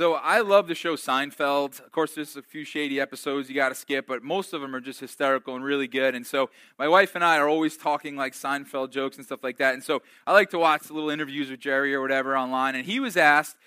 So 0.00 0.14
I 0.14 0.40
love 0.40 0.66
the 0.66 0.74
show 0.74 0.96
Seinfeld. 0.96 1.78
Of 1.78 1.92
course, 1.92 2.14
there's 2.14 2.34
a 2.34 2.40
few 2.40 2.64
shady 2.64 2.98
episodes 2.98 3.50
you 3.50 3.54
got 3.54 3.68
to 3.68 3.74
skip, 3.74 4.06
but 4.06 4.22
most 4.22 4.54
of 4.54 4.62
them 4.62 4.74
are 4.74 4.80
just 4.80 4.98
hysterical 4.98 5.54
and 5.54 5.62
really 5.62 5.86
good. 5.86 6.14
And 6.14 6.26
so 6.26 6.48
my 6.78 6.88
wife 6.88 7.14
and 7.14 7.22
I 7.22 7.36
are 7.36 7.46
always 7.46 7.76
talking 7.76 8.16
like 8.16 8.32
Seinfeld 8.32 8.92
jokes 8.92 9.18
and 9.18 9.26
stuff 9.26 9.40
like 9.44 9.58
that. 9.58 9.74
And 9.74 9.84
so 9.84 10.00
I 10.26 10.32
like 10.32 10.48
to 10.52 10.58
watch 10.58 10.90
little 10.90 11.10
interviews 11.10 11.50
with 11.50 11.60
Jerry 11.60 11.94
or 11.94 12.00
whatever 12.00 12.34
online. 12.34 12.76
And 12.76 12.86
he 12.86 12.98
was 12.98 13.18
asked 13.18 13.58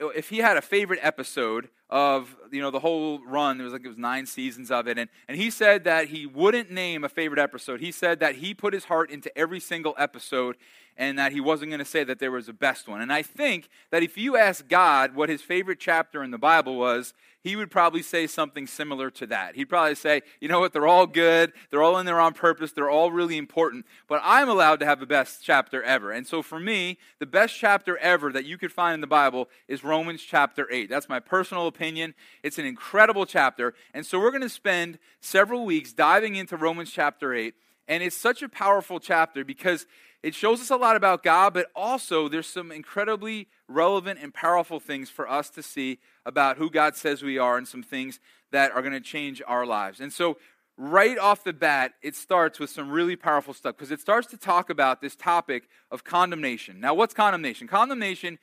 if 0.00 0.30
he 0.30 0.38
had 0.38 0.56
a 0.56 0.62
favorite 0.62 0.98
episode 1.00 1.68
of 1.90 2.36
you 2.52 2.60
know 2.60 2.70
the 2.70 2.80
whole 2.80 3.20
run 3.24 3.56
there 3.56 3.64
was 3.64 3.72
like 3.72 3.82
it 3.82 3.88
was 3.88 3.96
nine 3.96 4.26
seasons 4.26 4.70
of 4.70 4.86
it 4.86 4.98
and, 4.98 5.08
and 5.26 5.38
he 5.38 5.48
said 5.48 5.84
that 5.84 6.08
he 6.08 6.26
wouldn't 6.26 6.70
name 6.70 7.02
a 7.02 7.08
favorite 7.08 7.40
episode 7.40 7.80
he 7.80 7.90
said 7.90 8.20
that 8.20 8.36
he 8.36 8.52
put 8.52 8.74
his 8.74 8.84
heart 8.84 9.10
into 9.10 9.36
every 9.38 9.58
single 9.58 9.94
episode 9.96 10.56
and 10.98 11.16
that 11.16 11.30
he 11.30 11.40
wasn't 11.40 11.70
going 11.70 11.78
to 11.78 11.84
say 11.84 12.02
that 12.02 12.18
there 12.18 12.32
was 12.32 12.48
a 12.48 12.52
best 12.52 12.88
one. 12.88 13.00
And 13.00 13.12
I 13.12 13.22
think 13.22 13.68
that 13.92 14.02
if 14.02 14.18
you 14.18 14.36
ask 14.36 14.66
God 14.68 15.14
what 15.14 15.28
his 15.28 15.40
favorite 15.40 15.78
chapter 15.78 16.24
in 16.24 16.32
the 16.32 16.38
Bible 16.38 16.76
was, 16.76 17.14
he 17.40 17.54
would 17.54 17.70
probably 17.70 18.02
say 18.02 18.26
something 18.26 18.66
similar 18.66 19.08
to 19.12 19.26
that. 19.28 19.54
He'd 19.54 19.66
probably 19.66 19.94
say, 19.94 20.22
you 20.40 20.48
know 20.48 20.58
what, 20.58 20.72
they're 20.72 20.88
all 20.88 21.06
good, 21.06 21.52
they're 21.70 21.84
all 21.84 21.98
in 21.98 22.04
there 22.04 22.18
on 22.18 22.34
purpose, 22.34 22.72
they're 22.72 22.90
all 22.90 23.12
really 23.12 23.36
important, 23.36 23.86
but 24.08 24.20
I'm 24.24 24.48
allowed 24.48 24.80
to 24.80 24.86
have 24.86 24.98
the 24.98 25.06
best 25.06 25.44
chapter 25.44 25.80
ever. 25.84 26.10
And 26.10 26.26
so 26.26 26.42
for 26.42 26.58
me, 26.58 26.98
the 27.20 27.26
best 27.26 27.56
chapter 27.56 27.96
ever 27.98 28.32
that 28.32 28.44
you 28.44 28.58
could 28.58 28.72
find 28.72 28.94
in 28.94 29.00
the 29.00 29.06
Bible 29.06 29.48
is 29.68 29.84
Romans 29.84 30.20
chapter 30.20 30.66
8. 30.68 30.90
That's 30.90 31.08
my 31.08 31.20
personal 31.20 31.68
opinion. 31.68 32.14
It's 32.42 32.58
an 32.58 32.66
incredible 32.66 33.24
chapter. 33.24 33.72
And 33.94 34.04
so 34.04 34.18
we're 34.18 34.32
going 34.32 34.42
to 34.42 34.48
spend 34.48 34.98
several 35.20 35.64
weeks 35.64 35.92
diving 35.92 36.34
into 36.34 36.56
Romans 36.56 36.90
chapter 36.90 37.32
8. 37.32 37.54
And 37.86 38.02
it's 38.02 38.16
such 38.16 38.42
a 38.42 38.48
powerful 38.50 39.00
chapter 39.00 39.44
because 39.44 39.86
it 40.22 40.34
shows 40.34 40.60
us 40.60 40.70
a 40.70 40.76
lot 40.76 40.96
about 40.96 41.22
God, 41.22 41.54
but 41.54 41.70
also 41.76 42.28
there's 42.28 42.46
some 42.46 42.72
incredibly 42.72 43.48
relevant 43.68 44.18
and 44.20 44.34
powerful 44.34 44.80
things 44.80 45.10
for 45.10 45.30
us 45.30 45.48
to 45.50 45.62
see 45.62 45.98
about 46.26 46.56
who 46.56 46.70
God 46.70 46.96
says 46.96 47.22
we 47.22 47.38
are 47.38 47.56
and 47.56 47.68
some 47.68 47.82
things 47.82 48.18
that 48.50 48.72
are 48.72 48.82
going 48.82 48.94
to 48.94 49.00
change 49.00 49.40
our 49.46 49.64
lives. 49.64 50.00
And 50.00 50.12
so, 50.12 50.38
right 50.76 51.18
off 51.18 51.44
the 51.44 51.52
bat, 51.52 51.94
it 52.02 52.16
starts 52.16 52.58
with 52.58 52.70
some 52.70 52.90
really 52.90 53.16
powerful 53.16 53.52
stuff 53.52 53.76
because 53.76 53.90
it 53.90 54.00
starts 54.00 54.28
to 54.28 54.36
talk 54.36 54.70
about 54.70 55.00
this 55.00 55.16
topic 55.16 55.68
of 55.90 56.04
condemnation. 56.04 56.80
Now, 56.80 56.94
what's 56.94 57.14
condemnation? 57.14 57.66
Condemnation, 57.66 58.38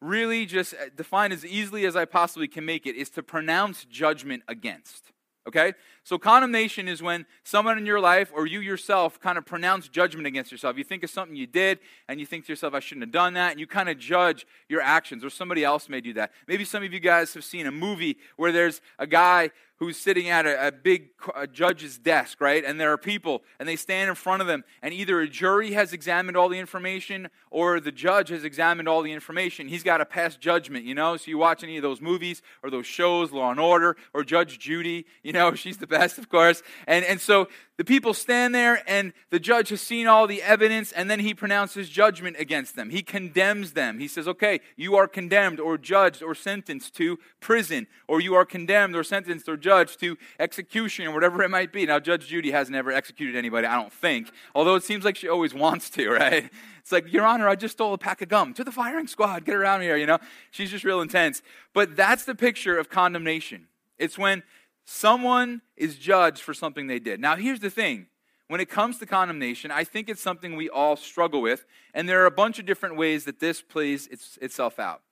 really 0.00 0.46
just 0.46 0.74
uh, 0.74 0.90
defined 0.96 1.32
as 1.32 1.44
easily 1.44 1.86
as 1.86 1.96
I 1.96 2.04
possibly 2.04 2.48
can 2.48 2.64
make 2.64 2.86
it, 2.86 2.94
is 2.94 3.10
to 3.10 3.22
pronounce 3.22 3.84
judgment 3.84 4.44
against. 4.48 5.12
Okay? 5.48 5.72
So, 6.04 6.18
condemnation 6.18 6.88
is 6.88 7.02
when 7.02 7.24
someone 7.42 7.78
in 7.78 7.86
your 7.86 8.00
life 8.00 8.30
or 8.34 8.46
you 8.46 8.60
yourself 8.60 9.18
kind 9.18 9.38
of 9.38 9.46
pronounce 9.46 9.88
judgment 9.88 10.26
against 10.26 10.52
yourself. 10.52 10.76
You 10.76 10.84
think 10.84 11.02
of 11.02 11.10
something 11.10 11.34
you 11.34 11.46
did 11.46 11.78
and 12.06 12.20
you 12.20 12.26
think 12.26 12.44
to 12.44 12.52
yourself, 12.52 12.74
I 12.74 12.80
shouldn't 12.80 13.04
have 13.04 13.12
done 13.12 13.32
that. 13.34 13.52
And 13.52 13.60
you 13.60 13.66
kind 13.66 13.88
of 13.88 13.98
judge 13.98 14.46
your 14.68 14.82
actions 14.82 15.24
or 15.24 15.30
somebody 15.30 15.64
else 15.64 15.88
may 15.88 16.02
do 16.02 16.12
that. 16.12 16.32
Maybe 16.46 16.64
some 16.64 16.84
of 16.84 16.92
you 16.92 17.00
guys 17.00 17.32
have 17.32 17.44
seen 17.44 17.66
a 17.66 17.72
movie 17.72 18.18
where 18.36 18.52
there's 18.52 18.82
a 18.98 19.06
guy 19.06 19.50
who's 19.78 19.96
sitting 19.96 20.28
at 20.28 20.44
a, 20.44 20.68
a 20.68 20.72
big 20.72 21.10
a 21.36 21.46
judge's 21.46 21.98
desk, 21.98 22.40
right? 22.40 22.64
And 22.64 22.80
there 22.80 22.92
are 22.92 22.98
people, 22.98 23.42
and 23.58 23.68
they 23.68 23.76
stand 23.76 24.08
in 24.08 24.14
front 24.16 24.42
of 24.42 24.48
them, 24.48 24.64
and 24.82 24.92
either 24.92 25.20
a 25.20 25.28
jury 25.28 25.72
has 25.72 25.92
examined 25.92 26.36
all 26.36 26.48
the 26.48 26.58
information 26.58 27.28
or 27.50 27.78
the 27.80 27.92
judge 27.92 28.28
has 28.30 28.44
examined 28.44 28.88
all 28.88 29.02
the 29.02 29.12
information. 29.12 29.68
He's 29.68 29.82
got 29.82 29.98
to 29.98 30.04
pass 30.04 30.36
judgment, 30.36 30.84
you 30.84 30.94
know? 30.94 31.16
So 31.16 31.30
you 31.30 31.38
watch 31.38 31.62
any 31.62 31.76
of 31.76 31.82
those 31.82 32.00
movies 32.00 32.42
or 32.62 32.70
those 32.70 32.86
shows, 32.86 33.32
Law 33.32 33.50
and 33.50 33.60
Order 33.60 33.96
or 34.12 34.24
Judge 34.24 34.58
Judy, 34.58 35.06
you 35.22 35.32
know, 35.32 35.54
she's 35.54 35.78
the 35.78 35.86
best, 35.86 36.18
of 36.18 36.28
course. 36.28 36.62
And, 36.86 37.04
and 37.04 37.20
so 37.20 37.48
the 37.76 37.84
people 37.84 38.12
stand 38.12 38.56
there, 38.56 38.82
and 38.88 39.12
the 39.30 39.38
judge 39.38 39.68
has 39.68 39.80
seen 39.80 40.08
all 40.08 40.26
the 40.26 40.42
evidence, 40.42 40.90
and 40.90 41.08
then 41.08 41.20
he 41.20 41.32
pronounces 41.32 41.88
judgment 41.88 42.36
against 42.38 42.74
them. 42.74 42.90
He 42.90 43.02
condemns 43.02 43.72
them. 43.72 44.00
He 44.00 44.08
says, 44.08 44.26
okay, 44.26 44.60
you 44.76 44.96
are 44.96 45.06
condemned 45.06 45.60
or 45.60 45.78
judged 45.78 46.20
or 46.20 46.34
sentenced 46.34 46.94
to 46.96 47.20
prison, 47.38 47.86
or 48.08 48.20
you 48.20 48.34
are 48.34 48.44
condemned 48.44 48.96
or 48.96 49.04
sentenced 49.04 49.48
or 49.48 49.56
judged 49.56 49.67
to 49.96 50.16
execution, 50.38 51.06
or 51.06 51.12
whatever 51.12 51.42
it 51.42 51.50
might 51.50 51.72
be. 51.72 51.86
Now, 51.86 51.98
Judge 51.98 52.26
Judy 52.26 52.50
has 52.50 52.70
never 52.70 52.92
executed 52.92 53.36
anybody, 53.36 53.66
I 53.66 53.76
don't 53.76 53.92
think, 53.92 54.30
although 54.54 54.74
it 54.74 54.82
seems 54.82 55.04
like 55.04 55.16
she 55.16 55.28
always 55.28 55.54
wants 55.54 55.90
to, 55.90 56.08
right? 56.10 56.50
It's 56.80 56.92
like, 56.92 57.12
Your 57.12 57.24
Honor, 57.24 57.48
I 57.48 57.54
just 57.54 57.72
stole 57.72 57.94
a 57.94 57.98
pack 57.98 58.22
of 58.22 58.28
gum. 58.28 58.54
To 58.54 58.64
the 58.64 58.72
firing 58.72 59.06
squad, 59.06 59.44
get 59.44 59.54
around 59.54 59.82
here, 59.82 59.96
you 59.96 60.06
know? 60.06 60.18
She's 60.50 60.70
just 60.70 60.84
real 60.84 61.00
intense. 61.00 61.42
But 61.74 61.96
that's 61.96 62.24
the 62.24 62.34
picture 62.34 62.78
of 62.78 62.88
condemnation. 62.88 63.68
It's 63.98 64.16
when 64.18 64.42
someone 64.84 65.60
is 65.76 65.96
judged 65.96 66.40
for 66.40 66.54
something 66.54 66.86
they 66.86 66.98
did. 66.98 67.20
Now, 67.20 67.36
here's 67.36 67.60
the 67.60 67.70
thing 67.70 68.06
when 68.48 68.60
it 68.60 68.70
comes 68.70 68.98
to 68.98 69.06
condemnation, 69.06 69.70
I 69.70 69.84
think 69.84 70.08
it's 70.08 70.22
something 70.22 70.56
we 70.56 70.70
all 70.70 70.96
struggle 70.96 71.42
with, 71.42 71.66
and 71.92 72.08
there 72.08 72.22
are 72.22 72.26
a 72.26 72.30
bunch 72.30 72.58
of 72.58 72.64
different 72.64 72.96
ways 72.96 73.24
that 73.26 73.40
this 73.40 73.60
plays 73.60 74.06
its, 74.06 74.38
itself 74.40 74.78
out. 74.78 75.02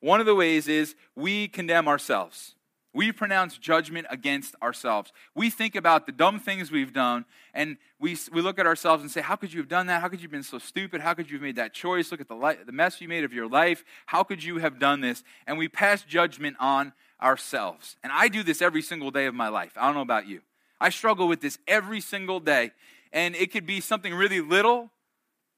One 0.00 0.20
of 0.20 0.26
the 0.26 0.34
ways 0.34 0.66
is 0.66 0.94
we 1.14 1.48
condemn 1.48 1.88
ourselves. 1.88 2.54
We 2.96 3.12
pronounce 3.12 3.58
judgment 3.58 4.06
against 4.08 4.56
ourselves. 4.62 5.12
We 5.34 5.50
think 5.50 5.76
about 5.76 6.06
the 6.06 6.12
dumb 6.12 6.40
things 6.40 6.70
we've 6.70 6.94
done, 6.94 7.26
and 7.52 7.76
we, 8.00 8.16
we 8.32 8.40
look 8.40 8.58
at 8.58 8.66
ourselves 8.66 9.02
and 9.02 9.10
say, 9.10 9.20
How 9.20 9.36
could 9.36 9.52
you 9.52 9.60
have 9.60 9.68
done 9.68 9.86
that? 9.88 10.00
How 10.00 10.08
could 10.08 10.20
you 10.20 10.24
have 10.24 10.32
been 10.32 10.42
so 10.42 10.58
stupid? 10.58 11.02
How 11.02 11.12
could 11.12 11.30
you 11.30 11.36
have 11.36 11.42
made 11.42 11.56
that 11.56 11.74
choice? 11.74 12.10
Look 12.10 12.22
at 12.22 12.28
the, 12.28 12.34
li- 12.34 12.56
the 12.64 12.72
mess 12.72 12.98
you 13.02 13.06
made 13.06 13.22
of 13.22 13.34
your 13.34 13.48
life. 13.50 13.84
How 14.06 14.22
could 14.22 14.42
you 14.42 14.56
have 14.60 14.78
done 14.78 15.02
this? 15.02 15.22
And 15.46 15.58
we 15.58 15.68
pass 15.68 16.04
judgment 16.04 16.56
on 16.58 16.94
ourselves. 17.20 17.96
And 18.02 18.10
I 18.14 18.28
do 18.28 18.42
this 18.42 18.62
every 18.62 18.80
single 18.80 19.10
day 19.10 19.26
of 19.26 19.34
my 19.34 19.48
life. 19.48 19.72
I 19.76 19.84
don't 19.84 19.94
know 19.94 20.00
about 20.00 20.26
you. 20.26 20.40
I 20.80 20.88
struggle 20.88 21.28
with 21.28 21.42
this 21.42 21.58
every 21.68 22.00
single 22.00 22.40
day. 22.40 22.70
And 23.12 23.36
it 23.36 23.52
could 23.52 23.66
be 23.66 23.82
something 23.82 24.14
really 24.14 24.40
little 24.40 24.90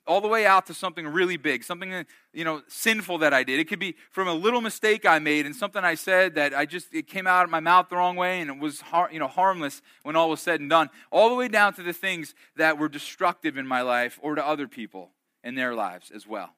all 0.09 0.21
the 0.21 0.29
way 0.29 0.47
out 0.47 0.67
to 0.67 0.75
something 0.75 1.07
really 1.07 1.37
big, 1.37 1.63
something 1.63 2.05
you 2.33 2.45
know 2.45 2.63
sinful 2.67 3.19
that 3.19 3.35
I 3.35 3.45
did. 3.45 3.61
It 3.61 3.69
could 3.69 3.79
be 3.79 3.95
from 4.11 4.27
a 4.27 4.35
little 4.35 4.61
mistake 4.61 5.07
I 5.07 5.19
made 5.19 5.47
and 5.47 5.55
something 5.55 5.85
I 5.85 5.95
said 5.95 6.35
that 6.35 6.55
I 6.55 6.67
just 6.67 6.93
it 6.93 7.07
came 7.07 7.27
out 7.27 7.45
of 7.45 7.51
my 7.51 7.61
mouth 7.61 7.89
the 7.91 7.97
wrong 7.97 8.17
way 8.17 8.41
and 8.41 8.51
it 8.51 8.59
was 8.59 8.81
har- 8.81 9.11
you 9.13 9.19
know 9.19 9.29
harmless 9.29 9.83
when 10.03 10.17
all 10.17 10.31
was 10.31 10.41
said 10.41 10.61
and 10.61 10.71
done. 10.71 10.89
All 11.13 11.29
the 11.29 11.35
way 11.35 11.47
down 11.47 11.75
to 11.75 11.83
the 11.83 11.93
things 11.93 12.35
that 12.57 12.79
were 12.79 12.89
destructive 12.89 13.57
in 13.57 13.67
my 13.67 13.83
life 13.83 14.19
or 14.23 14.35
to 14.35 14.45
other 14.45 14.67
people 14.67 15.13
in 15.45 15.55
their 15.55 15.75
lives 15.75 16.11
as 16.11 16.27
well. 16.27 16.55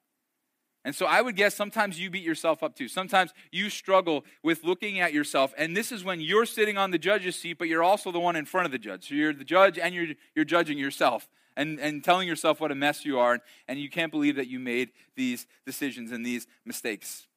And 0.83 0.95
so 0.95 1.05
I 1.05 1.21
would 1.21 1.35
guess 1.35 1.53
sometimes 1.53 1.99
you 1.99 2.09
beat 2.09 2.23
yourself 2.23 2.63
up 2.63 2.75
too. 2.75 2.87
Sometimes 2.87 3.33
you 3.51 3.69
struggle 3.69 4.25
with 4.41 4.63
looking 4.63 4.99
at 4.99 5.13
yourself. 5.13 5.53
And 5.55 5.77
this 5.77 5.91
is 5.91 6.03
when 6.03 6.21
you're 6.21 6.47
sitting 6.47 6.75
on 6.75 6.89
the 6.89 6.97
judge's 6.97 7.35
seat, 7.35 7.59
but 7.59 7.67
you're 7.67 7.83
also 7.83 8.11
the 8.11 8.19
one 8.19 8.35
in 8.35 8.45
front 8.45 8.65
of 8.65 8.71
the 8.71 8.79
judge. 8.79 9.09
So 9.09 9.13
you're 9.13 9.33
the 9.33 9.43
judge 9.43 9.77
and 9.77 9.93
you're, 9.93 10.07
you're 10.35 10.45
judging 10.45 10.79
yourself 10.79 11.29
and, 11.55 11.79
and 11.79 12.03
telling 12.03 12.27
yourself 12.27 12.59
what 12.59 12.71
a 12.71 12.75
mess 12.75 13.05
you 13.05 13.19
are. 13.19 13.39
And 13.67 13.79
you 13.79 13.89
can't 13.89 14.11
believe 14.11 14.35
that 14.35 14.47
you 14.47 14.59
made 14.59 14.91
these 15.15 15.47
decisions 15.65 16.11
and 16.11 16.25
these 16.25 16.47
mistakes. 16.65 17.27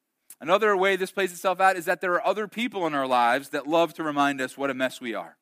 Another 0.41 0.75
way 0.75 0.95
this 0.95 1.11
plays 1.11 1.31
itself 1.31 1.59
out 1.59 1.77
is 1.77 1.85
that 1.85 2.01
there 2.01 2.13
are 2.13 2.25
other 2.25 2.47
people 2.47 2.85
in 2.87 2.93
our 2.93 3.07
lives 3.07 3.49
that 3.49 3.67
love 3.67 3.93
to 3.95 4.03
remind 4.03 4.41
us 4.41 4.57
what 4.57 4.69
a 4.69 4.73
mess 4.73 4.99
we 4.99 5.13
are. 5.13 5.37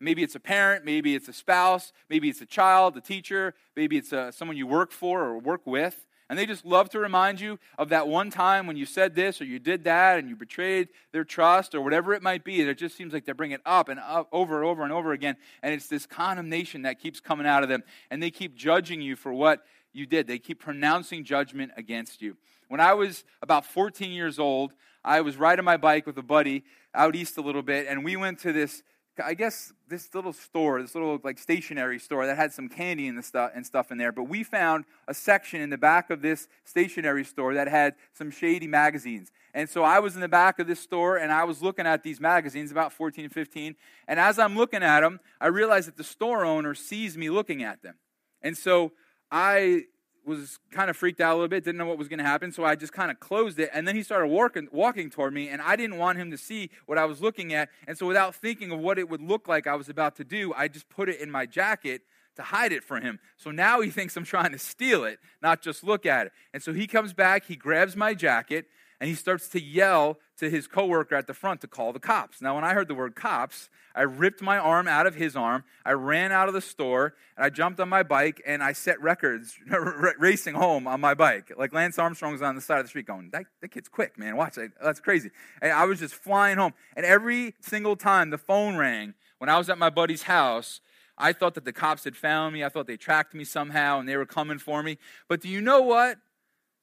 Maybe 0.00 0.22
it's 0.22 0.34
a 0.34 0.40
parent, 0.40 0.84
maybe 0.84 1.14
it's 1.14 1.28
a 1.28 1.32
spouse, 1.32 1.92
maybe 2.10 2.28
it's 2.28 2.42
a 2.42 2.46
child, 2.46 2.96
a 2.96 3.00
teacher, 3.00 3.54
maybe 3.74 3.96
it's 3.96 4.12
a, 4.12 4.20
uh, 4.20 4.30
someone 4.32 4.56
you 4.56 4.66
work 4.66 4.90
for 4.90 5.22
or 5.22 5.38
work 5.38 5.66
with. 5.66 6.06
And 6.30 6.38
they 6.38 6.46
just 6.46 6.64
love 6.64 6.88
to 6.90 6.98
remind 6.98 7.40
you 7.40 7.58
of 7.76 7.90
that 7.90 8.08
one 8.08 8.30
time 8.30 8.66
when 8.66 8.76
you 8.76 8.86
said 8.86 9.14
this 9.14 9.40
or 9.40 9.44
you 9.44 9.58
did 9.58 9.84
that 9.84 10.18
and 10.18 10.28
you 10.28 10.36
betrayed 10.36 10.88
their 11.12 11.24
trust 11.24 11.74
or 11.74 11.82
whatever 11.82 12.14
it 12.14 12.22
might 12.22 12.44
be. 12.44 12.62
It 12.62 12.78
just 12.78 12.96
seems 12.96 13.12
like 13.12 13.26
they 13.26 13.32
bring 13.32 13.50
it 13.50 13.60
up 13.66 13.90
and 13.90 14.00
up 14.00 14.28
over 14.32 14.56
and 14.56 14.64
over 14.64 14.82
and 14.82 14.92
over 14.92 15.12
again. 15.12 15.36
And 15.62 15.74
it's 15.74 15.86
this 15.86 16.06
condemnation 16.06 16.82
that 16.82 16.98
keeps 16.98 17.20
coming 17.20 17.46
out 17.46 17.62
of 17.62 17.68
them. 17.68 17.82
And 18.10 18.22
they 18.22 18.30
keep 18.30 18.54
judging 18.54 19.02
you 19.02 19.16
for 19.16 19.32
what 19.32 19.64
you 19.92 20.06
did, 20.06 20.26
they 20.26 20.40
keep 20.40 20.58
pronouncing 20.58 21.24
judgment 21.24 21.70
against 21.76 22.20
you. 22.20 22.36
When 22.68 22.80
I 22.80 22.94
was 22.94 23.24
about 23.40 23.64
14 23.64 24.10
years 24.10 24.40
old, 24.40 24.72
I 25.04 25.20
was 25.20 25.36
riding 25.36 25.64
my 25.64 25.76
bike 25.76 26.06
with 26.06 26.18
a 26.18 26.22
buddy 26.22 26.64
out 26.94 27.14
east 27.14 27.36
a 27.36 27.42
little 27.42 27.62
bit, 27.62 27.86
and 27.88 28.04
we 28.04 28.16
went 28.16 28.40
to 28.40 28.52
this 28.52 28.82
I 29.22 29.34
guess 29.34 29.72
this 29.88 30.14
little 30.14 30.32
store, 30.32 30.82
this 30.82 30.94
little 30.94 31.20
like 31.22 31.38
stationery 31.38 31.98
store 31.98 32.26
that 32.26 32.36
had 32.36 32.52
some 32.52 32.68
candy 32.68 33.06
and, 33.06 33.24
stuff, 33.24 33.52
and 33.54 33.64
stuff 33.64 33.92
in 33.92 33.98
there, 33.98 34.12
but 34.12 34.24
we 34.24 34.42
found 34.42 34.84
a 35.06 35.14
section 35.14 35.60
in 35.60 35.70
the 35.70 35.78
back 35.78 36.10
of 36.10 36.22
this 36.22 36.48
stationery 36.64 37.24
store 37.24 37.54
that 37.54 37.68
had 37.68 37.94
some 38.12 38.30
shady 38.30 38.66
magazines. 38.66 39.30
And 39.52 39.68
so 39.68 39.84
I 39.84 40.00
was 40.00 40.16
in 40.16 40.20
the 40.20 40.28
back 40.28 40.58
of 40.58 40.66
this 40.66 40.80
store 40.80 41.16
and 41.16 41.32
I 41.32 41.44
was 41.44 41.62
looking 41.62 41.86
at 41.86 42.02
these 42.02 42.20
magazines, 42.20 42.72
about 42.72 42.92
14, 42.92 43.28
15. 43.28 43.76
And 44.08 44.18
as 44.18 44.38
I'm 44.38 44.56
looking 44.56 44.82
at 44.82 45.00
them, 45.00 45.20
I 45.40 45.46
realized 45.46 45.86
that 45.86 45.96
the 45.96 46.04
store 46.04 46.44
owner 46.44 46.74
sees 46.74 47.16
me 47.16 47.30
looking 47.30 47.62
at 47.62 47.82
them. 47.82 47.94
And 48.42 48.56
so 48.56 48.92
I 49.30 49.84
was 50.26 50.58
kind 50.70 50.90
of 50.90 50.96
freaked 50.96 51.20
out 51.20 51.32
a 51.32 51.34
little 51.34 51.48
bit, 51.48 51.64
didn't 51.64 51.78
know 51.78 51.86
what 51.86 51.98
was 51.98 52.08
going 52.08 52.18
to 52.18 52.24
happen, 52.24 52.52
so 52.52 52.64
I 52.64 52.74
just 52.76 52.92
kind 52.92 53.10
of 53.10 53.20
closed 53.20 53.58
it. 53.58 53.70
And 53.72 53.86
then 53.86 53.96
he 53.96 54.02
started 54.02 54.28
walking, 54.28 54.68
walking 54.72 55.10
toward 55.10 55.34
me, 55.34 55.48
and 55.48 55.60
I 55.60 55.76
didn't 55.76 55.98
want 55.98 56.18
him 56.18 56.30
to 56.30 56.38
see 56.38 56.70
what 56.86 56.98
I 56.98 57.04
was 57.04 57.20
looking 57.20 57.52
at. 57.52 57.68
And 57.86 57.96
so, 57.98 58.06
without 58.06 58.34
thinking 58.34 58.70
of 58.70 58.78
what 58.80 58.98
it 58.98 59.08
would 59.08 59.22
look 59.22 59.48
like 59.48 59.66
I 59.66 59.74
was 59.74 59.88
about 59.88 60.16
to 60.16 60.24
do, 60.24 60.52
I 60.54 60.68
just 60.68 60.88
put 60.88 61.08
it 61.08 61.20
in 61.20 61.30
my 61.30 61.46
jacket 61.46 62.02
to 62.36 62.42
hide 62.42 62.72
it 62.72 62.84
from 62.84 63.02
him. 63.02 63.20
So 63.36 63.50
now 63.50 63.80
he 63.80 63.90
thinks 63.90 64.16
I'm 64.16 64.24
trying 64.24 64.52
to 64.52 64.58
steal 64.58 65.04
it, 65.04 65.18
not 65.42 65.62
just 65.62 65.84
look 65.84 66.06
at 66.06 66.26
it. 66.26 66.32
And 66.52 66.62
so 66.62 66.72
he 66.72 66.86
comes 66.86 67.12
back, 67.12 67.46
he 67.46 67.56
grabs 67.56 67.96
my 67.96 68.14
jacket, 68.14 68.66
and 69.00 69.08
he 69.08 69.14
starts 69.14 69.48
to 69.48 69.60
yell 69.60 70.18
to 70.38 70.50
his 70.50 70.66
coworker 70.66 71.14
at 71.14 71.26
the 71.26 71.34
front 71.34 71.60
to 71.60 71.66
call 71.66 71.92
the 71.92 72.00
cops. 72.00 72.40
Now, 72.40 72.54
when 72.54 72.64
I 72.64 72.74
heard 72.74 72.88
the 72.88 72.94
word 72.94 73.14
cops, 73.14 73.68
I 73.94 74.02
ripped 74.02 74.42
my 74.42 74.58
arm 74.58 74.88
out 74.88 75.06
of 75.06 75.14
his 75.14 75.36
arm. 75.36 75.64
I 75.84 75.92
ran 75.92 76.32
out 76.32 76.48
of 76.48 76.54
the 76.54 76.60
store 76.60 77.14
and 77.36 77.44
I 77.44 77.50
jumped 77.50 77.78
on 77.78 77.88
my 77.88 78.02
bike 78.02 78.42
and 78.44 78.62
I 78.62 78.72
set 78.72 79.00
records 79.00 79.56
racing 80.18 80.54
home 80.54 80.88
on 80.88 81.00
my 81.00 81.14
bike. 81.14 81.52
Like 81.56 81.72
Lance 81.72 81.98
Armstrong's 81.98 82.42
on 82.42 82.56
the 82.56 82.60
side 82.60 82.78
of 82.78 82.84
the 82.84 82.88
street 82.88 83.06
going, 83.06 83.30
that, 83.30 83.44
that 83.60 83.68
kid's 83.68 83.88
quick, 83.88 84.18
man. 84.18 84.36
Watch 84.36 84.58
it. 84.58 84.72
That's 84.82 85.00
crazy. 85.00 85.30
And 85.62 85.72
I 85.72 85.84
was 85.84 86.00
just 86.00 86.14
flying 86.14 86.58
home. 86.58 86.74
And 86.96 87.06
every 87.06 87.54
single 87.60 87.94
time 87.94 88.30
the 88.30 88.38
phone 88.38 88.76
rang 88.76 89.14
when 89.38 89.48
I 89.48 89.58
was 89.58 89.70
at 89.70 89.78
my 89.78 89.90
buddy's 89.90 90.24
house, 90.24 90.80
I 91.16 91.32
thought 91.32 91.54
that 91.54 91.64
the 91.64 91.72
cops 91.72 92.04
had 92.04 92.16
found 92.16 92.54
me. 92.54 92.64
I 92.64 92.68
thought 92.68 92.88
they 92.88 92.96
tracked 92.96 93.34
me 93.34 93.44
somehow 93.44 94.00
and 94.00 94.08
they 94.08 94.16
were 94.16 94.26
coming 94.26 94.58
for 94.58 94.82
me. 94.82 94.98
But 95.28 95.40
do 95.40 95.48
you 95.48 95.60
know 95.60 95.80
what? 95.80 96.18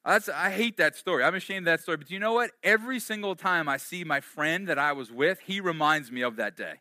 That's, 0.05 0.29
I 0.29 0.49
hate 0.49 0.77
that 0.77 0.95
story. 0.95 1.23
I'm 1.23 1.35
ashamed 1.35 1.67
of 1.67 1.73
that 1.73 1.81
story. 1.81 1.97
But 1.97 2.09
you 2.09 2.19
know 2.19 2.33
what? 2.33 2.51
Every 2.63 2.99
single 2.99 3.35
time 3.35 3.69
I 3.69 3.77
see 3.77 4.03
my 4.03 4.19
friend 4.19 4.67
that 4.67 4.79
I 4.79 4.93
was 4.93 5.11
with, 5.11 5.41
he 5.41 5.61
reminds 5.61 6.11
me 6.11 6.21
of 6.21 6.37
that 6.37 6.57
day. 6.57 6.75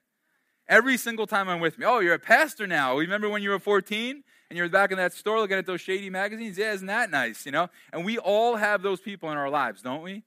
Every 0.68 0.96
single 0.96 1.26
time 1.26 1.48
I'm 1.48 1.60
with 1.60 1.78
me. 1.78 1.84
Oh, 1.84 1.98
you're 1.98 2.14
a 2.14 2.18
pastor 2.18 2.66
now. 2.66 2.96
Remember 2.96 3.28
when 3.28 3.42
you 3.42 3.50
were 3.50 3.58
14 3.58 4.22
and 4.48 4.56
you 4.56 4.62
were 4.62 4.68
back 4.68 4.90
in 4.90 4.96
that 4.98 5.12
store 5.12 5.40
looking 5.40 5.58
at 5.58 5.66
those 5.66 5.80
shady 5.80 6.08
magazines? 6.08 6.56
Yeah, 6.56 6.72
isn't 6.72 6.86
that 6.86 7.10
nice? 7.10 7.44
You 7.44 7.52
know? 7.52 7.68
And 7.92 8.04
we 8.04 8.18
all 8.18 8.56
have 8.56 8.82
those 8.82 9.00
people 9.00 9.30
in 9.30 9.36
our 9.36 9.50
lives, 9.50 9.82
don't 9.82 10.02
we? 10.02 10.22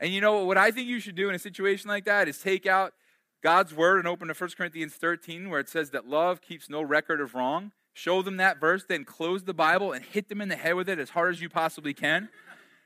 And 0.00 0.12
you 0.12 0.20
know 0.20 0.44
what 0.44 0.56
I 0.56 0.70
think 0.70 0.88
you 0.88 0.98
should 0.98 1.14
do 1.14 1.28
in 1.28 1.34
a 1.34 1.38
situation 1.38 1.88
like 1.88 2.06
that 2.06 2.26
is 2.26 2.38
take 2.38 2.66
out 2.66 2.94
God's 3.42 3.74
word 3.74 3.98
and 3.98 4.08
open 4.08 4.28
to 4.28 4.34
1 4.34 4.50
Corinthians 4.56 4.94
13 4.94 5.50
where 5.50 5.60
it 5.60 5.68
says 5.68 5.90
that 5.90 6.08
love 6.08 6.40
keeps 6.40 6.70
no 6.70 6.82
record 6.82 7.20
of 7.20 7.34
wrong. 7.34 7.72
Show 7.92 8.22
them 8.22 8.36
that 8.36 8.60
verse, 8.60 8.84
then 8.88 9.04
close 9.04 9.44
the 9.44 9.54
Bible 9.54 9.92
and 9.92 10.04
hit 10.04 10.28
them 10.28 10.40
in 10.40 10.48
the 10.48 10.56
head 10.56 10.74
with 10.74 10.88
it 10.88 10.98
as 10.98 11.10
hard 11.10 11.34
as 11.34 11.40
you 11.40 11.48
possibly 11.48 11.92
can. 11.92 12.28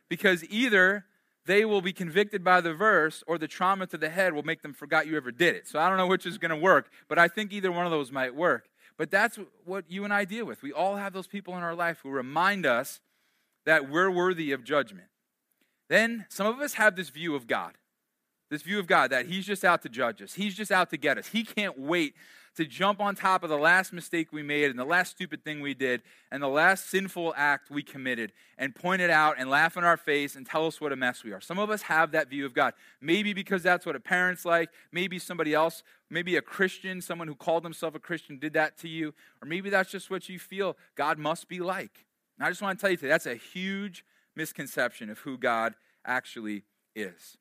Because 0.09 0.45
either 0.45 1.05
they 1.47 1.65
will 1.65 1.83
be 1.83 1.93
convicted 1.93 2.43
by 2.43 2.61
the 2.61 2.75
verse 2.75 3.23
or 3.27 3.37
the 3.39 3.49
trauma 3.49 3.87
to 3.89 3.99
the 3.99 4.09
head 4.09 4.33
will 4.33 4.43
make 4.43 4.63
them 4.63 4.73
forget 4.73 5.07
you 5.07 5.17
ever 5.17 5.31
did 5.31 5.55
it. 5.55 5.69
So 5.69 5.79
I 5.79 5.89
don't 5.89 5.99
know 5.99 6.07
which 6.07 6.27
is 6.27 6.39
going 6.39 6.51
to 6.51 6.57
work, 6.57 6.91
but 7.09 7.19
I 7.19 7.29
think 7.29 7.53
either 7.53 7.71
one 7.71 7.85
of 7.85 7.93
those 7.93 8.11
might 8.11 8.35
work. 8.35 8.69
But 8.97 9.11
that's 9.11 9.39
what 9.65 9.85
you 9.89 10.05
and 10.05 10.13
I 10.13 10.25
deal 10.25 10.47
with. 10.47 10.63
We 10.63 10.73
all 10.73 10.97
have 10.97 11.13
those 11.13 11.27
people 11.27 11.57
in 11.57 11.63
our 11.63 11.75
life 11.75 12.01
who 12.03 12.11
remind 12.11 12.65
us 12.65 13.01
that 13.67 13.91
we're 13.91 14.11
worthy 14.11 14.53
of 14.53 14.65
judgment. 14.65 15.09
Then 15.89 16.27
some 16.29 16.47
of 16.47 16.61
us 16.61 16.75
have 16.75 16.97
this 16.97 17.11
view 17.11 17.35
of 17.35 17.47
God 17.47 17.75
this 18.55 18.63
view 18.63 18.79
of 18.79 18.87
God 18.87 19.11
that 19.11 19.27
He's 19.27 19.47
just 19.47 19.65
out 19.65 19.83
to 19.83 19.89
judge 19.89 20.23
us, 20.23 20.35
He's 20.35 20.55
just 20.55 20.71
out 20.71 20.91
to 20.91 20.97
get 20.97 21.19
us. 21.19 21.29
He 21.29 21.45
can't 21.45 21.79
wait 21.79 22.15
to 22.57 22.65
jump 22.65 23.01
on 23.01 23.15
top 23.15 23.43
of 23.43 23.51
the 23.51 23.59
last 23.59 23.93
mistake 23.93 24.33
we 24.33 24.43
made 24.43 24.71
and 24.71 24.79
the 24.79 24.85
last 24.85 25.11
stupid 25.11 25.45
thing 25.45 25.61
we 25.61 25.75
did 25.75 26.03
and 26.31 26.43
the 26.43 26.49
last 26.49 26.89
sinful 26.89 27.35
act 27.37 27.71
we 27.71 27.83
committed 27.83 28.33
and 28.57 28.75
point 28.75 29.03
it 29.03 29.11
out 29.11 29.37
and 29.39 29.51
laugh 29.51 29.77
in 29.77 29.85
our 29.85 29.97
face 29.97 30.37
and 30.37 30.47
tell 30.47 30.67
us 30.67 30.81
what 30.81 30.93
a 30.93 30.97
mess 30.97 31.25
we 31.25 31.33
are. 31.33 31.41
Some 31.41 31.59
of 31.59 31.71
us 31.71 31.83
have 31.83 32.13
that 32.13 32.29
view 32.29 32.47
of 32.47 32.55
God. 32.55 32.75
Maybe 33.01 33.33
because 33.33 33.63
that's 33.63 33.85
what 33.85 33.97
a 33.97 34.01
parent's 34.01 34.45
like, 34.45 34.71
maybe 34.93 35.19
somebody 35.19 35.53
else, 35.53 35.83
maybe 36.11 36.37
a 36.37 36.43
Christian, 36.43 37.01
someone 37.01 37.29
who 37.29 37.35
called 37.35 37.65
himself 37.65 37.95
a 37.95 38.01
Christian 38.01 38.39
did 38.39 38.53
that 38.53 38.79
to 38.79 38.89
you, 38.89 39.15
or 39.43 39.49
maybe 39.49 39.71
that's 39.71 39.91
just 39.91 40.11
what 40.11 40.29
you 40.29 40.39
feel 40.39 40.77
God 40.95 41.19
must 41.19 41.49
be 41.49 41.61
like. 41.61 42.07
And 42.39 42.47
I 42.47 42.51
just 42.51 42.63
want 42.63 42.79
to 42.79 42.81
tell 42.81 42.91
you 42.91 42.97
today 42.97 43.09
that's 43.09 43.27
a 43.27 43.35
huge 43.35 44.05
misconception 44.37 45.11
of 45.11 45.19
who 45.21 45.39
God 45.39 45.75
actually 46.05 46.65
is. 46.95 47.37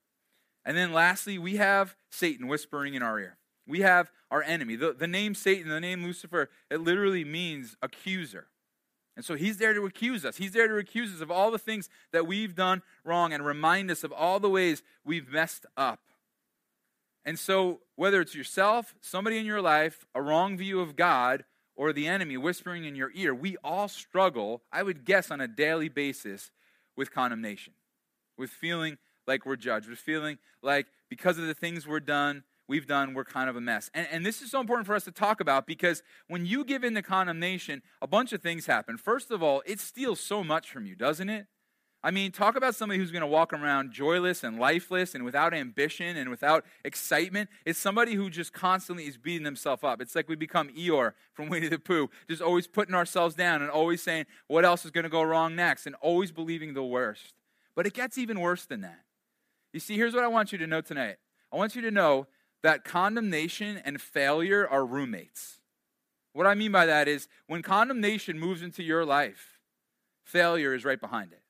And 0.65 0.77
then 0.77 0.93
lastly, 0.93 1.37
we 1.37 1.57
have 1.57 1.95
Satan 2.09 2.47
whispering 2.47 2.93
in 2.93 3.03
our 3.03 3.19
ear. 3.19 3.37
We 3.67 3.81
have 3.81 4.11
our 4.29 4.43
enemy. 4.43 4.75
The, 4.75 4.93
the 4.93 5.07
name 5.07 5.35
Satan, 5.35 5.69
the 5.69 5.79
name 5.79 6.03
Lucifer, 6.03 6.49
it 6.69 6.81
literally 6.81 7.23
means 7.23 7.77
accuser. 7.81 8.47
And 9.15 9.23
so 9.23 9.35
he's 9.35 9.57
there 9.57 9.73
to 9.73 9.85
accuse 9.85 10.25
us. 10.25 10.37
He's 10.37 10.53
there 10.53 10.67
to 10.67 10.77
accuse 10.77 11.13
us 11.13 11.21
of 11.21 11.29
all 11.29 11.51
the 11.51 11.59
things 11.59 11.87
that 12.11 12.25
we've 12.25 12.55
done 12.55 12.81
wrong 13.03 13.31
and 13.31 13.45
remind 13.45 13.91
us 13.91 14.03
of 14.03 14.11
all 14.11 14.39
the 14.39 14.49
ways 14.49 14.81
we've 15.05 15.29
messed 15.29 15.65
up. 15.77 15.99
And 17.25 17.39
so, 17.39 17.79
whether 17.95 18.19
it's 18.19 18.35
yourself, 18.35 18.95
somebody 18.99 19.37
in 19.37 19.45
your 19.45 19.61
life, 19.61 20.05
a 20.13 20.21
wrong 20.21 20.57
view 20.57 20.81
of 20.81 20.95
God, 20.95 21.45
or 21.75 21.93
the 21.93 22.07
enemy 22.07 22.37
whispering 22.37 22.83
in 22.83 22.95
your 22.95 23.11
ear, 23.15 23.33
we 23.33 23.55
all 23.63 23.87
struggle, 23.87 24.61
I 24.71 24.83
would 24.83 25.05
guess, 25.05 25.31
on 25.31 25.39
a 25.39 25.47
daily 25.47 25.89
basis 25.89 26.51
with 26.97 27.13
condemnation, 27.13 27.73
with 28.37 28.49
feeling 28.49 28.97
like 29.25 29.45
we're 29.45 29.55
judged, 29.55 29.89
with 29.89 29.99
feeling 29.99 30.37
like 30.61 30.87
because 31.09 31.37
of 31.37 31.47
the 31.47 31.53
things 31.53 31.87
we're 31.87 31.99
done, 31.99 32.43
we've 32.67 32.87
done, 32.87 33.13
we're 33.13 33.25
kind 33.25 33.49
of 33.49 33.55
a 33.55 33.61
mess. 33.61 33.89
And, 33.93 34.07
and 34.11 34.25
this 34.25 34.41
is 34.41 34.51
so 34.51 34.59
important 34.59 34.87
for 34.87 34.95
us 34.95 35.03
to 35.05 35.11
talk 35.11 35.39
about 35.39 35.65
because 35.65 36.03
when 36.27 36.45
you 36.45 36.63
give 36.63 36.83
in 36.83 36.95
to 36.95 37.01
condemnation, 37.01 37.81
a 38.01 38.07
bunch 38.07 38.33
of 38.33 38.41
things 38.41 38.65
happen. 38.65 38.97
First 38.97 39.31
of 39.31 39.43
all, 39.43 39.63
it 39.65 39.79
steals 39.79 40.19
so 40.19 40.43
much 40.43 40.69
from 40.69 40.85
you, 40.85 40.95
doesn't 40.95 41.29
it? 41.29 41.47
I 42.05 42.11
mean, 42.11 42.33
talk 42.33 42.57
about 42.57 42.75
somebody 42.75 42.99
who's 42.99 43.11
going 43.11 43.21
to 43.21 43.27
walk 43.27 43.53
around 43.53 43.93
joyless 43.93 44.43
and 44.43 44.59
lifeless 44.59 45.15
and 45.15 45.23
without 45.23 45.53
ambition 45.53 46.17
and 46.17 46.29
without 46.29 46.65
excitement. 46.83 47.49
It's 47.65 47.79
somebody 47.79 48.15
who 48.15 48.29
just 48.29 48.51
constantly 48.51 49.05
is 49.05 49.15
beating 49.15 49.43
themselves 49.43 49.85
up. 49.85 50.01
It's 50.01 50.13
like 50.13 50.27
we 50.27 50.35
become 50.35 50.67
Eeyore 50.69 51.13
from 51.31 51.47
Winnie 51.47 51.69
the 51.69 51.79
Pooh, 51.79 52.09
just 52.29 52.41
always 52.41 52.67
putting 52.67 52.93
ourselves 52.93 53.35
down 53.35 53.61
and 53.61 53.71
always 53.71 54.03
saying 54.03 54.25
what 54.47 54.65
else 54.65 54.83
is 54.83 54.91
going 54.91 55.05
to 55.05 55.09
go 55.09 55.23
wrong 55.23 55.55
next 55.55 55.85
and 55.85 55.95
always 56.01 56.33
believing 56.33 56.73
the 56.73 56.83
worst. 56.83 57.35
But 57.73 57.87
it 57.87 57.93
gets 57.93 58.17
even 58.17 58.41
worse 58.41 58.65
than 58.65 58.81
that. 58.81 58.99
You 59.71 59.79
see, 59.79 59.95
here's 59.95 60.13
what 60.13 60.25
I 60.25 60.27
want 60.27 60.51
you 60.51 60.57
to 60.57 60.67
know 60.67 60.81
tonight 60.81 61.15
I 61.53 61.55
want 61.55 61.73
you 61.73 61.81
to 61.83 61.91
know 61.91 62.27
that 62.63 62.83
condemnation 62.83 63.79
and 63.83 64.01
failure 64.01 64.67
are 64.67 64.85
roommates. 64.85 65.59
What 66.31 66.47
I 66.47 66.55
mean 66.55 66.71
by 66.71 66.85
that 66.87 67.07
is 67.07 67.27
when 67.45 67.61
condemnation 67.61 68.39
moves 68.39 68.63
into 68.63 68.81
your 68.81 69.05
life, 69.05 69.59
failure 70.23 70.73
is 70.73 70.85
right 70.85 70.99
behind 70.99 71.31
it. 71.33 71.41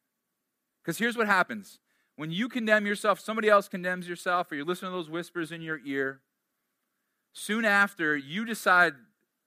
Because 0.84 0.98
here's 0.98 1.16
what 1.16 1.28
happens 1.28 1.80
when 2.16 2.30
you 2.30 2.50
condemn 2.50 2.86
yourself, 2.86 3.20
somebody 3.20 3.50
else 3.50 3.68
condemns 3.68 4.08
yourself, 4.08 4.52
or 4.52 4.56
you're 4.56 4.66
listening 4.66 4.92
to 4.92 4.98
those 4.98 5.10
whispers 5.10 5.52
in 5.52 5.62
your 5.62 5.80
ear, 5.86 6.22
soon 7.32 7.66
after 7.66 8.16
you 8.16 8.46
decide, 8.46 8.94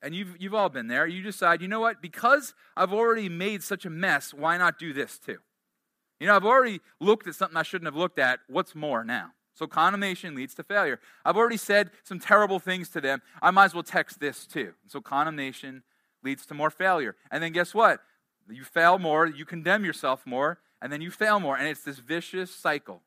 and 0.02 0.14
you've, 0.14 0.36
you've 0.40 0.54
all 0.54 0.68
been 0.68 0.88
there, 0.88 1.06
you 1.06 1.22
decide, 1.22 1.62
you 1.62 1.68
know 1.68 1.80
what, 1.80 2.02
because 2.02 2.54
I've 2.76 2.92
already 2.92 3.28
made 3.28 3.62
such 3.62 3.84
a 3.84 3.90
mess, 3.90 4.34
why 4.34 4.56
not 4.56 4.78
do 4.78 4.92
this 4.92 5.18
too? 5.18 5.38
You 6.18 6.26
know, 6.26 6.34
I've 6.34 6.44
already 6.44 6.80
looked 7.00 7.28
at 7.28 7.34
something 7.34 7.56
I 7.56 7.62
shouldn't 7.62 7.86
have 7.86 7.94
looked 7.94 8.18
at. 8.18 8.40
What's 8.48 8.74
more 8.74 9.04
now? 9.04 9.32
So 9.56 9.66
condemnation 9.66 10.34
leads 10.34 10.54
to 10.54 10.62
failure. 10.62 11.00
I've 11.24 11.36
already 11.36 11.56
said 11.56 11.90
some 12.04 12.20
terrible 12.20 12.58
things 12.58 12.90
to 12.90 13.00
them. 13.00 13.22
I 13.40 13.50
might 13.50 13.64
as 13.64 13.74
well 13.74 13.82
text 13.82 14.20
this 14.20 14.46
too. 14.46 14.74
So 14.86 15.00
condemnation 15.00 15.82
leads 16.22 16.44
to 16.46 16.54
more 16.54 16.70
failure. 16.70 17.16
And 17.30 17.42
then 17.42 17.52
guess 17.52 17.74
what? 17.74 18.00
You 18.48 18.64
fail 18.64 18.98
more, 18.98 19.26
you 19.26 19.44
condemn 19.46 19.84
yourself 19.84 20.26
more, 20.26 20.58
and 20.80 20.92
then 20.92 21.00
you 21.00 21.10
fail 21.10 21.40
more. 21.40 21.56
And 21.56 21.66
it's 21.66 21.82
this 21.82 21.98
vicious 21.98 22.54
cycle 22.54 23.00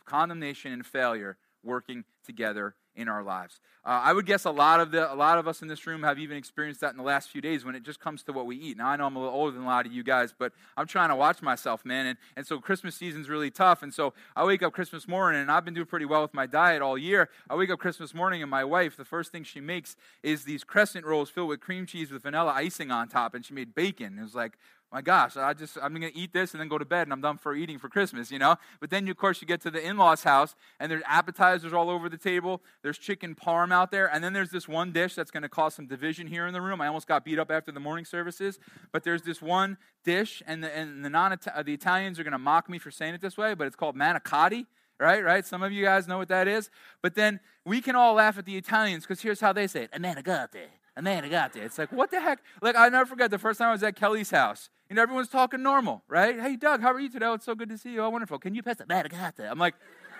of 0.00 0.06
condemnation 0.06 0.72
and 0.72 0.86
failure 0.86 1.36
working 1.64 2.04
together 2.24 2.76
in 2.94 3.08
our 3.08 3.22
lives. 3.22 3.60
Uh, 3.84 4.00
I 4.02 4.12
would 4.12 4.26
guess 4.26 4.44
a 4.44 4.50
lot 4.50 4.80
of 4.80 4.92
the 4.92 5.12
a 5.12 5.14
lot 5.14 5.38
of 5.38 5.48
us 5.48 5.60
in 5.60 5.68
this 5.68 5.86
room 5.86 6.02
have 6.02 6.18
even 6.18 6.36
experienced 6.36 6.80
that 6.82 6.92
in 6.92 6.96
the 6.96 7.02
last 7.02 7.30
few 7.30 7.40
days 7.40 7.64
when 7.64 7.74
it 7.74 7.82
just 7.82 7.98
comes 7.98 8.22
to 8.24 8.32
what 8.32 8.46
we 8.46 8.56
eat. 8.56 8.76
Now 8.76 8.88
I 8.88 8.96
know 8.96 9.06
I'm 9.06 9.16
a 9.16 9.18
little 9.18 9.34
older 9.34 9.52
than 9.52 9.62
a 9.62 9.66
lot 9.66 9.86
of 9.86 9.92
you 9.92 10.04
guys, 10.04 10.32
but 10.38 10.52
I'm 10.76 10.86
trying 10.86 11.08
to 11.08 11.16
watch 11.16 11.42
myself, 11.42 11.84
man. 11.84 12.06
And 12.06 12.18
and 12.36 12.46
so 12.46 12.60
Christmas 12.60 12.94
season's 12.94 13.28
really 13.28 13.50
tough. 13.50 13.82
And 13.82 13.92
so 13.92 14.12
I 14.36 14.44
wake 14.44 14.62
up 14.62 14.72
Christmas 14.72 15.08
morning, 15.08 15.40
and 15.40 15.50
I've 15.50 15.64
been 15.64 15.74
doing 15.74 15.86
pretty 15.86 16.06
well 16.06 16.22
with 16.22 16.34
my 16.34 16.46
diet 16.46 16.80
all 16.80 16.96
year. 16.96 17.28
I 17.50 17.56
wake 17.56 17.70
up 17.70 17.80
Christmas 17.80 18.14
morning, 18.14 18.42
and 18.42 18.50
my 18.50 18.64
wife, 18.64 18.96
the 18.96 19.04
first 19.04 19.32
thing 19.32 19.42
she 19.42 19.60
makes 19.60 19.96
is 20.22 20.44
these 20.44 20.62
crescent 20.62 21.04
rolls 21.04 21.30
filled 21.30 21.48
with 21.48 21.60
cream 21.60 21.86
cheese 21.86 22.10
with 22.10 22.22
vanilla 22.22 22.52
icing 22.52 22.90
on 22.90 23.08
top, 23.08 23.34
and 23.34 23.44
she 23.44 23.54
made 23.54 23.74
bacon. 23.74 24.18
It 24.18 24.22
was 24.22 24.34
like 24.34 24.58
my 24.92 25.00
gosh, 25.00 25.38
I 25.38 25.54
just 25.54 25.78
I'm 25.82 25.94
gonna 25.94 26.10
eat 26.14 26.34
this 26.34 26.52
and 26.52 26.60
then 26.60 26.68
go 26.68 26.76
to 26.76 26.84
bed 26.84 27.06
and 27.06 27.12
I'm 27.14 27.22
done 27.22 27.38
for 27.38 27.54
eating 27.54 27.78
for 27.78 27.88
Christmas, 27.88 28.30
you 28.30 28.38
know. 28.38 28.56
But 28.78 28.90
then 28.90 29.08
of 29.08 29.16
course 29.16 29.40
you 29.40 29.46
get 29.46 29.62
to 29.62 29.70
the 29.70 29.82
in-laws' 29.82 30.22
house 30.22 30.54
and 30.78 30.92
there's 30.92 31.02
appetizers 31.06 31.72
all 31.72 31.88
over 31.88 32.10
the 32.10 32.18
table. 32.18 32.62
There's 32.82 32.98
chicken 32.98 33.34
parm 33.34 33.72
out 33.72 33.90
there, 33.90 34.12
and 34.12 34.22
then 34.22 34.34
there's 34.34 34.50
this 34.50 34.68
one 34.68 34.92
dish 34.92 35.14
that's 35.14 35.30
gonna 35.30 35.48
cause 35.48 35.74
some 35.74 35.86
division 35.86 36.26
here 36.26 36.46
in 36.46 36.52
the 36.52 36.60
room. 36.60 36.82
I 36.82 36.88
almost 36.88 37.08
got 37.08 37.24
beat 37.24 37.38
up 37.38 37.50
after 37.50 37.72
the 37.72 37.80
morning 37.80 38.04
services, 38.04 38.58
but 38.92 39.02
there's 39.02 39.22
this 39.22 39.40
one 39.40 39.78
dish, 40.04 40.42
and 40.46 40.62
the 40.62 40.76
and 40.76 41.02
the 41.02 41.10
non 41.10 41.32
uh, 41.32 41.62
the 41.62 41.72
Italians 41.72 42.18
are 42.18 42.24
gonna 42.24 42.38
mock 42.38 42.68
me 42.68 42.78
for 42.78 42.90
saying 42.90 43.14
it 43.14 43.22
this 43.22 43.38
way, 43.38 43.54
but 43.54 43.66
it's 43.66 43.76
called 43.76 43.96
manicotti. 43.96 44.66
Right, 45.00 45.24
right. 45.24 45.44
Some 45.44 45.62
of 45.62 45.72
you 45.72 45.82
guys 45.82 46.06
know 46.06 46.18
what 46.18 46.28
that 46.28 46.46
is. 46.46 46.70
But 47.00 47.16
then 47.16 47.40
we 47.64 47.80
can 47.80 47.96
all 47.96 48.14
laugh 48.14 48.38
at 48.38 48.44
the 48.44 48.56
Italians 48.56 49.02
because 49.04 49.20
here's 49.20 49.40
how 49.40 49.52
they 49.52 49.66
say 49.66 49.84
it: 49.84 49.90
a 49.94 49.98
manicotti, 49.98 50.66
a 50.96 51.02
manicotti. 51.02 51.56
It's 51.56 51.78
like 51.78 51.90
what 51.90 52.10
the 52.10 52.20
heck? 52.20 52.40
Like 52.60 52.76
I 52.76 52.90
never 52.90 53.06
forget 53.06 53.30
the 53.30 53.38
first 53.38 53.58
time 53.58 53.70
I 53.70 53.72
was 53.72 53.82
at 53.82 53.96
Kelly's 53.96 54.30
house 54.30 54.68
and 54.92 54.98
everyone's 54.98 55.30
talking 55.30 55.62
normal, 55.62 56.02
right? 56.06 56.38
Hey, 56.38 56.54
Doug, 56.54 56.82
how 56.82 56.92
are 56.92 57.00
you 57.00 57.08
today? 57.08 57.24
Oh, 57.24 57.32
it's 57.32 57.46
so 57.46 57.54
good 57.54 57.70
to 57.70 57.78
see 57.78 57.94
you. 57.94 58.02
Oh, 58.02 58.10
wonderful. 58.10 58.38
Can 58.38 58.54
you 58.54 58.62
pass 58.62 58.76
the 58.76 58.84
Madagascar? 58.86 59.46
I'm 59.46 59.58
like, 59.58 59.72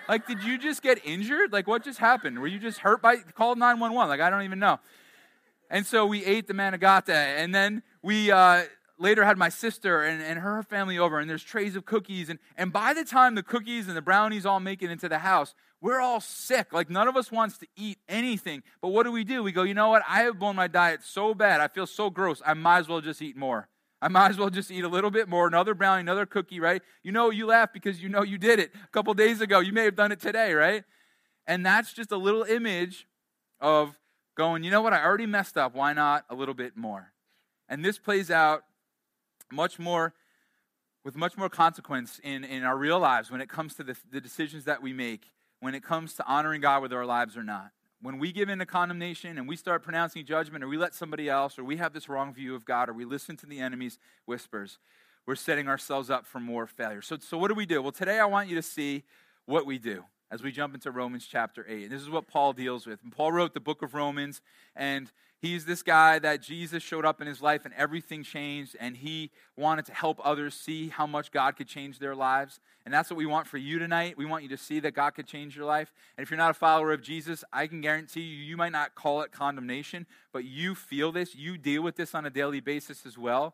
like, 0.09 0.25
did 0.25 0.41
you 0.41 0.57
just 0.57 0.81
get 0.81 0.99
injured? 1.05 1.53
Like, 1.53 1.67
what 1.67 1.83
just 1.83 1.99
happened? 1.99 2.39
Were 2.39 2.47
you 2.47 2.57
just 2.57 2.79
hurt 2.79 2.99
by, 2.99 3.17
call 3.17 3.53
911? 3.53 4.09
Like, 4.09 4.19
I 4.19 4.31
don't 4.31 4.41
even 4.41 4.57
know. 4.57 4.79
And 5.69 5.85
so 5.85 6.07
we 6.07 6.25
ate 6.25 6.47
the 6.47 6.55
manigata, 6.55 7.13
and 7.13 7.53
then 7.53 7.83
we 8.01 8.31
uh, 8.31 8.63
later 8.97 9.23
had 9.23 9.37
my 9.37 9.49
sister 9.49 10.01
and, 10.01 10.23
and 10.23 10.39
her 10.39 10.63
family 10.63 10.97
over, 10.97 11.19
and 11.19 11.29
there's 11.29 11.43
trays 11.43 11.75
of 11.75 11.85
cookies. 11.85 12.29
And, 12.29 12.39
and 12.57 12.73
by 12.73 12.95
the 12.95 13.05
time 13.05 13.35
the 13.35 13.43
cookies 13.43 13.87
and 13.87 13.95
the 13.95 14.01
brownies 14.01 14.43
all 14.43 14.59
make 14.59 14.81
it 14.81 14.89
into 14.89 15.07
the 15.07 15.19
house, 15.19 15.53
we're 15.81 16.01
all 16.01 16.19
sick. 16.19 16.73
Like, 16.73 16.89
none 16.89 17.07
of 17.07 17.15
us 17.15 17.31
wants 17.31 17.59
to 17.59 17.67
eat 17.77 17.99
anything. 18.09 18.63
But 18.81 18.87
what 18.87 19.03
do 19.03 19.11
we 19.11 19.23
do? 19.23 19.43
We 19.43 19.51
go, 19.51 19.61
you 19.61 19.75
know 19.75 19.89
what? 19.89 20.01
I 20.09 20.21
have 20.21 20.39
blown 20.39 20.55
my 20.55 20.67
diet 20.67 21.01
so 21.03 21.35
bad. 21.35 21.61
I 21.61 21.67
feel 21.67 21.85
so 21.85 22.09
gross. 22.09 22.41
I 22.43 22.55
might 22.55 22.79
as 22.79 22.87
well 22.87 23.01
just 23.01 23.21
eat 23.21 23.37
more. 23.37 23.69
I 24.03 24.09
might 24.09 24.31
as 24.31 24.37
well 24.37 24.49
just 24.49 24.69
eat 24.69 24.83
a 24.83 24.89
little 24.89 25.09
bit 25.09 25.29
more, 25.29 25.47
another 25.47 25.73
brownie, 25.73 26.01
another 26.01 26.25
cookie, 26.25 26.59
right? 26.59 26.81
You 27.03 27.13
know, 27.13 27.29
you 27.29 27.45
laugh 27.45 27.71
because 27.71 28.03
you 28.03 28.09
know 28.09 28.21
you 28.21 28.37
did 28.37 28.59
it 28.59 28.71
a 28.75 28.87
couple 28.89 29.13
days 29.13 29.39
ago. 29.39 29.61
You 29.61 29.71
may 29.71 29.85
have 29.85 29.95
done 29.95 30.11
it 30.11 30.19
today, 30.19 30.53
right? 30.53 30.83
And 31.47 31.65
that's 31.65 31.93
just 31.93 32.11
a 32.11 32.17
little 32.17 32.43
image 32.43 33.07
of 33.61 33.97
going, 34.35 34.65
you 34.65 34.71
know 34.71 34.81
what, 34.81 34.91
I 34.91 35.01
already 35.01 35.25
messed 35.25 35.57
up. 35.57 35.73
Why 35.73 35.93
not 35.93 36.25
a 36.29 36.35
little 36.35 36.53
bit 36.53 36.75
more? 36.75 37.13
And 37.69 37.83
this 37.85 37.97
plays 37.97 38.29
out 38.29 38.63
much 39.49 39.79
more 39.79 40.13
with 41.05 41.15
much 41.15 41.37
more 41.37 41.47
consequence 41.47 42.19
in, 42.25 42.43
in 42.43 42.63
our 42.63 42.77
real 42.77 42.99
lives 42.99 43.31
when 43.31 43.39
it 43.39 43.47
comes 43.47 43.73
to 43.75 43.83
the, 43.83 43.95
the 44.11 44.19
decisions 44.19 44.65
that 44.65 44.81
we 44.81 44.91
make, 44.91 45.31
when 45.61 45.75
it 45.75 45.81
comes 45.81 46.13
to 46.15 46.27
honoring 46.27 46.59
God 46.59 46.81
with 46.81 46.91
our 46.91 47.05
lives 47.05 47.37
or 47.37 47.43
not. 47.43 47.71
When 48.03 48.19
we 48.19 48.33
give 48.33 48.49
in 48.49 48.59
to 48.59 48.65
condemnation 48.65 49.37
and 49.37 49.47
we 49.47 49.55
start 49.55 49.81
pronouncing 49.81 50.25
judgment, 50.25 50.61
or 50.61 50.67
we 50.67 50.75
let 50.75 50.93
somebody 50.93 51.29
else, 51.29 51.57
or 51.57 51.63
we 51.63 51.77
have 51.77 51.93
this 51.93 52.09
wrong 52.09 52.33
view 52.33 52.53
of 52.53 52.65
God, 52.65 52.89
or 52.89 52.93
we 52.93 53.05
listen 53.05 53.37
to 53.37 53.45
the 53.45 53.61
enemy's 53.61 53.97
whispers, 54.25 54.77
we're 55.25 55.35
setting 55.35 55.69
ourselves 55.69 56.09
up 56.09 56.25
for 56.25 56.41
more 56.41 56.67
failure. 56.67 57.01
So, 57.01 57.17
so 57.17 57.37
what 57.37 57.47
do 57.47 57.53
we 57.53 57.65
do? 57.65 57.81
Well, 57.81 57.93
today 57.93 58.19
I 58.19 58.25
want 58.25 58.49
you 58.49 58.55
to 58.55 58.61
see 58.61 59.03
what 59.45 59.65
we 59.65 59.77
do 59.77 60.03
as 60.33 60.41
we 60.41 60.51
jump 60.51 60.73
into 60.73 60.89
Romans 60.89 61.27
chapter 61.29 61.63
8. 61.69 61.83
And 61.83 61.91
this 61.91 62.01
is 62.01 62.09
what 62.09 62.27
Paul 62.27 62.53
deals 62.53 62.87
with. 62.87 63.03
And 63.03 63.11
Paul 63.11 63.31
wrote 63.31 63.53
the 63.53 63.59
book 63.59 63.83
of 63.83 63.93
Romans, 63.93 64.41
and 64.75 65.11
he's 65.37 65.65
this 65.65 65.83
guy 65.83 66.17
that 66.17 66.41
Jesus 66.41 66.81
showed 66.81 67.05
up 67.05 67.21
in 67.21 67.27
his 67.27 67.39
life 67.39 67.65
and 67.65 67.73
everything 67.75 68.23
changed, 68.23 68.75
and 68.79 68.97
he 68.97 69.29
wanted 69.55 69.85
to 69.85 69.93
help 69.93 70.19
others 70.23 70.55
see 70.55 70.89
how 70.89 71.05
much 71.05 71.31
God 71.31 71.55
could 71.55 71.67
change 71.67 71.99
their 71.99 72.15
lives. 72.15 72.59
And 72.83 72.91
that's 72.91 73.11
what 73.11 73.17
we 73.17 73.27
want 73.27 73.45
for 73.45 73.59
you 73.59 73.77
tonight. 73.77 74.17
We 74.17 74.25
want 74.25 74.41
you 74.41 74.49
to 74.49 74.57
see 74.57 74.79
that 74.79 74.95
God 74.95 75.11
could 75.11 75.27
change 75.27 75.55
your 75.55 75.65
life. 75.65 75.93
And 76.17 76.23
if 76.23 76.31
you're 76.31 76.37
not 76.39 76.49
a 76.49 76.55
follower 76.55 76.91
of 76.93 77.03
Jesus, 77.03 77.43
I 77.53 77.67
can 77.67 77.81
guarantee 77.81 78.21
you, 78.21 78.43
you 78.43 78.57
might 78.57 78.71
not 78.71 78.95
call 78.95 79.21
it 79.21 79.31
condemnation, 79.31 80.07
but 80.31 80.45
you 80.45 80.73
feel 80.73 81.11
this, 81.11 81.35
you 81.35 81.59
deal 81.59 81.83
with 81.83 81.95
this 81.95 82.15
on 82.15 82.25
a 82.25 82.31
daily 82.31 82.59
basis 82.59 83.05
as 83.05 83.19
well. 83.19 83.53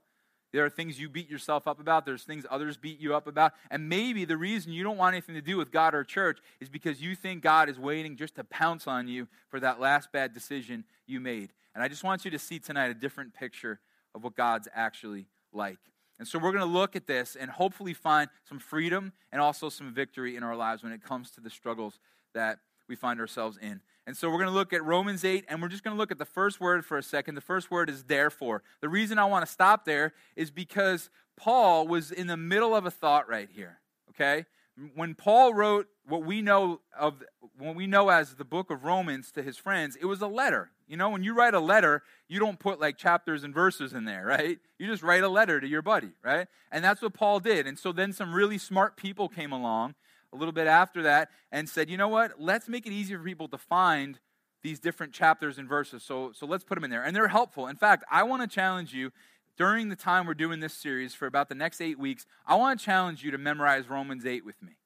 There 0.51 0.65
are 0.65 0.70
things 0.70 1.00
you 1.00 1.10
beat 1.10 1.29
yourself 1.29 1.68
up 1.68 1.79
about. 1.79 2.06
There's 2.06 2.24
things 2.24 2.46
others 2.50 2.75
beat 2.75 3.00
you 3.00 3.15
up 3.15 3.27
about. 3.27 3.53
And 3.70 3.88
maybe 3.88 4.25
the 4.25 4.38
reason 4.38 4.72
you 4.72 4.84
don't 4.84 4.98
want 4.98 5.13
anything 5.13 5.36
to 5.36 5.41
do 5.41 5.58
with 5.58 5.72
God 5.72 5.94
or 5.94 6.03
church 6.03 6.39
is 6.60 6.70
because 6.70 7.01
you 7.01 7.15
think 7.15 7.44
God 7.44 7.70
is 7.70 7.77
waiting 7.77 8.15
just 8.15 8.36
to 8.36 8.44
pounce 8.44 8.88
on 8.88 9.08
you 9.08 9.27
for 9.50 9.60
that 9.60 9.79
last 9.79 10.12
bad 10.12 10.34
decision 10.34 10.86
you 11.06 11.20
made. 11.20 11.53
And 11.75 11.84
I 11.84 11.88
just 11.88 12.03
want 12.03 12.25
you 12.25 12.32
to 12.32 12.39
see 12.39 12.60
tonight 12.60 12.89
a 12.89 12.96
different 12.96 13.34
picture 13.34 13.79
of 14.15 14.24
what 14.24 14.36
God's 14.36 14.68
actually 14.74 15.27
like. 15.53 15.77
And 16.18 16.27
so 16.27 16.38
we're 16.38 16.51
going 16.51 16.60
to 16.60 16.65
look 16.65 16.96
at 16.96 17.08
this 17.08 17.38
and 17.39 17.50
hopefully 17.50 17.94
find 17.94 18.29
some 18.48 18.60
freedom 18.60 19.13
and 19.32 19.41
also 19.41 19.70
some 19.70 19.94
victory 19.94 20.36
in 20.36 20.44
our 20.44 20.56
lives 20.56 20.84
when 20.84 20.91
it 20.91 21.03
comes 21.03 21.32
to 21.32 21.41
the 21.41 21.50
struggles 21.50 22.00
that 22.34 22.60
we 22.89 22.96
find 22.96 23.20
ourselves 23.20 23.58
in. 23.62 23.82
And 24.10 24.18
so 24.18 24.28
we're 24.28 24.38
going 24.38 24.48
to 24.48 24.56
look 24.56 24.74
at 24.74 24.84
Romans 24.84 25.24
8, 25.24 25.46
and 25.50 25.62
we're 25.62 25.68
just 25.68 25.84
going 25.84 25.96
to 25.96 26.00
look 26.00 26.10
at 26.10 26.18
the 26.18 26.25
first 26.25 26.60
word 26.60 26.84
for 26.84 26.98
a 26.98 27.04
second. 27.04 27.36
The 27.36 27.42
first 27.42 27.70
word 27.70 27.92
is 27.92 28.06
therefore. 28.06 28.63
The 28.82 28.89
reason 28.89 29.20
I 29.20 29.25
want 29.25 29.46
to 29.46 29.51
stop 29.51 29.86
there 29.86 30.13
is 30.36 30.50
because 30.50 31.12
Paul 31.38 31.88
was 31.88 32.10
in 32.10 32.25
the 32.25 32.36
middle 32.36 32.75
of 32.75 32.88
a 32.88 32.89
thought 32.89 33.30
right 33.30 33.48
here, 33.54 33.78
okay? 34.10 34.48
When 34.96 35.13
Paul 35.13 35.54
wrote 35.54 35.89
what 36.08 36.24
we 36.24 36.42
know 36.42 36.82
of 36.98 37.24
what 37.60 37.75
we 37.75 37.86
know 37.86 38.10
as 38.10 38.34
the 38.34 38.44
book 38.44 38.72
of 38.72 38.84
Romans 38.84 39.32
to 39.34 39.44
his 39.44 39.58
friends, 39.58 39.96
it 39.96 40.06
was 40.06 40.22
a 40.22 40.28
letter. 40.28 40.72
You 40.88 40.98
know, 40.98 41.12
when 41.12 41.22
you 41.22 41.36
write 41.36 41.54
a 41.54 41.60
letter, 41.60 42.01
you 42.28 42.39
don't 42.39 42.58
put 42.58 42.80
like 42.80 42.98
chapters 42.98 43.44
and 43.44 43.54
verses 43.54 43.94
in 43.94 44.06
there, 44.06 44.25
right? 44.25 44.58
You 44.80 44.88
just 44.88 45.04
write 45.04 45.22
a 45.22 45.30
letter 45.30 45.62
to 45.62 45.68
your 45.68 45.84
buddy, 45.84 46.13
right? 46.24 46.48
And 46.72 46.84
that's 46.84 47.04
what 47.04 47.13
Paul 47.13 47.42
did. 47.42 47.68
And 47.68 47.78
so 47.78 47.92
then 47.92 48.13
some 48.13 48.34
really 48.34 48.58
smart 48.58 48.98
people 48.98 49.30
came 49.30 49.51
along 49.51 49.94
a 50.33 50.38
little 50.38 50.51
bit 50.51 50.67
after 50.67 51.03
that 51.03 51.29
and 51.51 51.67
said, 51.67 51.89
you 51.89 51.98
know 51.98 52.07
what? 52.07 52.39
Let's 52.39 52.67
make 52.67 52.86
it 52.86 52.91
easier 52.91 53.17
for 53.17 53.24
people 53.24 53.48
to 53.50 53.57
find 53.57 54.19
these 54.62 54.79
different 54.79 55.13
chapters 55.13 55.57
and 55.57 55.67
verses. 55.67 56.03
So, 56.03 56.31
so 56.33 56.45
let's 56.45 56.63
put 56.63 56.75
them 56.75 56.83
in 56.83 56.89
there. 56.89 57.03
And 57.03 57.15
they're 57.15 57.29
helpful. 57.29 57.67
In 57.67 57.75
fact, 57.75 58.03
I 58.12 58.24
want 58.24 58.41
to 58.41 58.48
challenge 58.48 58.93
you 58.93 59.12
during 59.59 59.89
the 59.89 59.95
time 59.95 60.25
we're 60.25 60.33
doing 60.33 60.62
this 60.62 60.74
series 60.74 61.13
for 61.13 61.25
about 61.25 61.50
the 61.50 61.55
next 61.55 61.81
eight 61.81 62.00
weeks, 62.00 62.25
I 62.48 62.55
want 62.55 62.79
to 62.79 62.86
challenge 62.86 63.24
you 63.25 63.31
to 63.31 63.38
memorize 63.38 63.89
Romans 63.89 64.25
8 64.25 64.45
with 64.45 64.62
me. 64.63 64.77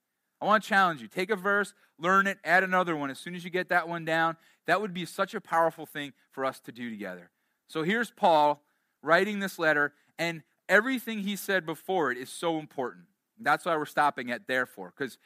I 0.41 0.45
want 0.45 0.63
to 0.63 0.67
challenge 0.67 0.99
you. 0.99 1.07
Take 1.07 1.29
a 1.29 1.35
verse, 1.35 1.75
learn 1.99 2.25
it, 2.25 2.39
add 2.43 2.63
another 2.63 2.95
one. 2.95 3.11
As 3.11 3.19
soon 3.19 3.35
as 3.35 3.43
you 3.43 3.51
get 3.51 3.69
that 3.69 3.87
one 3.87 4.03
down, 4.03 4.35
that 4.65 4.81
would 4.81 4.91
be 4.91 5.05
such 5.05 5.35
a 5.35 5.39
powerful 5.39 5.85
thing 5.85 6.11
for 6.31 6.43
us 6.43 6.59
to 6.61 6.71
do 6.71 6.89
together. 6.89 7.29
So 7.67 7.83
here's 7.83 8.09
Paul 8.09 8.63
writing 9.03 9.39
this 9.39 9.59
letter, 9.59 9.93
and 10.17 10.41
everything 10.67 11.19
he 11.19 11.35
said 11.35 11.67
before 11.67 12.11
it 12.11 12.17
is 12.17 12.29
so 12.29 12.57
important. 12.57 13.05
That's 13.39 13.65
why 13.65 13.75
we're 13.75 13.85
stopping 13.85 14.31
at 14.31 14.47
therefore, 14.47 14.93
because 14.95 15.17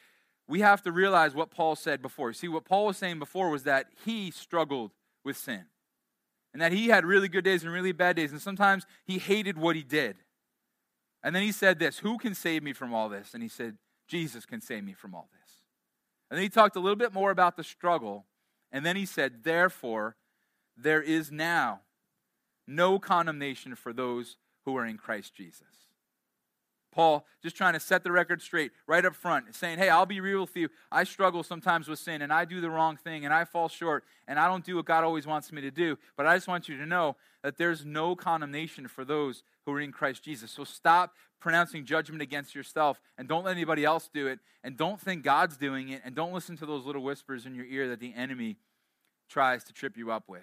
we 0.48 0.62
have 0.62 0.82
to 0.84 0.92
realize 0.92 1.36
what 1.36 1.52
Paul 1.52 1.76
said 1.76 2.02
before. 2.02 2.34
See, 2.34 2.48
what 2.48 2.66
Paul 2.66 2.86
was 2.88 2.98
saying 2.98 3.20
before 3.20 3.50
was 3.50 3.64
that 3.64 3.88
he 4.06 4.32
struggled 4.32 4.92
with 5.24 5.38
sin, 5.38 5.66
and 6.54 6.62
that 6.62 6.72
he 6.72 6.88
had 6.88 7.06
really 7.06 7.28
good 7.28 7.44
days 7.44 7.64
and 7.64 7.72
really 7.72 7.92
bad 7.92 8.16
days, 8.16 8.32
and 8.32 8.42
sometimes 8.42 8.86
he 9.06 9.18
hated 9.20 9.58
what 9.58 9.76
he 9.76 9.84
did. 9.84 10.18
And 11.24 11.36
then 11.36 11.44
he 11.44 11.52
said 11.52 11.80
this 11.80 12.00
Who 12.00 12.18
can 12.18 12.34
save 12.34 12.64
me 12.64 12.74
from 12.74 12.94
all 12.94 13.10
this? 13.10 13.34
And 13.34 13.44
he 13.44 13.50
said, 13.50 13.78
Jesus 14.08 14.46
can 14.46 14.62
save 14.62 14.84
me 14.84 14.94
from 14.94 15.14
all 15.14 15.30
this. 15.34 15.64
And 16.30 16.38
then 16.38 16.44
he 16.44 16.50
talked 16.50 16.76
a 16.76 16.80
little 16.80 16.96
bit 16.96 17.14
more 17.14 17.32
about 17.32 17.58
the 17.58 17.64
struggle, 17.64 18.26
and 18.72 18.86
then 18.86 18.96
he 18.96 19.06
said, 19.06 19.44
Therefore, 19.44 20.16
there 20.78 21.02
is 21.02 21.32
now 21.32 21.82
no 22.68 23.00
condemnation 23.00 23.76
for 23.76 23.94
those 23.94 24.38
who 24.66 24.78
are 24.78 24.86
in 24.86 24.98
Christ 24.98 25.34
Jesus. 25.34 25.87
Paul 26.98 27.28
just 27.44 27.56
trying 27.56 27.74
to 27.74 27.80
set 27.80 28.04
the 28.04 28.12
record 28.12 28.42
straight 28.42 28.72
right 28.88 29.06
up 29.06 29.14
front, 29.14 29.54
saying, 29.54 29.78
Hey, 29.78 29.88
I'll 29.88 30.08
be 30.08 30.20
real 30.20 30.42
with 30.42 30.58
you. 30.58 30.68
I 30.92 31.04
struggle 31.04 31.44
sometimes 31.44 31.88
with 31.88 32.00
sin, 32.00 32.24
and 32.24 32.34
I 32.34 32.44
do 32.44 32.60
the 32.60 32.72
wrong 32.72 32.98
thing, 32.98 33.24
and 33.24 33.32
I 33.32 33.46
fall 33.46 33.70
short, 33.70 34.04
and 34.28 34.40
I 34.40 34.48
don't 34.48 34.66
do 34.66 34.78
what 34.78 34.86
God 34.86 35.04
always 35.04 35.28
wants 35.28 35.52
me 35.52 35.62
to 35.62 35.70
do. 35.70 36.00
But 36.16 36.26
I 36.26 36.36
just 36.36 36.48
want 36.48 36.68
you 36.68 36.76
to 36.80 36.88
know 36.88 37.16
that 37.44 37.60
there's 37.60 37.86
no 37.86 38.16
condemnation 38.16 38.88
for 38.88 39.06
those 39.06 39.44
who 39.64 39.74
are 39.74 39.80
in 39.80 39.92
Christ 39.92 40.24
Jesus. 40.24 40.50
So 40.50 40.64
stop 40.64 41.14
pronouncing 41.40 41.86
judgment 41.86 42.24
against 42.24 42.56
yourself, 42.56 43.00
and 43.16 43.28
don't 43.28 43.46
let 43.46 43.52
anybody 43.52 43.86
else 43.86 44.10
do 44.12 44.26
it, 44.26 44.40
and 44.64 44.76
don't 44.76 45.00
think 45.00 45.22
God's 45.22 45.56
doing 45.56 45.90
it, 45.90 46.02
and 46.04 46.16
don't 46.16 46.34
listen 46.34 46.58
to 46.58 46.66
those 46.66 46.84
little 46.84 47.04
whispers 47.04 47.46
in 47.46 47.54
your 47.54 47.66
ear 47.66 47.88
that 47.90 48.00
the 48.00 48.16
enemy 48.16 48.58
tries 49.30 49.64
to 49.66 49.72
trip 49.72 49.98
you 49.98 50.10
up 50.10 50.24
with. 50.28 50.42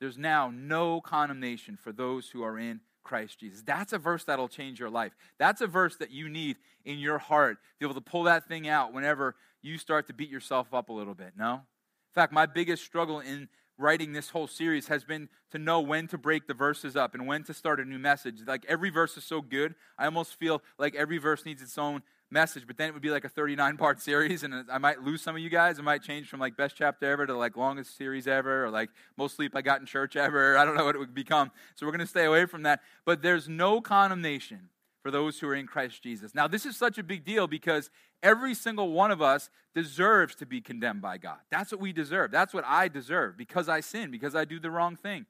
There's 0.00 0.18
now 0.18 0.52
no 0.52 1.00
condemnation 1.00 1.76
for 1.76 1.92
those 1.92 2.30
who 2.30 2.42
are 2.42 2.58
in 2.58 2.80
Christ 3.08 3.40
Jesus. 3.40 3.62
That's 3.62 3.94
a 3.94 3.98
verse 3.98 4.24
that'll 4.24 4.48
change 4.48 4.78
your 4.78 4.90
life. 4.90 5.16
That's 5.38 5.62
a 5.62 5.66
verse 5.66 5.96
that 5.96 6.10
you 6.10 6.28
need 6.28 6.58
in 6.84 6.98
your 6.98 7.16
heart 7.16 7.56
to 7.56 7.78
be 7.80 7.86
able 7.86 7.94
to 7.94 8.10
pull 8.10 8.24
that 8.24 8.46
thing 8.46 8.68
out 8.68 8.92
whenever 8.92 9.34
you 9.62 9.78
start 9.78 10.06
to 10.08 10.12
beat 10.12 10.28
yourself 10.28 10.74
up 10.74 10.90
a 10.90 10.92
little 10.92 11.14
bit. 11.14 11.32
No? 11.36 11.54
In 11.54 12.14
fact, 12.14 12.34
my 12.34 12.44
biggest 12.44 12.84
struggle 12.84 13.20
in 13.20 13.48
writing 13.78 14.12
this 14.12 14.28
whole 14.28 14.46
series 14.46 14.88
has 14.88 15.04
been 15.04 15.30
to 15.52 15.58
know 15.58 15.80
when 15.80 16.06
to 16.08 16.18
break 16.18 16.46
the 16.46 16.54
verses 16.54 16.96
up 16.96 17.14
and 17.14 17.26
when 17.26 17.44
to 17.44 17.54
start 17.54 17.80
a 17.80 17.84
new 17.84 17.98
message. 17.98 18.40
Like 18.46 18.66
every 18.68 18.90
verse 18.90 19.16
is 19.16 19.24
so 19.24 19.40
good, 19.40 19.74
I 19.96 20.04
almost 20.04 20.34
feel 20.34 20.62
like 20.78 20.94
every 20.94 21.16
verse 21.16 21.46
needs 21.46 21.62
its 21.62 21.78
own 21.78 22.02
message, 22.30 22.66
but 22.66 22.76
then 22.76 22.88
it 22.88 22.92
would 22.92 23.02
be 23.02 23.10
like 23.10 23.24
a 23.24 23.28
39 23.28 23.76
part 23.76 24.00
series, 24.02 24.42
and 24.42 24.54
I 24.70 24.78
might 24.78 25.02
lose 25.02 25.22
some 25.22 25.36
of 25.36 25.42
you 25.42 25.50
guys. 25.50 25.78
It 25.78 25.82
might 25.82 26.02
change 26.02 26.28
from 26.28 26.40
like 26.40 26.56
best 26.56 26.76
chapter 26.76 27.10
ever 27.10 27.26
to 27.26 27.36
like 27.36 27.56
longest 27.56 27.96
series 27.96 28.26
ever, 28.26 28.66
or 28.66 28.70
like 28.70 28.90
most 29.16 29.36
sleep 29.36 29.54
I 29.54 29.62
got 29.62 29.80
in 29.80 29.86
church 29.86 30.16
ever. 30.16 30.56
I 30.58 30.64
don't 30.64 30.76
know 30.76 30.84
what 30.84 30.94
it 30.94 30.98
would 30.98 31.14
become. 31.14 31.50
So 31.74 31.86
we're 31.86 31.92
going 31.92 32.00
to 32.00 32.06
stay 32.06 32.24
away 32.24 32.46
from 32.46 32.62
that. 32.62 32.80
But 33.04 33.22
there's 33.22 33.48
no 33.48 33.80
condemnation 33.80 34.70
for 35.02 35.10
those 35.10 35.38
who 35.38 35.48
are 35.48 35.54
in 35.54 35.66
Christ 35.66 36.02
Jesus. 36.02 36.34
Now, 36.34 36.48
this 36.48 36.66
is 36.66 36.76
such 36.76 36.98
a 36.98 37.02
big 37.02 37.24
deal 37.24 37.46
because 37.46 37.88
every 38.22 38.52
single 38.52 38.92
one 38.92 39.10
of 39.10 39.22
us 39.22 39.48
deserves 39.74 40.34
to 40.36 40.46
be 40.46 40.60
condemned 40.60 41.00
by 41.00 41.18
God. 41.18 41.38
That's 41.50 41.70
what 41.70 41.80
we 41.80 41.92
deserve. 41.92 42.30
That's 42.30 42.52
what 42.52 42.64
I 42.66 42.88
deserve 42.88 43.36
because 43.36 43.68
I 43.68 43.80
sin, 43.80 44.10
because 44.10 44.34
I 44.34 44.44
do 44.44 44.58
the 44.58 44.70
wrong 44.70 44.96
thing. 44.96 45.26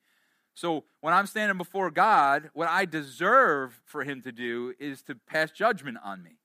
So 0.54 0.84
when 1.00 1.14
I'm 1.14 1.26
standing 1.26 1.58
before 1.58 1.90
God, 1.90 2.50
what 2.54 2.68
I 2.68 2.84
deserve 2.84 3.80
for 3.84 4.02
Him 4.02 4.22
to 4.22 4.32
do 4.32 4.74
is 4.80 5.02
to 5.02 5.14
pass 5.14 5.52
judgment 5.52 5.98
on 6.02 6.22
me 6.22 6.37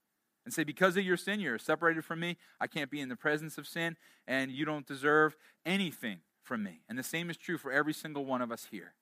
and 0.46 0.54
say, 0.54 0.64
Because 0.64 0.98
of 0.98 1.04
your 1.04 1.18
sin, 1.18 1.40
you're 1.40 1.58
separated 1.58 2.06
from 2.06 2.20
me. 2.20 2.38
I 2.60 2.68
can't 2.68 2.92
be 2.92 3.02
in 3.02 3.10
the 3.10 3.16
presence 3.16 3.58
of 3.58 3.68
sin, 3.68 3.98
and 4.28 4.52
you 4.52 4.66
don't 4.66 4.88
deserve 4.88 5.36
anything 5.66 6.20
from 6.44 6.64
me. 6.64 6.82
And 6.90 6.98
the 6.98 7.04
same 7.04 7.30
is 7.30 7.38
true 7.38 7.58
for 7.58 7.72
every 7.72 7.94
single 7.94 8.26
one 8.26 8.42
of 8.42 8.52
us 8.52 8.68
here. 8.72 8.94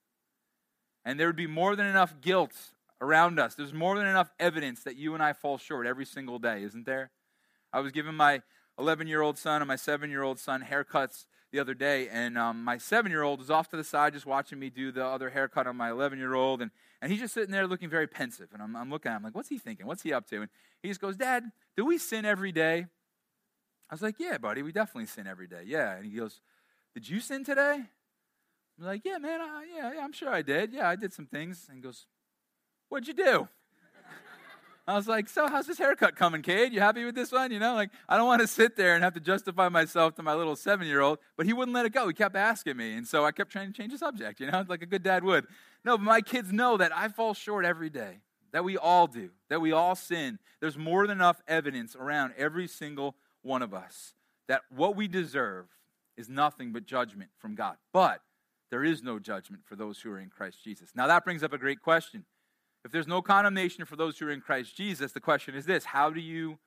And 1.03 1.19
there 1.19 1.27
would 1.27 1.35
be 1.35 1.47
more 1.47 1.75
than 1.75 1.87
enough 1.87 2.21
guilt 2.21 2.53
around 3.01 3.39
us. 3.39 3.55
There's 3.55 3.73
more 3.73 3.97
than 3.97 4.07
enough 4.07 4.31
evidence 4.39 4.83
that 4.83 4.95
you 4.95 5.13
and 5.13 5.23
I 5.23 5.33
fall 5.33 5.57
short 5.57 5.87
every 5.87 6.05
single 6.05 6.37
day, 6.37 6.63
isn't 6.63 6.85
there? 6.85 7.11
I 7.73 7.79
was 7.79 7.91
giving 7.91 8.13
my 8.13 8.41
11 8.77 9.07
year 9.07 9.21
old 9.21 9.37
son 9.37 9.61
and 9.61 9.67
my 9.67 9.75
7 9.75 10.09
year 10.09 10.23
old 10.23 10.39
son 10.39 10.65
haircuts 10.69 11.25
the 11.51 11.59
other 11.59 11.73
day, 11.73 12.07
and 12.09 12.37
um, 12.37 12.63
my 12.63 12.77
7 12.77 13.11
year 13.11 13.23
old 13.23 13.39
was 13.39 13.49
off 13.49 13.67
to 13.69 13.77
the 13.77 13.83
side 13.83 14.13
just 14.13 14.25
watching 14.25 14.57
me 14.59 14.69
do 14.69 14.91
the 14.91 15.05
other 15.05 15.29
haircut 15.29 15.67
on 15.67 15.75
my 15.75 15.91
11 15.91 16.17
year 16.17 16.33
old. 16.33 16.61
And 16.61 16.71
and 17.01 17.11
he's 17.11 17.19
just 17.19 17.33
sitting 17.33 17.51
there 17.51 17.65
looking 17.65 17.89
very 17.89 18.07
pensive. 18.07 18.49
And 18.53 18.61
I'm, 18.61 18.75
I'm 18.75 18.89
looking 18.89 19.11
at 19.11 19.17
him 19.17 19.23
like, 19.23 19.33
what's 19.33 19.49
he 19.49 19.57
thinking? 19.57 19.87
What's 19.87 20.03
he 20.03 20.13
up 20.13 20.27
to? 20.29 20.41
And 20.41 20.49
he 20.83 20.89
just 20.89 21.01
goes, 21.01 21.17
Dad, 21.17 21.43
do 21.75 21.85
we 21.85 21.97
sin 21.97 22.25
every 22.25 22.51
day? 22.51 22.85
I 23.89 23.93
was 23.93 24.03
like, 24.03 24.15
yeah, 24.19 24.37
buddy, 24.37 24.61
we 24.61 24.71
definitely 24.71 25.07
sin 25.07 25.25
every 25.25 25.47
day. 25.47 25.63
Yeah. 25.65 25.95
And 25.95 26.05
he 26.05 26.11
goes, 26.11 26.41
did 26.93 27.09
you 27.09 27.19
sin 27.19 27.43
today? 27.43 27.81
I'm 28.79 28.85
like, 28.85 29.01
yeah, 29.03 29.17
man, 29.17 29.41
I, 29.41 29.65
yeah, 29.75 29.93
yeah, 29.95 30.03
I'm 30.03 30.13
sure 30.13 30.29
I 30.29 30.43
did. 30.43 30.73
Yeah, 30.73 30.87
I 30.87 30.95
did 30.95 31.11
some 31.11 31.25
things. 31.25 31.65
And 31.67 31.77
he 31.77 31.81
goes, 31.81 32.05
what'd 32.89 33.07
you 33.07 33.13
do? 33.13 33.47
I 34.87 34.95
was 34.95 35.07
like, 35.07 35.29
so 35.29 35.47
how's 35.47 35.67
this 35.67 35.77
haircut 35.77 36.15
coming, 36.15 36.41
Cade? 36.41 36.73
You 36.73 36.79
happy 36.79 37.05
with 37.05 37.13
this 37.15 37.31
one? 37.31 37.51
You 37.51 37.59
know, 37.59 37.75
like, 37.75 37.91
I 38.09 38.17
don't 38.17 38.25
want 38.25 38.41
to 38.41 38.47
sit 38.47 38.75
there 38.75 38.95
and 38.95 39.03
have 39.03 39.13
to 39.13 39.19
justify 39.19 39.69
myself 39.69 40.15
to 40.15 40.23
my 40.23 40.33
little 40.33 40.55
seven 40.55 40.87
year 40.87 41.01
old, 41.01 41.19
but 41.37 41.45
he 41.45 41.53
wouldn't 41.53 41.75
let 41.75 41.85
it 41.85 41.91
go. 41.91 42.07
He 42.07 42.13
kept 42.13 42.35
asking 42.35 42.77
me. 42.77 42.93
And 42.93 43.07
so 43.07 43.23
I 43.23 43.31
kept 43.31 43.51
trying 43.51 43.71
to 43.71 43.73
change 43.73 43.91
the 43.91 43.97
subject, 43.97 44.39
you 44.39 44.49
know, 44.49 44.65
like 44.69 44.81
a 44.81 44.87
good 44.87 45.03
dad 45.03 45.23
would. 45.23 45.45
No, 45.85 45.97
but 45.97 46.03
my 46.03 46.21
kids 46.21 46.51
know 46.51 46.77
that 46.77 46.95
I 46.95 47.07
fall 47.09 47.33
short 47.33 47.65
every 47.65 47.89
day. 47.89 48.19
that 48.51 48.63
we 48.63 48.75
all 48.77 49.07
do, 49.07 49.29
that 49.49 49.61
we 49.61 49.71
all 49.71 49.95
sin. 49.95 50.39
There's 50.59 50.77
more 50.77 51.07
than 51.07 51.17
enough 51.17 51.41
evidence 51.47 51.95
around 51.95 52.33
every 52.37 52.67
single 52.67 53.15
one 53.43 53.61
of 53.61 53.73
us 53.73 54.13
that 54.47 54.63
what 54.69 54.95
we 54.95 55.07
deserve 55.07 55.67
is 56.17 56.27
nothing 56.27 56.73
but 56.73 56.85
judgment 56.85 57.29
from 57.37 57.55
God. 57.55 57.77
But 57.93 58.21
there 58.69 58.83
is 58.83 59.01
no 59.01 59.19
judgment 59.19 59.63
for 59.65 59.75
those 59.75 59.99
who 59.99 60.11
are 60.11 60.19
in 60.19 60.29
Christ 60.29 60.63
Jesus. 60.63 60.89
Now, 60.95 61.07
that 61.07 61.23
brings 61.23 61.43
up 61.43 61.53
a 61.53 61.57
great 61.57 61.81
question. 61.81 62.25
If 62.83 62.91
there's 62.91 63.07
no 63.07 63.21
condemnation 63.21 63.85
for 63.85 63.95
those 63.95 64.17
who 64.17 64.27
are 64.27 64.31
in 64.31 64.41
Christ 64.41 64.75
Jesus, 64.75 65.11
the 65.11 65.19
question 65.19 65.55
is 65.55 65.65
this 65.65 65.85
How 65.85 66.09
do 66.09 66.19
you 66.19 66.57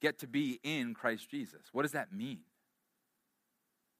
get 0.00 0.18
to 0.20 0.26
be 0.26 0.60
in 0.62 0.94
Christ 0.94 1.30
Jesus? 1.30 1.62
What 1.72 1.82
does 1.82 1.92
that 1.92 2.12
mean? 2.12 2.40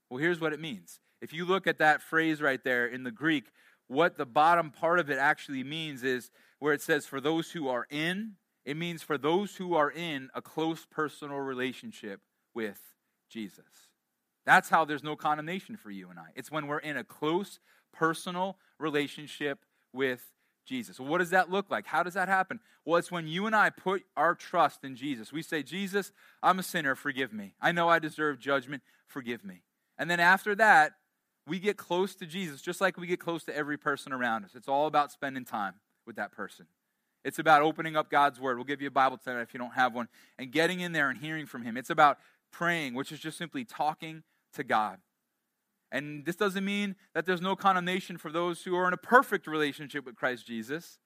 Well, 0.08 0.20
here's 0.20 0.40
what 0.40 0.52
it 0.52 0.60
means. 0.60 1.00
If 1.20 1.32
you 1.32 1.44
look 1.44 1.66
at 1.66 1.78
that 1.78 2.02
phrase 2.02 2.40
right 2.40 2.62
there 2.64 2.86
in 2.86 3.04
the 3.04 3.10
Greek, 3.10 3.44
what 3.86 4.16
the 4.16 4.26
bottom 4.26 4.70
part 4.70 4.98
of 4.98 5.10
it 5.10 5.18
actually 5.18 5.64
means 5.64 6.02
is 6.02 6.30
where 6.58 6.72
it 6.72 6.82
says, 6.82 7.06
for 7.06 7.20
those 7.20 7.50
who 7.52 7.68
are 7.68 7.86
in, 7.90 8.36
it 8.64 8.76
means 8.76 9.02
for 9.02 9.18
those 9.18 9.56
who 9.56 9.74
are 9.74 9.90
in 9.90 10.30
a 10.34 10.42
close 10.42 10.86
personal 10.90 11.38
relationship 11.38 12.20
with 12.54 12.80
Jesus. 13.28 13.88
That's 14.46 14.68
how 14.68 14.84
there's 14.84 15.04
no 15.04 15.16
condemnation 15.16 15.76
for 15.76 15.90
you 15.90 16.10
and 16.10 16.18
I. 16.18 16.28
It's 16.34 16.50
when 16.50 16.66
we're 16.66 16.78
in 16.78 16.96
a 16.96 17.04
close 17.04 17.58
personal 17.92 18.56
relationship 18.78 19.60
with 19.92 20.22
Jesus. 20.70 21.00
Well, 21.00 21.08
what 21.08 21.18
does 21.18 21.30
that 21.30 21.50
look 21.50 21.68
like? 21.68 21.84
How 21.84 22.04
does 22.04 22.14
that 22.14 22.28
happen? 22.28 22.60
Well, 22.84 22.96
it's 22.96 23.10
when 23.10 23.26
you 23.26 23.46
and 23.46 23.56
I 23.56 23.70
put 23.70 24.04
our 24.16 24.36
trust 24.36 24.84
in 24.84 24.94
Jesus. 24.94 25.32
We 25.32 25.42
say, 25.42 25.64
Jesus, 25.64 26.12
I'm 26.44 26.60
a 26.60 26.62
sinner, 26.62 26.94
forgive 26.94 27.32
me. 27.32 27.54
I 27.60 27.72
know 27.72 27.88
I 27.88 27.98
deserve 27.98 28.38
judgment, 28.38 28.84
forgive 29.08 29.44
me. 29.44 29.62
And 29.98 30.08
then 30.08 30.20
after 30.20 30.54
that, 30.54 30.92
we 31.44 31.58
get 31.58 31.76
close 31.76 32.14
to 32.14 32.26
Jesus 32.26 32.62
just 32.62 32.80
like 32.80 32.96
we 32.96 33.08
get 33.08 33.18
close 33.18 33.42
to 33.44 33.56
every 33.56 33.76
person 33.76 34.12
around 34.12 34.44
us. 34.44 34.52
It's 34.54 34.68
all 34.68 34.86
about 34.86 35.10
spending 35.10 35.44
time 35.44 35.74
with 36.06 36.14
that 36.16 36.30
person. 36.30 36.66
It's 37.24 37.40
about 37.40 37.62
opening 37.62 37.96
up 37.96 38.08
God's 38.08 38.38
Word. 38.38 38.56
We'll 38.56 38.64
give 38.64 38.80
you 38.80 38.88
a 38.88 38.92
Bible 38.92 39.18
tonight 39.18 39.42
if 39.42 39.52
you 39.52 39.58
don't 39.58 39.74
have 39.74 39.92
one, 39.92 40.08
and 40.38 40.52
getting 40.52 40.78
in 40.78 40.92
there 40.92 41.10
and 41.10 41.18
hearing 41.18 41.46
from 41.46 41.62
Him. 41.62 41.76
It's 41.76 41.90
about 41.90 42.18
praying, 42.52 42.94
which 42.94 43.10
is 43.10 43.18
just 43.18 43.36
simply 43.36 43.64
talking 43.64 44.22
to 44.54 44.62
God. 44.62 44.98
And 45.92 46.24
this 46.24 46.36
doesn't 46.36 46.64
mean 46.64 46.96
that 47.14 47.26
there's 47.26 47.40
no 47.40 47.56
condemnation 47.56 48.16
for 48.16 48.30
those 48.30 48.62
who 48.62 48.76
are 48.76 48.86
in 48.86 48.94
a 48.94 48.98
perfect 48.98 49.46
relationship 49.46 50.06
with 50.06 50.14
Christ 50.14 50.46
Jesus, 50.46 50.98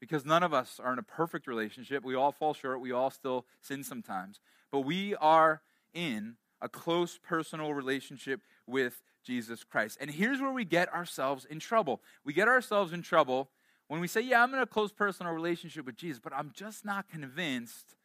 because 0.00 0.24
none 0.24 0.42
of 0.42 0.54
us 0.54 0.80
are 0.82 0.92
in 0.92 0.98
a 0.98 1.02
perfect 1.02 1.46
relationship. 1.46 2.04
We 2.04 2.14
all 2.14 2.32
fall 2.32 2.54
short, 2.54 2.80
we 2.80 2.92
all 2.92 3.10
still 3.10 3.46
sin 3.60 3.84
sometimes. 3.84 4.40
But 4.70 4.80
we 4.80 5.14
are 5.16 5.62
in 5.92 6.36
a 6.60 6.68
close 6.68 7.18
personal 7.22 7.72
relationship 7.72 8.40
with 8.66 9.02
Jesus 9.24 9.64
Christ. 9.64 9.98
And 10.00 10.10
here's 10.10 10.40
where 10.40 10.52
we 10.52 10.64
get 10.64 10.92
ourselves 10.92 11.44
in 11.44 11.58
trouble. 11.58 12.00
We 12.24 12.32
get 12.32 12.48
ourselves 12.48 12.92
in 12.92 13.02
trouble 13.02 13.50
when 13.88 14.00
we 14.00 14.08
say, 14.08 14.20
Yeah, 14.20 14.42
I'm 14.42 14.54
in 14.54 14.60
a 14.60 14.66
close 14.66 14.92
personal 14.92 15.32
relationship 15.32 15.84
with 15.84 15.96
Jesus, 15.96 16.20
but 16.22 16.32
I'm 16.32 16.52
just 16.54 16.84
not 16.84 17.08
convinced 17.08 17.96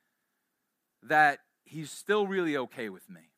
that 1.03 1.39
he's 1.63 1.91
still 1.91 2.27
really 2.27 2.57
okay 2.57 2.89
with 2.89 3.09
me. 3.09 3.30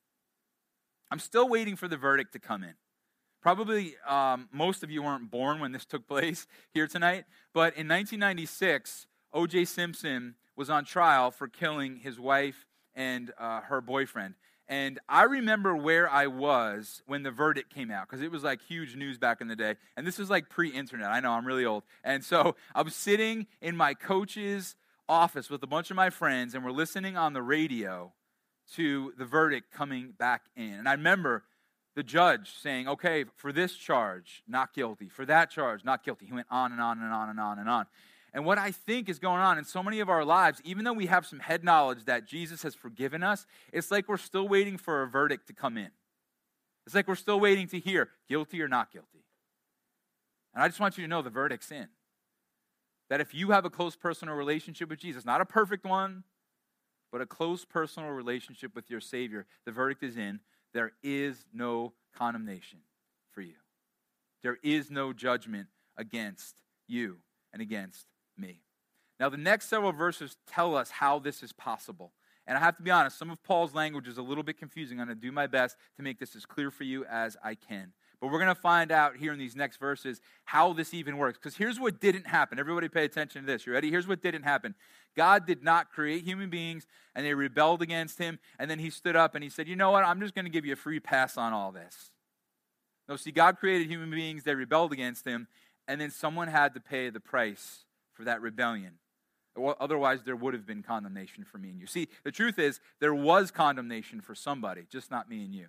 I'm 1.14 1.20
still 1.20 1.48
waiting 1.48 1.76
for 1.76 1.88
the 1.88 1.96
verdict 1.96 2.34
to 2.34 2.40
come 2.40 2.64
in. 2.64 2.74
Probably 3.40 3.94
um, 4.10 4.50
most 4.52 4.82
of 4.82 4.90
you 4.90 5.04
weren't 5.04 5.30
born 5.30 5.60
when 5.60 5.72
this 5.72 5.86
took 5.94 6.08
place 6.08 6.48
here 6.74 6.88
tonight, 6.88 7.26
but 7.54 7.78
in 7.78 7.88
1996, 7.88 9.06
O.J. 9.32 9.66
Simpson 9.66 10.34
was 10.56 10.72
on 10.72 10.86
trial 10.86 11.30
for 11.30 11.48
killing 11.48 11.98
his 11.98 12.20
wife 12.20 12.66
and 12.96 13.32
uh, 13.38 13.62
her 13.62 13.80
boyfriend. 13.80 14.34
And 14.68 15.00
I 15.08 15.26
remember 15.26 15.76
where 15.76 16.10
I 16.10 16.26
was 16.26 17.04
when 17.06 17.22
the 17.22 17.30
verdict 17.30 17.72
came 17.72 17.92
out 17.92 18.10
because 18.10 18.24
it 18.24 18.32
was 18.32 18.44
like 18.44 18.64
huge 18.64 18.96
news 18.96 19.20
back 19.20 19.40
in 19.40 19.48
the 19.48 19.56
day. 19.56 19.76
And 19.96 20.08
this 20.08 20.18
was 20.18 20.32
like 20.32 20.50
pre 20.50 20.70
internet. 20.70 21.12
I 21.12 21.20
know, 21.20 21.34
I'm 21.34 21.46
really 21.46 21.66
old. 21.66 21.84
And 22.04 22.26
so 22.26 22.56
I 22.74 22.82
was 22.82 22.96
sitting 22.96 23.46
in 23.62 23.78
my 23.78 23.94
coach's 23.94 24.76
office 25.08 25.52
with 25.52 25.62
a 25.62 25.68
bunch 25.68 25.92
of 25.92 25.96
my 25.96 26.10
friends, 26.10 26.56
and 26.56 26.66
we're 26.66 26.72
listening 26.72 27.16
on 27.18 27.34
the 27.34 27.44
radio 27.44 28.14
to 28.76 29.14
the 29.18 29.26
verdict 29.26 29.72
coming 29.72 30.14
back 30.18 30.44
in. 30.56 30.74
And 30.74 30.90
I 30.90 30.94
remember 30.94 31.44
the 31.96 32.04
judge 32.04 32.54
saying, 32.60 32.88
okay, 32.88 33.26
for 33.36 33.52
this 33.52 33.76
charge, 33.76 34.44
not 34.48 34.74
guilty. 34.74 35.10
For 35.10 35.26
that 35.26 35.52
charge, 35.52 35.84
not 35.84 36.04
guilty. 36.04 36.26
He 36.26 36.34
went 36.34 36.48
on 36.50 36.72
and 36.72 36.82
on 36.82 37.00
and 37.00 37.14
on 37.14 37.30
and 37.30 37.40
on 37.40 37.60
and 37.60 37.70
on. 37.70 37.86
And 38.34 38.46
what 38.46 38.58
I 38.58 38.72
think 38.72 39.10
is 39.10 39.20
going 39.20 39.42
on 39.42 39.60
in 39.60 39.64
so 39.64 39.84
many 39.84 40.00
of 40.00 40.10
our 40.10 40.26
lives, 40.26 40.60
even 40.64 40.86
though 40.86 40.94
we 40.94 41.06
have 41.06 41.26
some 41.26 41.40
head 41.40 41.64
knowledge 41.64 42.06
that 42.06 42.28
Jesus 42.28 42.64
has 42.64 42.74
forgiven 42.74 43.22
us, 43.22 43.46
it's 43.72 43.92
like 43.92 44.10
we're 44.10 44.18
still 44.18 44.48
waiting 44.48 44.78
for 44.78 45.04
a 45.04 45.08
verdict 45.08 45.48
to 45.48 45.54
come 45.54 45.78
in. 45.78 45.92
It's 46.88 46.96
like 46.96 47.08
we're 47.08 47.16
still 47.16 47.40
waiting 47.40 47.68
to 47.68 47.80
hear 47.80 48.10
guilty 48.28 48.62
or 48.62 48.68
not 48.68 48.92
guilty. 48.92 49.24
And 50.54 50.64
I 50.64 50.68
just 50.68 50.80
want 50.80 50.98
you 50.98 51.04
to 51.04 51.08
know 51.08 51.22
the 51.22 51.30
verdict's 51.30 51.72
in. 51.72 51.88
That 53.10 53.22
if 53.22 53.36
you 53.36 53.52
have 53.52 53.66
a 53.66 53.70
close 53.70 53.96
personal 53.96 54.34
relationship 54.34 54.90
with 54.90 55.00
Jesus, 55.00 55.26
not 55.26 55.40
a 55.40 55.46
perfect 55.46 55.86
one, 55.86 56.24
but 57.14 57.22
a 57.22 57.26
close 57.28 57.64
personal 57.64 58.10
relationship 58.10 58.74
with 58.74 58.90
your 58.90 59.00
Savior, 59.00 59.46
the 59.66 59.72
verdict 59.72 60.02
is 60.02 60.18
in. 60.18 60.40
There 60.74 60.94
is 61.04 61.46
no 61.54 61.94
condemnation 62.18 62.80
for 63.32 63.42
you. 63.42 63.54
There 64.42 64.58
is 64.64 64.90
no 64.90 65.14
judgment 65.14 65.68
against 65.96 66.56
you 66.88 67.18
and 67.54 67.62
against 67.62 68.08
me. 68.36 68.62
Now, 69.20 69.30
the 69.30 69.38
next 69.38 69.70
several 69.70 69.92
verses 69.92 70.38
tell 70.48 70.76
us 70.76 70.90
how 70.90 71.20
this 71.20 71.44
is 71.44 71.54
possible. 71.54 72.14
And 72.48 72.58
I 72.58 72.62
have 72.62 72.78
to 72.78 72.84
be 72.84 72.90
honest, 72.90 73.20
some 73.20 73.30
of 73.30 73.44
Paul's 73.44 73.76
language 73.76 74.08
is 74.08 74.18
a 74.18 74.24
little 74.24 74.44
bit 74.44 74.58
confusing. 74.58 75.00
I'm 75.00 75.06
going 75.06 75.16
to 75.16 75.22
do 75.22 75.32
my 75.32 75.46
best 75.46 75.78
to 75.98 76.04
make 76.04 76.20
this 76.20 76.36
as 76.36 76.48
clear 76.48 76.72
for 76.72 76.84
you 76.84 77.06
as 77.06 77.38
I 77.44 77.54
can. 77.54 77.94
But 78.24 78.32
we're 78.32 78.40
going 78.40 78.56
to 78.56 78.62
find 78.62 78.90
out 78.90 79.18
here 79.18 79.34
in 79.34 79.38
these 79.38 79.54
next 79.54 79.82
verses 79.82 80.22
how 80.46 80.72
this 80.72 80.94
even 80.94 81.18
works. 81.18 81.38
Because 81.38 81.58
here's 81.58 81.78
what 81.78 82.00
didn't 82.00 82.26
happen. 82.26 82.58
Everybody 82.58 82.88
pay 82.88 83.04
attention 83.04 83.42
to 83.42 83.46
this. 83.46 83.66
You 83.66 83.74
ready? 83.74 83.92
Here's 83.92 84.08
what 84.08 84.22
didn't 84.22 84.44
happen 84.44 84.76
God 85.14 85.46
did 85.46 85.62
not 85.62 85.92
create 85.92 86.24
human 86.24 86.50
beings, 86.50 86.88
and 87.16 87.26
they 87.26 87.34
rebelled 87.34 87.82
against 87.82 88.20
him. 88.20 88.40
And 88.58 88.72
then 88.72 88.80
he 88.80 88.90
stood 88.92 89.18
up 89.18 89.36
and 89.36 89.44
he 89.44 89.50
said, 89.50 89.68
You 89.68 89.76
know 89.76 89.92
what? 89.92 90.06
I'm 90.06 90.22
just 90.22 90.34
going 90.34 90.46
to 90.46 90.52
give 90.52 90.66
you 90.66 90.72
a 90.72 90.78
free 90.78 91.02
pass 91.02 91.38
on 91.38 91.52
all 91.52 91.74
this. 91.74 92.12
No, 93.10 93.18
see, 93.18 93.32
God 93.32 93.58
created 93.58 93.90
human 93.90 94.10
beings, 94.10 94.46
they 94.46 94.56
rebelled 94.56 94.94
against 94.94 95.28
him, 95.28 95.50
and 95.90 96.00
then 96.00 96.10
someone 96.10 96.48
had 96.48 96.76
to 96.76 96.80
pay 96.80 97.10
the 97.10 97.20
price 97.20 97.84
for 98.14 98.24
that 98.24 98.42
rebellion. 98.42 99.00
Otherwise, 99.82 100.24
there 100.24 100.38
would 100.38 100.54
have 100.54 100.66
been 100.66 100.82
condemnation 100.82 101.44
for 101.44 101.58
me 101.58 101.72
and 101.72 101.80
you. 101.82 101.88
See, 101.88 102.08
the 102.24 102.32
truth 102.32 102.58
is, 102.58 102.80
there 103.02 103.14
was 103.14 103.52
condemnation 103.52 104.22
for 104.22 104.34
somebody, 104.34 104.84
just 104.90 105.12
not 105.12 105.30
me 105.30 105.44
and 105.44 105.54
you. 105.54 105.68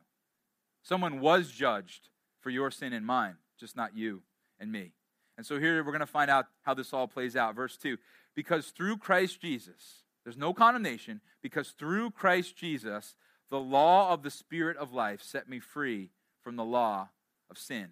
Someone 0.84 1.18
was 1.18 1.50
judged 1.50 2.10
for 2.44 2.50
your 2.50 2.70
sin 2.70 2.92
and 2.92 3.06
mine, 3.06 3.36
just 3.58 3.74
not 3.74 3.96
you 3.96 4.22
and 4.60 4.70
me. 4.70 4.92
And 5.38 5.46
so 5.46 5.58
here 5.58 5.82
we're 5.82 5.92
going 5.92 6.00
to 6.00 6.06
find 6.06 6.30
out 6.30 6.46
how 6.62 6.74
this 6.74 6.92
all 6.92 7.08
plays 7.08 7.34
out. 7.34 7.56
Verse 7.56 7.76
2 7.78 7.96
Because 8.36 8.66
through 8.66 8.98
Christ 8.98 9.40
Jesus, 9.40 10.04
there's 10.22 10.36
no 10.36 10.52
condemnation, 10.52 11.22
because 11.42 11.70
through 11.70 12.10
Christ 12.10 12.54
Jesus, 12.54 13.16
the 13.50 13.58
law 13.58 14.12
of 14.12 14.22
the 14.22 14.30
Spirit 14.30 14.76
of 14.76 14.92
life 14.92 15.22
set 15.22 15.48
me 15.48 15.58
free 15.58 16.10
from 16.42 16.56
the 16.56 16.64
law 16.64 17.08
of 17.50 17.56
sin 17.58 17.88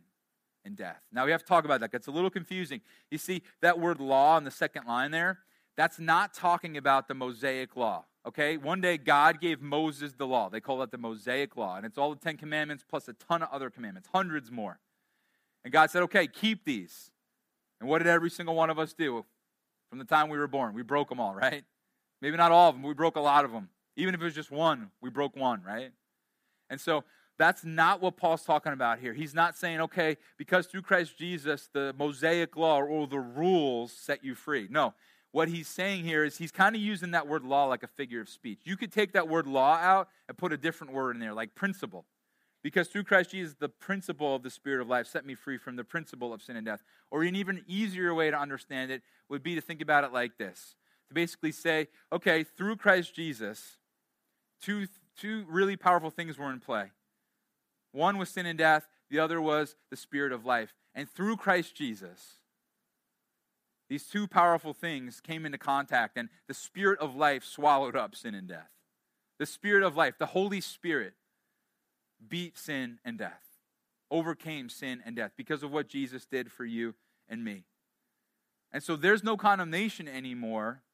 and 0.66 0.76
death. 0.76 1.00
Now 1.10 1.24
we 1.24 1.32
have 1.32 1.42
to 1.42 1.48
talk 1.48 1.64
about 1.64 1.80
that. 1.80 1.94
It's 1.94 2.06
a 2.06 2.12
little 2.12 2.30
confusing. 2.30 2.82
You 3.10 3.18
see, 3.18 3.42
that 3.62 3.80
word 3.80 4.00
law 4.00 4.36
in 4.36 4.44
the 4.44 4.50
second 4.50 4.86
line 4.86 5.12
there, 5.12 5.38
that's 5.78 5.98
not 5.98 6.34
talking 6.34 6.76
about 6.76 7.08
the 7.08 7.14
Mosaic 7.14 7.74
law. 7.74 8.04
Okay? 8.26 8.56
One 8.56 8.80
day 8.80 8.98
God 8.98 9.40
gave 9.40 9.60
Moses 9.60 10.12
the 10.16 10.26
law. 10.26 10.48
They 10.48 10.60
call 10.60 10.78
that 10.78 10.90
the 10.90 10.98
Mosaic 10.98 11.56
law. 11.56 11.76
And 11.76 11.86
it's 11.86 11.98
all 11.98 12.10
the 12.10 12.20
Ten 12.20 12.36
Commandments 12.36 12.84
plus 12.88 13.08
a 13.08 13.12
ton 13.14 13.42
of 13.42 13.48
other 13.50 13.70
commandments, 13.70 14.08
hundreds 14.12 14.50
more. 14.50 14.78
And 15.64 15.72
God 15.72 15.90
said, 15.90 16.02
okay, 16.04 16.26
keep 16.26 16.64
these. 16.64 17.10
And 17.80 17.88
what 17.88 17.98
did 17.98 18.06
every 18.06 18.30
single 18.30 18.54
one 18.54 18.70
of 18.70 18.78
us 18.78 18.92
do 18.92 19.24
from 19.90 19.98
the 19.98 20.04
time 20.04 20.28
we 20.28 20.38
were 20.38 20.48
born? 20.48 20.74
We 20.74 20.82
broke 20.82 21.08
them 21.08 21.20
all, 21.20 21.34
right? 21.34 21.64
Maybe 22.20 22.36
not 22.36 22.52
all 22.52 22.68
of 22.68 22.76
them, 22.76 22.84
we 22.84 22.94
broke 22.94 23.16
a 23.16 23.20
lot 23.20 23.44
of 23.44 23.52
them. 23.52 23.68
Even 23.96 24.14
if 24.14 24.20
it 24.20 24.24
was 24.24 24.34
just 24.34 24.50
one, 24.50 24.90
we 25.00 25.10
broke 25.10 25.36
one, 25.36 25.62
right? 25.66 25.90
And 26.70 26.80
so 26.80 27.04
that's 27.38 27.64
not 27.64 28.00
what 28.00 28.16
Paul's 28.16 28.44
talking 28.44 28.72
about 28.72 29.00
here. 29.00 29.12
He's 29.12 29.34
not 29.34 29.56
saying, 29.56 29.80
okay, 29.80 30.16
because 30.38 30.66
through 30.66 30.82
Christ 30.82 31.18
Jesus, 31.18 31.68
the 31.72 31.94
Mosaic 31.98 32.56
law 32.56 32.80
or 32.80 33.06
the 33.06 33.18
rules 33.18 33.92
set 33.92 34.24
you 34.24 34.34
free. 34.34 34.68
No, 34.70 34.94
what 35.32 35.48
he's 35.48 35.66
saying 35.66 36.04
here 36.04 36.24
is 36.24 36.38
he's 36.38 36.52
kind 36.52 36.76
of 36.76 36.82
using 36.82 37.10
that 37.12 37.26
word 37.26 37.42
law 37.42 37.64
like 37.64 37.82
a 37.82 37.88
figure 37.88 38.20
of 38.20 38.28
speech. 38.28 38.60
You 38.64 38.76
could 38.76 38.92
take 38.92 39.12
that 39.12 39.28
word 39.28 39.46
law 39.46 39.76
out 39.76 40.08
and 40.28 40.36
put 40.36 40.52
a 40.52 40.56
different 40.56 40.92
word 40.92 41.16
in 41.16 41.20
there, 41.20 41.32
like 41.34 41.54
principle. 41.54 42.04
Because 42.62 42.88
through 42.88 43.04
Christ 43.04 43.30
Jesus, 43.30 43.56
the 43.58 43.68
principle 43.68 44.36
of 44.36 44.42
the 44.42 44.50
Spirit 44.50 44.80
of 44.80 44.88
life 44.88 45.06
set 45.06 45.26
me 45.26 45.34
free 45.34 45.58
from 45.58 45.74
the 45.76 45.84
principle 45.84 46.32
of 46.32 46.42
sin 46.42 46.56
and 46.56 46.64
death. 46.64 46.84
Or 47.10 47.22
an 47.22 47.34
even 47.34 47.64
easier 47.66 48.14
way 48.14 48.30
to 48.30 48.38
understand 48.38 48.92
it 48.92 49.02
would 49.28 49.42
be 49.42 49.54
to 49.56 49.60
think 49.60 49.80
about 49.80 50.04
it 50.04 50.12
like 50.12 50.38
this 50.38 50.76
to 51.08 51.14
basically 51.14 51.52
say, 51.52 51.88
okay, 52.10 52.42
through 52.42 52.76
Christ 52.76 53.14
Jesus, 53.14 53.76
two, 54.62 54.86
two 55.18 55.44
really 55.48 55.76
powerful 55.76 56.10
things 56.10 56.38
were 56.38 56.50
in 56.50 56.60
play. 56.60 56.90
One 57.92 58.16
was 58.16 58.30
sin 58.30 58.46
and 58.46 58.58
death, 58.58 58.88
the 59.10 59.18
other 59.18 59.40
was 59.40 59.76
the 59.90 59.96
Spirit 59.96 60.32
of 60.32 60.46
life. 60.46 60.74
And 60.94 61.08
through 61.08 61.36
Christ 61.36 61.74
Jesus, 61.74 62.38
these 63.92 64.04
two 64.04 64.26
powerful 64.26 64.72
things 64.72 65.20
came 65.20 65.44
into 65.44 65.58
contact, 65.58 66.16
and 66.16 66.30
the 66.48 66.54
Spirit 66.54 66.98
of 66.98 67.14
life 67.14 67.44
swallowed 67.44 67.94
up 67.94 68.16
sin 68.16 68.34
and 68.34 68.48
death. 68.48 68.70
The 69.38 69.44
Spirit 69.44 69.82
of 69.82 69.98
life, 69.98 70.14
the 70.18 70.24
Holy 70.24 70.62
Spirit, 70.62 71.12
beat 72.26 72.56
sin 72.56 73.00
and 73.04 73.18
death, 73.18 73.44
overcame 74.10 74.70
sin 74.70 75.02
and 75.04 75.14
death 75.14 75.32
because 75.36 75.62
of 75.62 75.70
what 75.70 75.90
Jesus 75.90 76.24
did 76.24 76.50
for 76.50 76.64
you 76.64 76.94
and 77.28 77.44
me. 77.44 77.64
And 78.72 78.82
so 78.82 78.96
there's 78.96 79.22
no 79.22 79.36
condemnation 79.36 80.08
anymore 80.08 80.84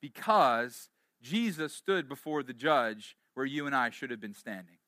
because 0.00 0.88
Jesus 1.20 1.74
stood 1.74 2.08
before 2.08 2.42
the 2.42 2.54
judge 2.54 3.18
where 3.34 3.44
you 3.44 3.66
and 3.66 3.76
I 3.76 3.90
should 3.90 4.10
have 4.10 4.20
been 4.22 4.32
standing. 4.32 4.78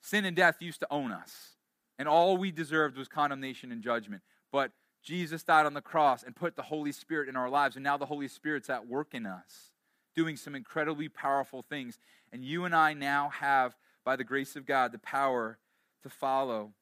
Sin 0.00 0.24
and 0.24 0.34
death 0.34 0.62
used 0.62 0.80
to 0.80 0.86
own 0.90 1.12
us, 1.12 1.56
and 1.98 2.08
all 2.08 2.38
we 2.38 2.50
deserved 2.50 2.96
was 2.96 3.06
condemnation 3.06 3.70
and 3.70 3.82
judgment. 3.82 4.22
But 4.50 4.72
Jesus 5.06 5.44
died 5.44 5.66
on 5.66 5.74
the 5.74 5.80
cross 5.80 6.24
and 6.24 6.34
put 6.34 6.56
the 6.56 6.62
Holy 6.62 6.90
Spirit 6.90 7.28
in 7.28 7.36
our 7.36 7.48
lives, 7.48 7.76
and 7.76 7.84
now 7.84 7.96
the 7.96 8.06
Holy 8.06 8.26
Spirit's 8.26 8.68
at 8.68 8.88
work 8.88 9.14
in 9.14 9.24
us, 9.24 9.70
doing 10.16 10.36
some 10.36 10.56
incredibly 10.56 11.08
powerful 11.08 11.62
things. 11.62 11.96
And 12.32 12.44
you 12.44 12.64
and 12.64 12.74
I 12.74 12.92
now 12.92 13.28
have, 13.28 13.76
by 14.04 14.16
the 14.16 14.24
grace 14.24 14.56
of 14.56 14.66
God, 14.66 14.90
the 14.90 14.98
power 14.98 15.58
to 16.02 16.08
follow 16.08 16.72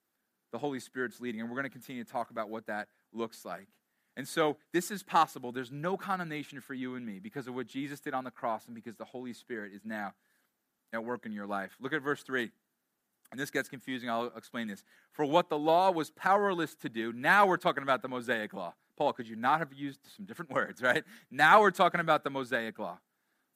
the 0.52 0.58
Holy 0.58 0.80
Spirit's 0.80 1.20
leading. 1.20 1.42
And 1.42 1.50
we're 1.50 1.56
going 1.56 1.64
to 1.64 1.70
continue 1.70 2.02
to 2.02 2.10
talk 2.10 2.30
about 2.30 2.48
what 2.48 2.66
that 2.66 2.88
looks 3.12 3.44
like. 3.44 3.66
And 4.16 4.26
so 4.26 4.56
this 4.72 4.90
is 4.90 5.02
possible. 5.02 5.52
There's 5.52 5.72
no 5.72 5.98
condemnation 5.98 6.62
for 6.62 6.72
you 6.72 6.94
and 6.94 7.04
me 7.04 7.18
because 7.18 7.46
of 7.46 7.54
what 7.54 7.66
Jesus 7.66 8.00
did 8.00 8.14
on 8.14 8.24
the 8.24 8.30
cross 8.30 8.64
and 8.64 8.74
because 8.74 8.96
the 8.96 9.04
Holy 9.04 9.34
Spirit 9.34 9.72
is 9.74 9.84
now 9.84 10.14
at 10.94 11.04
work 11.04 11.26
in 11.26 11.32
your 11.32 11.46
life. 11.46 11.76
Look 11.78 11.92
at 11.92 12.00
verse 12.00 12.22
3. 12.22 12.50
And 13.30 13.40
this 13.40 13.50
gets 13.50 13.68
confusing. 13.68 14.08
I'll 14.08 14.32
explain 14.36 14.68
this. 14.68 14.84
For 15.12 15.24
what 15.24 15.48
the 15.48 15.58
law 15.58 15.90
was 15.90 16.10
powerless 16.10 16.74
to 16.76 16.88
do, 16.88 17.12
now 17.12 17.46
we're 17.46 17.56
talking 17.56 17.82
about 17.82 18.02
the 18.02 18.08
Mosaic 18.08 18.52
law. 18.52 18.74
Paul, 18.96 19.12
could 19.12 19.28
you 19.28 19.36
not 19.36 19.58
have 19.58 19.72
used 19.72 20.00
some 20.16 20.24
different 20.24 20.52
words, 20.52 20.80
right? 20.82 21.02
Now 21.30 21.60
we're 21.60 21.72
talking 21.72 22.00
about 22.00 22.22
the 22.22 22.30
Mosaic 22.30 22.78
law. 22.78 22.98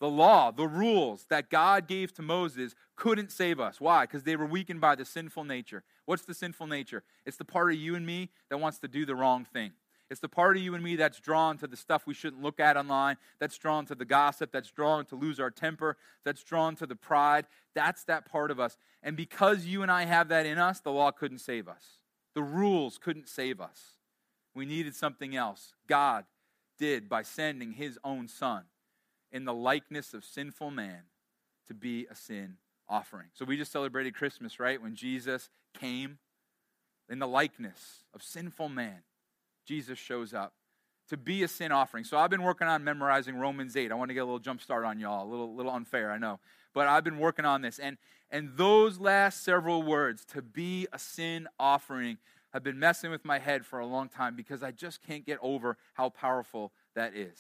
The 0.00 0.09
law, 0.09 0.50
the 0.52 0.66
rules 0.66 1.26
that 1.28 1.50
God 1.50 1.88
gave 1.88 2.12
to 2.14 2.22
Moses 2.22 2.74
couldn't 2.96 3.33
save 3.33 3.59
us. 3.59 3.81
Why? 3.81 4.04
Because 4.04 4.22
they 4.22 4.37
were 4.37 4.46
weakened 4.46 4.81
by 4.81 4.94
the 4.94 5.04
sinful 5.04 5.44
nature. 5.44 5.83
What's 6.07 6.24
the 6.24 6.35
sinful 6.35 6.68
nature? 6.68 7.02
It's 7.26 7.37
the 7.37 7.44
part 7.44 7.72
of 7.72 7.78
you 7.78 7.94
and 7.94 8.07
me 8.07 8.31
that 8.48 8.59
wants 8.59 8.78
to 8.81 8.88
do 8.88 9.04
the 9.04 9.16
wrong 9.16 9.44
thing. 9.44 9.72
It's 10.11 10.21
the 10.21 10.29
part 10.29 10.57
of 10.57 10.62
you 10.62 10.75
and 10.75 10.83
me 10.83 10.97
that's 10.97 11.21
drawn 11.21 11.59
to 11.59 11.66
the 11.66 11.77
stuff 11.77 12.07
we 12.07 12.14
shouldn't 12.14 12.42
look 12.42 12.61
at 12.61 12.77
online, 12.77 13.18
that's 13.38 13.59
drawn 13.59 13.85
to 13.87 13.94
the 13.94 14.07
gossip, 14.07 14.51
that's 14.51 14.71
drawn 14.71 15.05
to 15.07 15.16
lose 15.16 15.38
our 15.38 15.51
temper, 15.51 15.99
that's 16.25 16.42
drawn 16.42 16.77
to 16.77 16.87
the 16.87 16.97
pride. 16.97 17.47
That's 17.75 18.05
that 18.05 18.25
part 18.25 18.51
of 18.51 18.59
us. 18.59 18.79
And 19.03 19.16
because 19.16 19.66
you 19.66 19.83
and 19.83 19.90
I 19.90 20.07
have 20.07 20.29
that 20.29 20.47
in 20.47 20.59
us, 20.59 20.81
the 20.81 20.92
law 20.92 21.11
couldn't 21.11 21.38
save 21.38 21.68
us. 21.68 21.99
The 22.35 22.42
rules 22.42 22.99
couldn't 22.99 23.29
save 23.29 23.61
us. 23.61 23.99
We 24.55 24.64
needed 24.64 24.94
something 24.94 25.37
else. 25.37 25.75
God 25.87 26.25
did 26.79 27.09
by 27.09 27.23
sending 27.23 27.73
his 27.73 27.99
own 28.03 28.29
son 28.29 28.64
in 29.31 29.44
the 29.44 29.55
likeness 29.55 30.14
of 30.14 30.25
sinful 30.25 30.71
man 30.71 31.03
to 31.66 31.75
be 31.75 32.07
a 32.11 32.14
sin 32.14 32.57
offering. 32.88 33.29
So 33.35 33.44
we 33.44 33.59
just 33.59 33.73
celebrated 33.73 34.14
Christmas, 34.14 34.59
right? 34.59 34.81
When 34.81 34.94
Jesus 34.94 35.51
came 35.79 36.18
in 37.11 37.18
the 37.18 37.29
likeness 37.29 38.05
of 38.14 38.23
sinful 38.23 38.71
man 38.71 39.03
Jesus 39.68 39.98
shows 39.98 40.33
up 40.33 40.54
to 41.11 41.16
be 41.18 41.42
a 41.42 41.48
sin 41.48 41.72
offering. 41.72 42.04
So 42.04 42.16
I've 42.16 42.31
been 42.31 42.42
working 42.42 42.66
on 42.66 42.85
memorizing 42.85 43.37
Romans 43.37 43.76
8. 43.76 43.92
I 43.92 43.94
want 43.94 44.09
to 44.09 44.14
get 44.14 44.20
a 44.20 44.24
little 44.24 44.38
jump 44.38 44.62
start 44.62 44.85
on 44.85 44.98
y'all. 44.98 45.26
A 45.26 45.28
little, 45.28 45.54
little 45.54 45.72
unfair, 45.72 46.11
I 46.11 46.16
know. 46.16 46.40
But 46.72 46.87
I've 46.87 47.04
been 47.04 47.18
working 47.18 47.44
on 47.44 47.61
this. 47.61 47.78
And, 47.78 47.98
and 48.31 48.57
those 48.57 48.98
last 48.98 49.44
several 49.44 49.83
words, 49.83 50.24
to 50.33 50.42
be 50.42 50.87
a 50.92 50.98
sin 50.98 51.48
offering, 51.59 52.16
have 52.54 52.62
been 52.62 52.78
messing 52.78 53.11
with 53.11 53.24
my 53.24 53.38
head 53.38 53.66
for 53.66 53.78
a 53.78 53.87
long 53.87 54.09
time 54.09 54.37
because 54.37 54.62
I 54.62 54.70
just 54.70 55.02
can't 55.02 55.24
get 55.24 55.38
over 55.42 55.76
how 55.94 56.09
powerful 56.09 56.72
that 56.94 57.14
is. 57.14 57.38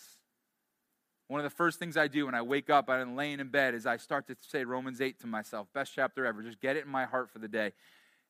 One 1.28 1.40
of 1.40 1.44
the 1.44 1.56
first 1.56 1.78
things 1.78 1.96
I 1.96 2.08
do 2.08 2.26
when 2.26 2.34
I 2.34 2.42
wake 2.42 2.70
up 2.70 2.88
I'm 2.88 3.16
laying 3.16 3.40
in 3.40 3.48
bed 3.48 3.74
is 3.74 3.86
I 3.86 3.98
start 3.98 4.26
to 4.28 4.36
say 4.40 4.64
Romans 4.64 5.00
8 5.00 5.20
to 5.20 5.26
myself. 5.26 5.68
Best 5.74 5.92
chapter 5.94 6.24
ever. 6.26 6.42
Just 6.42 6.60
get 6.60 6.76
it 6.76 6.84
in 6.84 6.90
my 6.90 7.04
heart 7.04 7.30
for 7.30 7.38
the 7.38 7.48
day. 7.48 7.72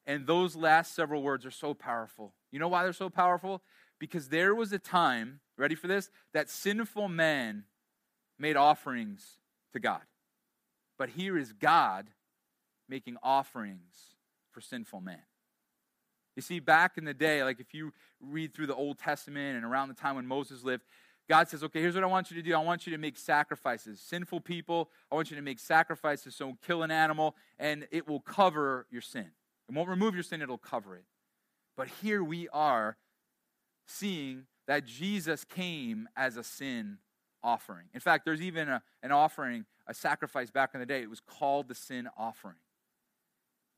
And 0.04 0.26
those 0.26 0.56
last 0.56 0.94
several 0.94 1.22
words 1.22 1.44
are 1.46 1.50
so 1.50 1.74
powerful. 1.74 2.32
You 2.50 2.58
know 2.58 2.68
why 2.68 2.82
they're 2.82 2.92
so 2.92 3.10
powerful? 3.10 3.62
Because 3.98 4.28
there 4.28 4.54
was 4.54 4.72
a 4.72 4.78
time, 4.78 5.40
ready 5.56 5.74
for 5.74 5.88
this, 5.88 6.10
that 6.32 6.48
sinful 6.48 7.08
men 7.08 7.64
made 8.38 8.56
offerings 8.56 9.38
to 9.72 9.80
God. 9.80 10.02
But 10.98 11.10
here 11.10 11.36
is 11.36 11.52
God 11.52 12.08
making 12.88 13.16
offerings 13.22 14.14
for 14.50 14.60
sinful 14.60 15.00
men. 15.00 15.22
You 16.36 16.42
see, 16.42 16.60
back 16.60 16.96
in 16.96 17.04
the 17.04 17.14
day, 17.14 17.42
like 17.42 17.58
if 17.58 17.74
you 17.74 17.92
read 18.20 18.54
through 18.54 18.68
the 18.68 18.74
Old 18.74 18.98
Testament 18.98 19.56
and 19.56 19.64
around 19.64 19.88
the 19.88 19.94
time 19.94 20.14
when 20.14 20.26
Moses 20.26 20.62
lived, 20.62 20.84
God 21.28 21.48
says, 21.48 21.62
okay, 21.64 21.80
here's 21.80 21.94
what 21.94 22.04
I 22.04 22.06
want 22.06 22.30
you 22.30 22.36
to 22.36 22.42
do. 22.42 22.54
I 22.54 22.62
want 22.62 22.86
you 22.86 22.92
to 22.92 22.98
make 22.98 23.18
sacrifices. 23.18 24.00
Sinful 24.00 24.40
people, 24.40 24.88
I 25.12 25.14
want 25.14 25.30
you 25.30 25.36
to 25.36 25.42
make 25.42 25.58
sacrifices. 25.58 26.34
So 26.34 26.56
kill 26.66 26.82
an 26.82 26.90
animal, 26.90 27.36
and 27.58 27.86
it 27.90 28.08
will 28.08 28.20
cover 28.20 28.86
your 28.90 29.02
sin. 29.02 29.26
It 29.68 29.74
won't 29.74 29.88
remove 29.88 30.14
your 30.14 30.22
sin, 30.22 30.40
it'll 30.40 30.56
cover 30.56 30.96
it. 30.96 31.04
But 31.76 31.88
here 32.00 32.24
we 32.24 32.48
are 32.48 32.96
seeing 33.88 34.44
that 34.66 34.84
Jesus 34.84 35.44
came 35.44 36.08
as 36.16 36.36
a 36.36 36.44
sin 36.44 36.98
offering. 37.42 37.86
In 37.94 38.00
fact, 38.00 38.24
there's 38.24 38.42
even 38.42 38.68
a, 38.68 38.82
an 39.02 39.10
offering, 39.10 39.64
a 39.86 39.94
sacrifice 39.94 40.50
back 40.50 40.70
in 40.74 40.80
the 40.80 40.86
day. 40.86 41.00
It 41.00 41.10
was 41.10 41.20
called 41.20 41.68
the 41.68 41.74
sin 41.74 42.08
offering. 42.16 42.56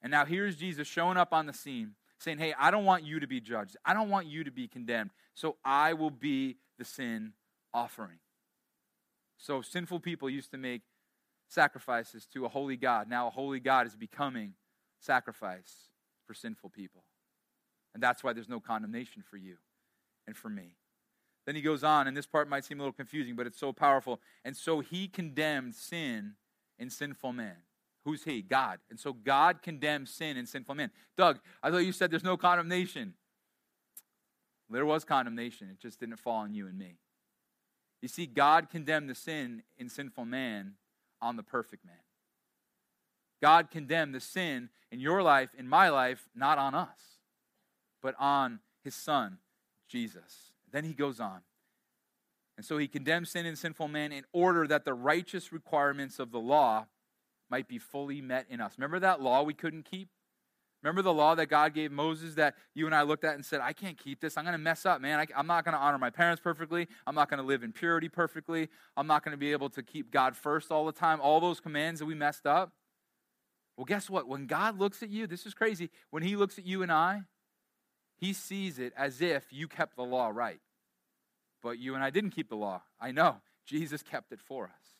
And 0.03 0.11
now 0.11 0.25
here's 0.25 0.57
Jesus 0.57 0.88
showing 0.88 1.16
up 1.16 1.33
on 1.33 1.46
the 1.46 1.53
scene 1.53 1.92
saying, 2.18 2.38
Hey, 2.38 2.55
I 2.59 2.70
don't 2.70 2.85
want 2.85 3.05
you 3.05 3.20
to 3.20 3.27
be 3.27 3.40
judged. 3.40 3.77
I 3.85 3.94
don't 3.94 4.11
want 4.11 4.27
you 4.27 4.44
to 4.44 4.51
be 4.51 4.66
condemned. 4.66 5.11
So 5.35 5.57
I 5.64 5.92
will 5.92 6.11
be 6.11 6.57
the 6.79 6.85
sin 6.85 7.35
offering. 7.73 8.18
So 9.38 9.62
sinful 9.62 10.01
people 10.01 10.29
used 10.29 10.51
to 10.51 10.59
make 10.59 10.83
sacrifices 11.49 12.27
to 12.35 12.44
a 12.44 12.49
holy 12.49 12.77
God. 12.77 13.09
Now 13.09 13.29
a 13.29 13.31
holy 13.31 13.61
God 13.61 13.87
is 13.87 13.94
becoming 13.94 14.55
sacrifice 14.99 15.90
for 16.27 16.35
sinful 16.35 16.70
people. 16.70 17.05
And 17.94 18.03
that's 18.03 18.25
why 18.25 18.33
there's 18.33 18.49
no 18.49 18.61
condemnation 18.61 19.23
for 19.29 19.37
you 19.37 19.57
and 20.26 20.37
for 20.37 20.48
me. 20.48 20.76
Then 21.46 21.56
he 21.56 21.62
goes 21.62 21.83
on, 21.83 22.06
and 22.06 22.16
this 22.16 22.26
part 22.26 22.48
might 22.48 22.64
seem 22.64 22.78
a 22.78 22.83
little 22.83 22.92
confusing, 22.92 23.35
but 23.35 23.46
it's 23.46 23.59
so 23.59 23.72
powerful. 23.72 24.20
And 24.44 24.56
so 24.56 24.80
he 24.80 25.09
condemned 25.09 25.74
sin 25.74 26.35
in 26.78 26.90
sinful 26.90 27.33
man. 27.33 27.56
Who's 28.04 28.24
he? 28.24 28.42
God. 28.42 28.78
And 28.88 28.98
so 28.98 29.12
God 29.12 29.62
condemns 29.62 30.11
sin 30.11 30.37
in 30.37 30.46
sinful 30.46 30.74
men. 30.74 30.90
Doug, 31.16 31.40
I 31.62 31.70
thought 31.70 31.78
you 31.78 31.92
said 31.92 32.11
there's 32.11 32.24
no 32.24 32.37
condemnation. 32.37 33.14
There 34.70 34.87
was 34.87 35.04
condemnation, 35.04 35.68
it 35.68 35.80
just 35.80 35.98
didn't 35.98 36.18
fall 36.18 36.37
on 36.37 36.54
you 36.54 36.68
and 36.68 36.78
me. 36.78 36.98
You 38.02 38.09
see, 38.09 38.26
God 38.26 38.70
condemned 38.70 39.11
the 39.11 39.14
sin 39.14 39.64
in 39.76 39.88
sinful 39.88 40.24
man 40.24 40.74
on 41.20 41.37
the 41.37 41.42
perfect 41.42 41.85
man. 41.85 41.96
God 43.42 43.70
condemned 43.70 44.14
the 44.14 44.20
sin 44.20 44.68
in 44.92 45.00
your 45.00 45.22
life, 45.22 45.50
in 45.59 45.68
my 45.68 45.88
life, 45.88 46.28
not 46.35 46.59
on 46.59 46.74
us, 46.74 47.18
but 48.00 48.14
on 48.18 48.61
his 48.85 48.94
son, 48.94 49.38
Jesus. 49.90 50.53
Then 50.72 50.85
he 50.85 50.94
goes 50.94 51.20
on. 51.20 51.40
And 52.57 52.64
so 52.64 52.79
he 52.79 52.88
condemns 52.88 53.31
sin 53.31 53.46
and 53.46 53.59
sinful 53.59 53.88
man 53.88 54.12
in 54.12 54.24
order 54.33 54.66
that 54.66 54.85
the 54.85 54.94
righteous 54.94 55.53
requirements 55.53 56.18
of 56.18 56.31
the 56.31 56.40
law 56.40 56.87
might 57.50 57.68
be 57.68 57.79
fully 57.79 58.20
met 58.20 58.46
in 58.48 58.61
us. 58.61 58.74
Remember 58.76 58.98
that 59.00 59.20
law 59.20 59.42
we 59.42 59.55
couldn't 59.55 59.85
keep? 59.85 60.09
Remember 60.83 61.03
the 61.03 61.12
law 61.12 61.35
that 61.35 61.46
God 61.46 61.74
gave 61.74 61.92
Moses 61.92 62.37
that 62.37 62.55
you 62.74 62.87
and 62.87 62.94
I 62.94 63.03
looked 63.03 63.24
at 63.24 63.35
and 63.35 63.44
said, 63.44 63.61
I 63.61 63.72
can't 63.74 63.98
keep 63.98 64.20
this. 64.20 64.38
I'm 64.38 64.44
going 64.44 64.53
to 64.53 64.59
mess 64.59 64.87
up, 64.87 65.00
man. 65.00 65.18
I, 65.18 65.38
am 65.38 65.46
not 65.46 65.64
going 65.64 65.74
to 65.74 65.81
honor 65.81 65.98
my 65.98 66.09
parents 66.09 66.40
perfectly. 66.42 66.88
I'm 67.07 67.14
not 67.14 67.29
going 67.29 67.40
to 67.40 67.46
live 67.46 67.62
in 67.62 67.72
purity 67.72 68.09
perfectly. 68.09 68.68
I'm 68.96 69.07
not 69.07 69.22
going 69.22 69.33
to 69.33 69.38
be 69.38 69.53
able 69.53 69.68
to 69.70 69.83
keep 69.83 70.11
God 70.11 70.37
first 70.37 70.70
all 70.70 70.87
the 70.87 70.92
time. 70.92 71.20
All 71.20 71.40
those 71.40 71.61
commands 71.61 72.00
that 72.00 72.07
we 72.07 72.14
messed 72.14 72.46
up. 72.46 72.72
Well, 73.76 73.85
guess 73.85 74.09
what? 74.09 74.26
When 74.26 74.46
God 74.46 74.79
looks 74.79 75.03
at 75.03 75.11
you, 75.11 75.26
this 75.26 75.44
is 75.44 75.53
crazy. 75.53 75.90
When 76.11 76.22
He 76.22 76.35
looks 76.35 76.59
at 76.59 76.64
you 76.64 76.83
and 76.83 76.90
I, 76.90 77.22
he 78.20 78.35
sees 78.35 78.78
it 78.78 78.92
as 78.96 79.22
if 79.22 79.46
you 79.50 79.66
kept 79.66 79.96
the 79.96 80.04
law 80.04 80.30
right. 80.33 80.61
But 81.62 81.78
you 81.78 81.94
and 81.94 82.04
I 82.04 82.11
didn't 82.11 82.30
keep 82.30 82.50
the 82.50 82.56
law. 82.56 82.83
I 83.00 83.12
know. 83.12 83.37
Jesus 83.66 84.02
kept 84.02 84.30
it 84.30 84.40
for 84.40 84.64
us. 84.64 84.98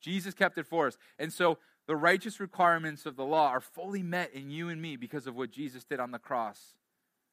Jesus 0.00 0.34
kept 0.34 0.58
it 0.58 0.66
for 0.66 0.88
us. 0.88 0.98
And 1.18 1.32
so 1.32 1.58
the 1.86 1.94
righteous 1.94 2.40
requirements 2.40 3.06
of 3.06 3.16
the 3.16 3.24
law 3.24 3.48
are 3.48 3.60
fully 3.60 4.02
met 4.02 4.32
in 4.34 4.50
you 4.50 4.68
and 4.68 4.82
me 4.82 4.96
because 4.96 5.26
of 5.26 5.36
what 5.36 5.52
Jesus 5.52 5.84
did 5.84 6.00
on 6.00 6.10
the 6.10 6.18
cross. 6.18 6.74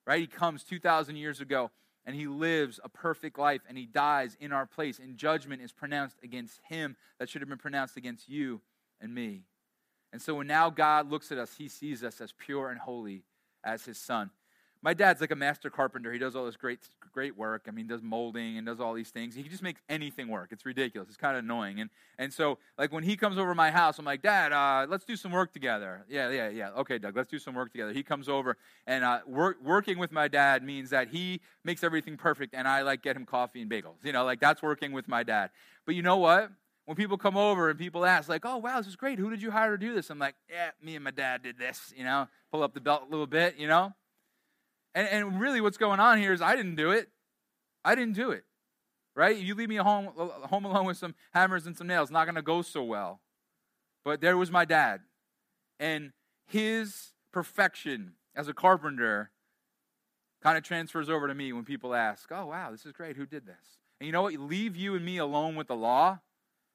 Right? 0.06 0.22
He 0.22 0.28
comes 0.28 0.64
2,000 0.64 1.16
years 1.16 1.42
ago 1.42 1.72
and 2.06 2.16
he 2.16 2.28
lives 2.28 2.80
a 2.84 2.90
perfect 2.90 3.40
life 3.40 3.62
and 3.68 3.78
he 3.78 3.86
dies 3.86 4.38
in 4.40 4.54
our 4.54 4.66
place, 4.66 4.98
and 4.98 5.18
judgment 5.18 5.62
is 5.62 5.74
pronounced 5.74 6.18
against 6.24 6.62
him 6.70 6.96
that 7.20 7.30
should 7.30 7.42
have 7.42 7.50
been 7.50 7.58
pronounced 7.58 7.98
against 7.98 8.30
you 8.30 8.62
and 9.02 9.14
me. 9.14 9.44
And 10.14 10.22
so 10.22 10.36
when 10.36 10.48
now 10.48 10.70
God 10.70 11.10
looks 11.10 11.32
at 11.34 11.38
us, 11.38 11.56
he 11.58 11.68
sees 11.68 12.04
us 12.04 12.22
as 12.22 12.32
pure 12.32 12.70
and 12.70 12.80
holy 12.80 13.24
as 13.64 13.84
his 13.84 13.98
son 13.98 14.30
my 14.82 14.94
dad's 14.94 15.22
like 15.22 15.32
a 15.32 15.36
master 15.36 15.70
carpenter. 15.70 16.12
He 16.12 16.20
does 16.20 16.36
all 16.36 16.46
this 16.46 16.56
great, 16.56 16.80
great 17.12 17.38
work. 17.38 17.66
I 17.68 17.72
mean, 17.72 17.88
does 17.88 18.02
molding 18.02 18.58
and 18.58 18.66
does 18.66 18.80
all 18.80 18.94
these 18.94 19.10
things. 19.10 19.36
He 19.36 19.44
just 19.44 19.64
makes 19.64 19.82
anything 19.90 20.28
work. 20.28 20.50
It's 20.52 20.66
ridiculous. 20.66 21.10
It's 21.10 21.18
kind 21.18 21.38
of 21.38 21.44
annoying. 21.44 21.80
And 21.80 21.90
and 22.18 22.34
so, 22.34 22.58
like 22.78 22.92
when 22.92 23.04
he 23.04 23.18
comes 23.18 23.38
over 23.38 23.54
my 23.56 23.72
house, 23.72 24.00
I'm 24.00 24.06
like, 24.06 24.22
Dad, 24.22 24.54
uh, 24.54 24.86
let's 24.90 25.06
do 25.06 25.16
some 25.16 25.32
work 25.32 25.54
together. 25.54 26.06
Yeah, 26.10 26.30
yeah, 26.30 26.50
yeah. 26.50 26.70
Okay, 26.72 26.98
Doug, 26.98 27.16
let's 27.16 27.30
do 27.30 27.40
some 27.40 27.56
work 27.56 27.72
together. 27.72 27.94
He 27.94 28.04
comes 28.04 28.30
over, 28.30 28.58
and 28.86 29.04
uh, 29.04 29.20
work, 29.28 29.58
working 29.64 29.98
with 29.98 30.12
my 30.12 30.28
dad 30.28 30.64
means 30.64 30.90
that 30.92 31.10
he 31.10 31.42
makes 31.64 31.84
everything 31.84 32.18
perfect, 32.18 32.54
and 32.54 32.68
I 32.68 32.82
like 32.84 33.02
get 33.02 33.16
him 33.16 33.26
coffee 33.26 33.62
and 33.62 33.72
bagels. 33.72 34.04
You 34.04 34.12
know, 34.12 34.26
like 34.26 34.40
that's 34.40 34.62
working 34.62 34.92
with 34.92 35.08
my 35.08 35.24
dad. 35.24 35.50
But 35.86 35.96
you 35.96 36.02
know 36.02 36.18
what? 36.18 36.52
When 36.86 36.96
people 36.96 37.18
come 37.18 37.36
over 37.36 37.70
and 37.70 37.78
people 37.78 38.06
ask, 38.06 38.30
like, 38.30 38.46
"Oh, 38.46 38.58
wow, 38.58 38.78
this 38.78 38.88
is 38.88 38.96
great. 38.96 39.20
Who 39.20 39.30
did 39.30 39.42
you 39.42 39.52
hire 39.52 39.72
to 39.72 39.78
do 39.78 39.94
this?" 39.94 40.10
I'm 40.10 40.20
like, 40.20 40.36
"Yeah, 40.50 40.70
me 40.82 40.96
and 40.96 41.04
my 41.04 41.12
dad 41.12 41.44
did 41.44 41.58
this." 41.58 41.94
You 41.96 42.06
know, 42.06 42.28
pull 42.52 42.64
up 42.64 42.74
the 42.74 42.80
belt 42.80 43.04
a 43.08 43.12
little 43.12 43.28
bit. 43.28 43.58
You 43.58 43.68
know. 43.68 43.94
And, 44.98 45.08
and 45.10 45.40
really, 45.40 45.62
what's 45.62 45.78
going 45.78 46.00
on 46.00 46.18
here 46.18 46.34
is 46.34 46.42
I 46.42 46.56
didn't 46.56 46.74
do 46.74 46.90
it. 46.90 47.10
I 47.86 47.94
didn't 47.94 48.16
do 48.16 48.32
it. 48.32 48.46
Right? 49.16 49.38
You 49.38 49.54
leave 49.54 49.70
me 49.70 49.76
home, 49.76 50.08
home 50.08 50.66
alone 50.66 50.88
with 50.88 50.98
some 50.98 51.14
hammers 51.36 51.68
and 51.68 51.78
some 51.78 51.86
nails, 51.86 52.10
not 52.10 52.26
going 52.26 52.34
to 52.34 52.42
go 52.42 52.64
so 52.64 52.84
well. 52.84 53.22
But 54.04 54.22
there 54.22 54.36
was 54.38 54.50
my 54.50 54.66
dad. 54.66 55.02
And 55.80 56.14
his 56.48 57.14
perfection 57.32 58.14
as 58.36 58.48
a 58.48 58.56
carpenter 58.56 59.30
kind 60.42 60.58
of 60.58 60.64
transfers 60.64 61.12
over 61.12 61.28
to 61.28 61.36
me 61.36 61.54
when 61.54 61.64
people 61.64 61.94
ask, 61.94 62.32
Oh, 62.32 62.48
wow, 62.48 62.72
this 62.72 62.84
is 62.84 62.92
great. 62.92 63.18
Who 63.18 63.28
did 63.28 63.46
this? 63.46 63.78
And 64.00 64.08
you 64.08 64.12
know 64.12 64.24
what? 64.24 64.34
Leave 64.34 64.76
you 64.76 64.96
and 64.96 65.06
me 65.06 65.20
alone 65.20 65.56
with 65.56 65.68
the 65.68 65.76
law, 65.76 66.22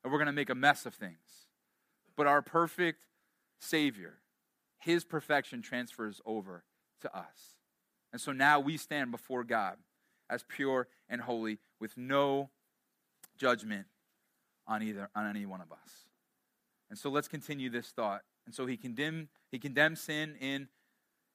and 0.05 0.13
we're 0.13 0.21
going 0.21 0.27
to 0.27 0.33
make 0.33 0.51
a 0.51 0.55
mess 0.55 0.87
of 0.87 0.95
things. 0.95 1.49
But 2.17 2.29
our 2.29 2.41
perfect 2.41 3.05
Savior, 3.59 4.21
his 4.79 5.05
perfection 5.05 5.61
transfers 5.61 6.21
over 6.25 6.63
to 7.01 7.17
us. 7.17 7.57
And 8.13 8.21
so 8.21 8.33
now 8.33 8.61
we 8.61 8.77
stand 8.77 9.11
before 9.11 9.45
God 9.45 9.77
as 10.29 10.45
pure 10.47 10.89
and 11.09 11.21
holy 11.21 11.59
with 11.81 11.97
no 11.97 12.51
judgment 13.37 13.87
on 14.67 14.83
either 14.83 15.09
on 15.15 15.29
any 15.29 15.47
one 15.47 15.61
of 15.61 15.73
us. 15.73 16.07
And 16.91 16.99
so 16.99 17.09
let's 17.09 17.29
continue 17.29 17.71
this 17.71 17.89
thought. 17.89 18.23
And 18.47 18.55
so 18.55 18.67
he 18.67 18.77
condemned 18.77 19.29
he 19.51 19.59
condemned 19.59 19.99
sin 19.99 20.37
in 20.41 20.69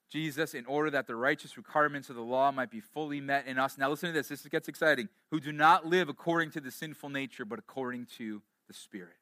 Jesus 0.10 0.54
in 0.54 0.66
order 0.66 0.90
that 0.92 1.08
the 1.08 1.16
righteous 1.16 1.58
requirements 1.58 2.10
of 2.10 2.16
the 2.16 2.22
law 2.22 2.52
might 2.52 2.72
be 2.72 2.80
fully 2.80 3.20
met 3.20 3.46
in 3.46 3.60
us. 3.60 3.78
Now 3.78 3.90
listen 3.90 4.10
to 4.10 4.14
this. 4.14 4.30
This 4.30 4.42
gets 4.44 4.68
exciting. 4.68 5.10
Who 5.32 5.40
do 5.40 5.52
not 5.52 5.86
live 5.86 6.10
according 6.10 6.52
to 6.52 6.62
the 6.62 6.72
sinful 6.72 7.10
nature, 7.10 7.44
but 7.44 7.60
according 7.60 8.08
to 8.18 8.42
the 8.68 8.74
Spirit. 8.74 9.18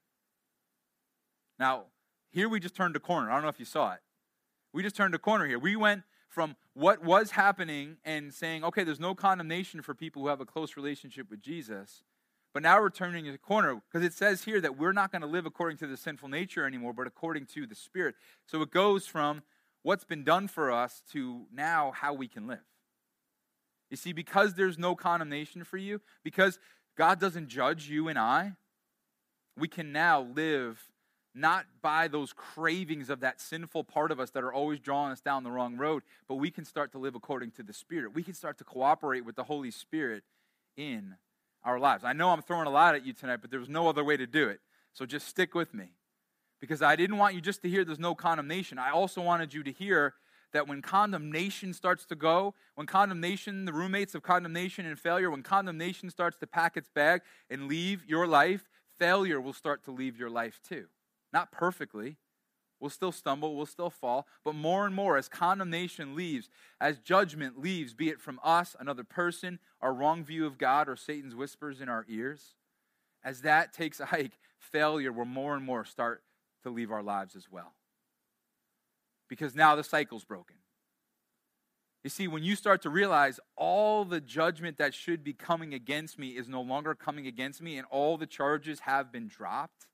Now, 1.58 1.86
here 2.32 2.50
we 2.50 2.60
just 2.60 2.76
turned 2.76 2.96
a 2.96 3.00
corner. 3.00 3.32
I 3.32 3.34
don't 3.34 3.44
know 3.44 3.50
if 3.50 3.60
you 3.60 3.66
saw 3.66 3.94
it. 3.94 4.00
We 4.74 4.84
just 4.84 4.96
turned 4.96 5.16
a 5.16 5.20
corner 5.20 5.48
here. 5.48 5.58
We 5.58 5.76
went 5.76 6.04
from 6.36 6.58
what 6.74 7.02
was 7.02 7.32
happening 7.32 7.96
and 8.04 8.34
saying, 8.34 8.66
okay, 8.66 8.84
there's 8.84 9.00
no 9.00 9.16
condemnation 9.16 9.82
for 9.82 9.96
people 9.96 10.22
who 10.22 10.28
have 10.28 10.42
a 10.42 10.46
close 10.46 10.76
relationship 10.76 11.32
with 11.32 11.42
Jesus. 11.42 12.04
But 12.54 12.62
now 12.62 12.82
we're 12.82 12.90
turning 12.90 13.28
a 13.30 13.38
corner 13.38 13.82
because 13.90 14.06
it 14.06 14.12
says 14.12 14.44
here 14.44 14.60
that 14.60 14.78
we're 14.78 14.92
not 14.92 15.14
going 15.14 15.22
to 15.22 15.28
live 15.28 15.46
according 15.46 15.78
to 15.78 15.88
the 15.88 15.96
sinful 15.96 16.28
nature 16.28 16.66
anymore, 16.66 16.92
but 16.92 17.08
according 17.08 17.46
to 17.54 17.66
the 17.66 17.74
Spirit. 17.74 18.16
So 18.46 18.62
it 18.62 18.70
goes 18.70 19.08
from 19.08 19.44
what's 19.82 20.04
been 20.04 20.26
done 20.26 20.50
for 20.50 20.74
us 20.74 21.02
to 21.14 21.46
now 21.54 21.92
how 21.96 22.14
we 22.14 22.28
can 22.28 22.48
live. 22.48 22.60
You 23.90 23.96
see, 23.96 24.12
because 24.12 24.56
there's 24.56 24.78
no 24.78 24.94
condemnation 24.94 25.64
for 25.64 25.78
you, 25.78 26.02
because 26.22 26.60
God 26.98 27.18
doesn't 27.18 27.48
judge 27.48 27.88
you 27.88 28.10
and 28.10 28.20
I, 28.20 28.54
we 29.58 29.70
can 29.70 29.94
now 29.94 30.20
live 30.36 30.84
not 31.36 31.66
by 31.82 32.08
those 32.08 32.34
cravings 32.34 33.10
of 33.10 33.20
that 33.20 33.42
sinful 33.42 33.84
part 33.84 34.12
of 34.12 34.20
us 34.20 34.32
that 34.32 34.44
are 34.44 34.54
always 34.54 34.80
drawing 34.80 35.12
us 35.12 35.22
down 35.22 35.44
the 35.44 35.52
wrong 35.52 35.76
road, 35.76 36.04
but 36.28 36.36
we 36.36 36.50
can 36.50 36.64
start 36.64 36.92
to 36.94 36.98
live 36.98 37.14
according 37.14 37.52
to 37.52 37.64
the 37.64 37.74
Spirit. 37.74 38.16
We 38.16 38.24
can 38.24 38.34
start 38.34 38.58
to 38.60 38.64
cooperate 38.64 39.26
with 39.26 39.36
the 39.36 39.44
Holy 39.44 39.72
Spirit 39.72 40.24
in 40.78 41.16
our 41.64 41.80
lives. 41.80 42.04
I 42.04 42.14
know 42.14 42.30
I'm 42.30 42.42
throwing 42.42 42.68
a 42.68 42.72
lot 42.72 42.96
at 42.96 43.06
you 43.06 43.14
tonight, 43.14 43.40
but 43.42 43.52
there's 43.52 43.70
no 43.70 43.90
other 43.90 44.04
way 44.04 44.16
to 44.16 44.26
do 44.26 44.48
it. 44.48 44.62
So 44.94 45.06
just 45.06 45.28
stick 45.28 45.54
with 45.54 45.74
me 45.74 45.90
because 46.62 46.82
I 46.82 46.96
didn't 46.96 47.18
want 47.18 47.36
you 47.36 47.42
just 47.42 47.62
to 47.64 47.70
hear 47.70 47.84
there's 47.84 48.00
no 48.00 48.16
condemnation. 48.16 48.80
I 48.80 48.92
also 48.92 49.22
wanted 49.22 49.54
you 49.54 49.62
to 49.64 49.72
hear 49.72 50.14
that 50.54 50.70
when 50.70 50.82
condemnation 50.82 51.74
starts 51.74 52.06
to 52.06 52.16
go, 52.16 52.54
when 52.76 52.88
condemnation, 52.88 53.66
the 53.66 53.74
roommates 53.74 54.16
of 54.16 54.24
condemnation 54.24 54.86
and 54.86 54.98
failure, 54.98 55.30
when 55.30 55.44
condemnation 55.44 56.10
starts 56.10 56.38
to 56.38 56.48
pack 56.48 56.78
its 56.78 56.88
bag 56.88 57.22
and 57.50 57.68
leave 57.68 58.06
your 58.08 58.26
life, 58.26 58.70
failure 58.98 59.42
will 59.42 59.54
start 59.54 59.84
to 59.84 59.92
leave 59.92 60.18
your 60.18 60.30
life 60.30 60.62
too. 60.68 60.86
Not 61.36 61.52
perfectly. 61.52 62.16
We'll 62.80 62.90
still 62.90 63.12
stumble, 63.12 63.58
we'll 63.58 63.66
still 63.66 63.90
fall, 63.90 64.26
but 64.46 64.56
more 64.56 64.86
and 64.86 64.96
more 64.96 65.18
as 65.18 65.28
condemnation 65.28 66.16
leaves, 66.16 66.50
as 66.80 67.00
judgment 67.00 67.60
leaves, 67.60 67.94
be 67.94 68.08
it 68.08 68.22
from 68.22 68.40
us, 68.42 68.74
another 68.80 69.04
person, 69.04 69.60
our 69.82 69.94
wrong 69.94 70.24
view 70.24 70.46
of 70.46 70.58
God, 70.58 70.88
or 70.88 70.96
Satan's 70.96 71.36
whispers 71.36 71.82
in 71.82 71.90
our 71.90 72.06
ears, 72.08 72.56
as 73.22 73.42
that 73.42 73.74
takes 73.74 74.00
a 74.00 74.06
hike, 74.06 74.40
failure 74.60 75.12
will 75.12 75.26
more 75.26 75.56
and 75.56 75.66
more 75.66 75.84
start 75.84 76.24
to 76.64 76.70
leave 76.70 76.90
our 76.90 77.04
lives 77.04 77.36
as 77.36 77.52
well. 77.52 77.74
Because 79.28 79.56
now 79.56 79.76
the 79.76 79.84
cycle's 79.84 80.24
broken. 80.24 80.56
You 82.06 82.10
see, 82.10 82.30
when 82.30 82.44
you 82.44 82.56
start 82.56 82.82
to 82.84 82.90
realize 82.90 83.42
all 83.58 84.06
the 84.06 84.22
judgment 84.22 84.78
that 84.78 84.94
should 84.94 85.22
be 85.22 85.34
coming 85.34 85.74
against 85.74 86.18
me 86.18 86.30
is 86.30 86.48
no 86.48 86.62
longer 86.62 86.96
coming 86.96 87.28
against 87.28 87.62
me 87.62 87.78
and 87.78 87.88
all 87.92 88.18
the 88.18 88.28
charges 88.28 88.82
have 88.82 89.12
been 89.12 89.28
dropped, 89.28 89.88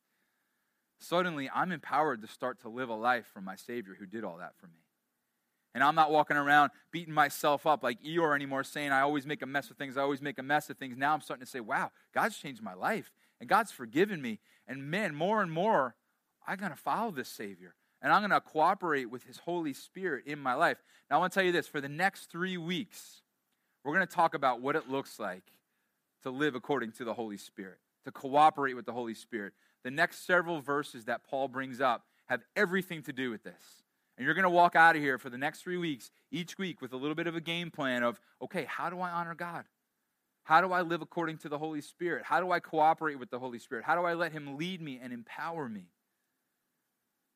suddenly 1.02 1.50
I'm 1.54 1.72
empowered 1.72 2.22
to 2.22 2.28
start 2.28 2.62
to 2.62 2.70
live 2.70 2.90
a 2.90 2.96
life 2.96 3.26
from 3.34 3.46
my 3.46 3.56
Savior 3.56 3.96
who 3.98 4.06
did 4.06 4.24
all 4.24 4.38
that 4.38 4.54
for 4.58 4.68
me. 4.68 4.80
And 5.74 5.84
I'm 5.84 5.96
not 5.96 6.12
walking 6.12 6.38
around 6.38 6.72
beating 6.92 7.14
myself 7.14 7.66
up 7.66 7.82
like 7.82 8.04
Eeyore 8.04 8.36
anymore, 8.36 8.64
saying 8.64 8.92
I 8.92 9.02
always 9.02 9.26
make 9.26 9.42
a 9.42 9.46
mess 9.46 9.70
of 9.70 9.78
things, 9.78 9.98
I 9.98 10.02
always 10.02 10.22
make 10.22 10.38
a 10.38 10.44
mess 10.44 10.70
of 10.70 10.78
things. 10.78 10.98
Now 10.98 11.14
I'm 11.14 11.22
starting 11.22 11.46
to 11.46 11.50
say, 11.52 11.62
wow, 11.62 11.92
God's 12.14 12.38
changed 12.38 12.62
my 12.62 12.74
life 12.74 13.12
and 13.40 13.48
God's 13.48 13.72
forgiven 13.72 14.22
me. 14.22 14.40
And 14.68 14.92
man, 14.92 15.16
more 15.16 15.42
and 15.42 15.52
more, 15.52 15.96
I'm 16.46 16.58
going 16.58 16.72
to 16.72 16.78
follow 16.78 17.12
this 17.12 17.30
Savior 17.30 17.76
and 18.02 18.12
I'm 18.12 18.22
going 18.22 18.32
to 18.32 18.42
cooperate 18.42 19.06
with 19.06 19.24
His 19.24 19.38
Holy 19.38 19.74
Spirit 19.74 20.26
in 20.26 20.40
my 20.40 20.56
life. 20.56 20.78
Now, 21.10 21.18
I 21.18 21.20
want 21.20 21.34
to 21.34 21.40
tell 21.40 21.46
you 21.46 21.52
this 21.52 21.68
for 21.68 21.82
the 21.82 21.90
next 21.90 22.32
three 22.32 22.58
weeks, 22.58 23.22
we're 23.84 23.94
going 23.94 24.08
to 24.08 24.14
talk 24.14 24.34
about 24.34 24.62
what 24.62 24.76
it 24.76 24.90
looks 24.90 25.20
like 25.20 25.44
to 26.24 26.32
live 26.32 26.56
according 26.56 26.92
to 26.94 27.04
the 27.04 27.14
Holy 27.14 27.38
Spirit, 27.38 27.78
to 28.06 28.12
cooperate 28.12 28.74
with 28.74 28.86
the 28.86 28.94
Holy 28.94 29.14
Spirit. 29.14 29.54
The 29.84 29.92
next 29.92 30.26
several 30.26 30.62
verses 30.62 31.06
that 31.06 31.24
Paul 31.24 31.48
brings 31.48 31.82
up 31.82 32.06
have 32.28 32.42
everything 32.56 33.02
to 33.04 33.14
do 33.14 33.30
with 33.30 33.44
this. 33.44 33.84
And 34.18 34.26
you're 34.26 34.36
going 34.36 34.44
to 34.44 34.50
walk 34.50 34.76
out 34.76 34.96
of 34.96 35.02
here 35.02 35.18
for 35.18 35.30
the 35.30 35.38
next 35.38 35.62
three 35.62 35.78
weeks, 35.78 36.12
each 36.32 36.58
week, 36.58 36.82
with 36.82 36.94
a 36.94 36.98
little 36.98 37.16
bit 37.16 37.28
of 37.28 37.36
a 37.36 37.42
game 37.42 37.72
plan 37.72 38.04
of, 38.04 38.20
okay, 38.42 38.66
how 38.66 38.90
do 38.90 39.00
I 39.00 39.10
honor 39.10 39.34
God? 39.34 39.66
How 40.44 40.62
do 40.62 40.72
I 40.72 40.82
live 40.82 41.02
according 41.02 41.38
to 41.40 41.50
the 41.50 41.58
Holy 41.58 41.82
Spirit? 41.82 42.24
How 42.26 42.40
do 42.40 42.52
I 42.52 42.60
cooperate 42.60 43.20
with 43.20 43.30
the 43.30 43.40
Holy 43.40 43.60
Spirit? 43.60 43.84
How 43.86 43.96
do 43.96 44.06
I 44.06 44.14
let 44.14 44.32
Him 44.32 44.58
lead 44.58 44.82
me 44.82 45.00
and 45.02 45.14
empower 45.14 45.68
me? 45.68 45.86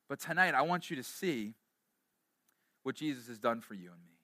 But 0.08 0.20
tonight, 0.20 0.54
I 0.54 0.62
want 0.62 0.90
you 0.90 0.96
to 0.96 1.02
see 1.02 1.54
what 2.82 2.94
Jesus 2.94 3.26
has 3.26 3.38
done 3.38 3.60
for 3.60 3.74
you 3.74 3.90
and 3.90 4.04
me. 4.04 4.18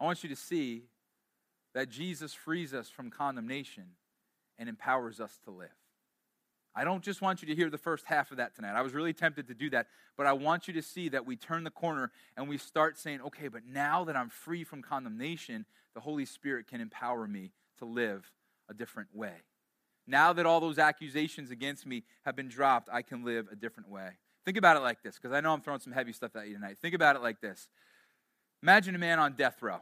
I 0.00 0.04
want 0.04 0.22
you 0.22 0.28
to 0.28 0.36
see 0.36 0.84
that 1.74 1.88
Jesus 1.88 2.34
frees 2.34 2.74
us 2.74 2.88
from 2.88 3.10
condemnation 3.10 3.84
and 4.58 4.68
empowers 4.68 5.20
us 5.20 5.38
to 5.44 5.50
live. 5.50 5.68
I 6.74 6.84
don't 6.84 7.02
just 7.02 7.20
want 7.20 7.42
you 7.42 7.48
to 7.48 7.54
hear 7.54 7.68
the 7.68 7.78
first 7.78 8.06
half 8.06 8.30
of 8.30 8.38
that 8.38 8.54
tonight. 8.54 8.74
I 8.74 8.82
was 8.82 8.94
really 8.94 9.12
tempted 9.12 9.46
to 9.48 9.54
do 9.54 9.68
that, 9.70 9.88
but 10.16 10.26
I 10.26 10.32
want 10.32 10.66
you 10.66 10.74
to 10.74 10.82
see 10.82 11.10
that 11.10 11.26
we 11.26 11.36
turn 11.36 11.64
the 11.64 11.70
corner 11.70 12.10
and 12.36 12.48
we 12.48 12.56
start 12.56 12.98
saying, 12.98 13.20
okay, 13.20 13.48
but 13.48 13.62
now 13.66 14.04
that 14.04 14.16
I'm 14.16 14.30
free 14.30 14.64
from 14.64 14.80
condemnation, 14.80 15.66
the 15.94 16.00
Holy 16.00 16.24
Spirit 16.24 16.66
can 16.66 16.80
empower 16.80 17.26
me 17.26 17.52
to 17.78 17.84
live 17.84 18.30
a 18.70 18.74
different 18.74 19.14
way. 19.14 19.42
Now 20.06 20.32
that 20.32 20.46
all 20.46 20.60
those 20.60 20.78
accusations 20.78 21.50
against 21.50 21.86
me 21.86 22.04
have 22.24 22.34
been 22.34 22.48
dropped, 22.48 22.88
I 22.90 23.02
can 23.02 23.24
live 23.24 23.48
a 23.52 23.56
different 23.56 23.88
way. 23.90 24.10
Think 24.44 24.56
about 24.56 24.76
it 24.76 24.80
like 24.80 25.02
this, 25.02 25.16
because 25.16 25.32
I 25.32 25.40
know 25.40 25.52
I'm 25.52 25.60
throwing 25.60 25.80
some 25.80 25.92
heavy 25.92 26.12
stuff 26.12 26.34
at 26.34 26.48
you 26.48 26.54
tonight. 26.54 26.78
Think 26.80 26.94
about 26.94 27.16
it 27.16 27.22
like 27.22 27.40
this 27.40 27.68
Imagine 28.62 28.94
a 28.94 28.98
man 28.98 29.18
on 29.18 29.34
death 29.34 29.60
row. 29.60 29.80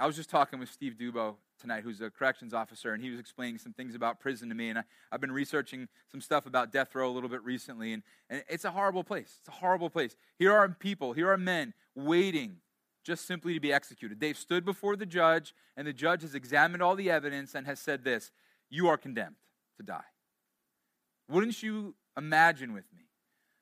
I 0.00 0.06
was 0.06 0.16
just 0.16 0.30
talking 0.30 0.58
with 0.58 0.70
Steve 0.70 0.94
Dubo 0.98 1.34
tonight, 1.60 1.82
who's 1.84 2.00
a 2.00 2.08
corrections 2.08 2.54
officer, 2.54 2.94
and 2.94 3.02
he 3.02 3.10
was 3.10 3.20
explaining 3.20 3.58
some 3.58 3.74
things 3.74 3.94
about 3.94 4.18
prison 4.18 4.48
to 4.48 4.54
me. 4.54 4.70
And 4.70 4.78
I, 4.78 4.84
have 5.12 5.20
been 5.20 5.30
researching 5.30 5.88
some 6.10 6.22
stuff 6.22 6.46
about 6.46 6.72
death 6.72 6.94
row 6.94 7.10
a 7.10 7.12
little 7.12 7.28
bit 7.28 7.44
recently, 7.44 7.92
and, 7.92 8.02
and 8.30 8.42
it's 8.48 8.64
a 8.64 8.70
horrible 8.70 9.04
place. 9.04 9.36
It's 9.40 9.48
a 9.48 9.60
horrible 9.60 9.90
place. 9.90 10.16
Here 10.38 10.54
are 10.54 10.66
people, 10.70 11.12
here 11.12 11.30
are 11.30 11.36
men 11.36 11.74
waiting 11.94 12.56
just 13.04 13.26
simply 13.26 13.52
to 13.52 13.60
be 13.60 13.74
executed. 13.74 14.20
They've 14.20 14.38
stood 14.38 14.64
before 14.64 14.96
the 14.96 15.04
judge, 15.04 15.54
and 15.76 15.86
the 15.86 15.92
judge 15.92 16.22
has 16.22 16.34
examined 16.34 16.82
all 16.82 16.96
the 16.96 17.10
evidence 17.10 17.54
and 17.54 17.66
has 17.66 17.78
said 17.78 18.02
this 18.02 18.30
You 18.70 18.88
are 18.88 18.96
condemned 18.96 19.36
to 19.76 19.82
die. 19.82 20.00
Wouldn't 21.28 21.62
you 21.62 21.94
imagine 22.16 22.72
with 22.72 22.90
me 22.96 23.04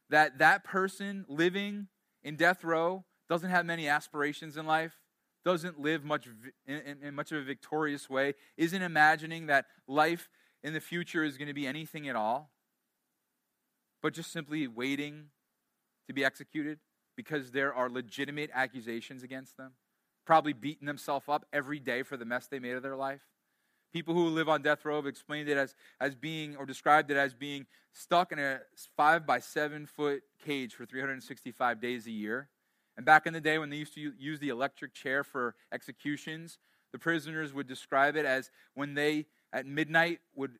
that 0.08 0.38
that 0.38 0.62
person 0.62 1.26
living 1.28 1.88
in 2.22 2.36
death 2.36 2.62
row 2.62 3.04
doesn't 3.28 3.50
have 3.50 3.66
many 3.66 3.88
aspirations 3.88 4.56
in 4.56 4.66
life? 4.66 5.00
Doesn't 5.48 5.80
live 5.80 6.04
much 6.04 6.28
in, 6.66 6.98
in 7.02 7.14
much 7.14 7.32
of 7.32 7.38
a 7.38 7.42
victorious 7.42 8.10
way, 8.10 8.34
isn't 8.58 8.82
imagining 8.82 9.46
that 9.46 9.64
life 9.86 10.28
in 10.62 10.74
the 10.74 10.80
future 10.80 11.24
is 11.24 11.38
going 11.38 11.48
to 11.48 11.54
be 11.54 11.66
anything 11.66 12.06
at 12.06 12.14
all, 12.14 12.50
but 14.02 14.12
just 14.12 14.30
simply 14.30 14.68
waiting 14.68 15.28
to 16.06 16.12
be 16.12 16.22
executed 16.22 16.78
because 17.16 17.50
there 17.50 17.72
are 17.72 17.88
legitimate 17.88 18.50
accusations 18.52 19.22
against 19.22 19.56
them, 19.56 19.72
probably 20.26 20.52
beating 20.52 20.86
themselves 20.86 21.24
up 21.30 21.46
every 21.50 21.78
day 21.78 22.02
for 22.02 22.18
the 22.18 22.26
mess 22.26 22.46
they 22.46 22.58
made 22.58 22.74
of 22.74 22.82
their 22.82 22.96
life. 22.96 23.22
People 23.90 24.12
who 24.12 24.26
live 24.26 24.50
on 24.50 24.60
death 24.60 24.84
row 24.84 24.96
have 24.96 25.06
explained 25.06 25.48
it 25.48 25.56
as, 25.56 25.74
as 25.98 26.14
being, 26.14 26.56
or 26.56 26.66
described 26.66 27.10
it 27.10 27.16
as 27.16 27.32
being 27.32 27.64
stuck 27.94 28.32
in 28.32 28.38
a 28.38 28.60
five 28.98 29.26
by 29.26 29.38
seven 29.38 29.86
foot 29.86 30.24
cage 30.44 30.74
for 30.74 30.84
365 30.84 31.80
days 31.80 32.06
a 32.06 32.10
year 32.10 32.50
and 32.98 33.04
back 33.06 33.28
in 33.28 33.32
the 33.32 33.40
day 33.40 33.58
when 33.58 33.70
they 33.70 33.76
used 33.76 33.94
to 33.94 34.12
use 34.18 34.40
the 34.40 34.48
electric 34.48 34.92
chair 34.92 35.22
for 35.22 35.54
executions, 35.72 36.58
the 36.90 36.98
prisoners 36.98 37.54
would 37.54 37.68
describe 37.68 38.16
it 38.16 38.26
as 38.26 38.50
when 38.74 38.94
they, 38.94 39.26
at 39.52 39.66
midnight, 39.66 40.18
would 40.34 40.58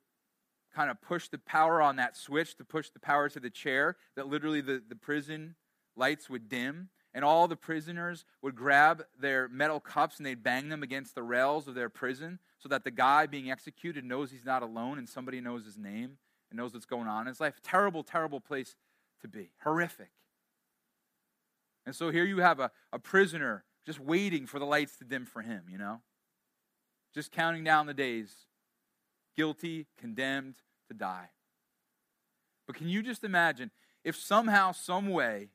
kind 0.73 0.89
of 0.89 1.03
push 1.03 1.27
the 1.29 1.39
power 1.39 1.83
on 1.83 1.97
that 1.97 2.17
switch 2.17 2.57
to 2.57 2.65
push 2.65 2.91
the 2.91 3.01
power 3.01 3.29
to 3.29 3.41
the 3.41 3.51
chair, 3.51 3.97
that 4.15 4.29
literally 4.29 4.61
the, 4.61 4.81
the 4.89 4.95
prison 4.95 5.57
lights 5.97 6.31
would 6.31 6.49
dim. 6.49 6.91
and 7.13 7.25
all 7.25 7.49
the 7.49 7.57
prisoners 7.57 8.25
would 8.41 8.55
grab 8.55 9.03
their 9.21 9.49
metal 9.49 9.81
cups 9.81 10.19
and 10.19 10.27
they'd 10.27 10.45
bang 10.45 10.69
them 10.69 10.85
against 10.85 11.17
the 11.17 11.23
rails 11.25 11.67
of 11.67 11.75
their 11.75 11.89
prison 11.89 12.39
so 12.61 12.69
that 12.69 12.85
the 12.85 12.91
guy 12.93 13.27
being 13.27 13.51
executed 13.51 14.05
knows 14.05 14.31
he's 14.31 14.45
not 14.45 14.63
alone 14.63 14.97
and 14.99 15.09
somebody 15.09 15.41
knows 15.41 15.65
his 15.65 15.77
name 15.77 16.19
and 16.51 16.57
knows 16.57 16.73
what's 16.73 16.87
going 16.87 17.09
on 17.09 17.23
in 17.23 17.27
his 17.27 17.41
life. 17.41 17.59
Terrible, 17.65 18.05
terrible 18.05 18.39
place 18.39 18.77
to 19.23 19.27
be. 19.27 19.51
Horrific. 19.65 20.11
And 21.89 21.97
so 21.97 22.11
here 22.11 22.27
you 22.27 22.41
have 22.41 22.61
a, 22.61 22.71
a 22.93 22.99
prisoner 22.99 23.65
just 23.87 23.99
waiting 23.99 24.45
for 24.45 24.59
the 24.59 24.67
lights 24.67 24.99
to 24.99 25.05
dim 25.05 25.25
for 25.25 25.41
him, 25.41 25.63
you 25.71 25.79
know? 25.79 26.03
Just 27.15 27.33
counting 27.33 27.65
down 27.65 27.87
the 27.87 27.95
days. 27.95 28.31
Guilty, 29.35 29.87
condemned 29.97 30.57
to 30.89 30.95
die. 30.95 31.31
But 32.67 32.77
can 32.77 32.91
you 32.91 33.03
just 33.03 33.25
imagine 33.25 33.71
if 34.05 34.17
somehow, 34.17 34.73
some 34.73 35.09
way, 35.09 35.49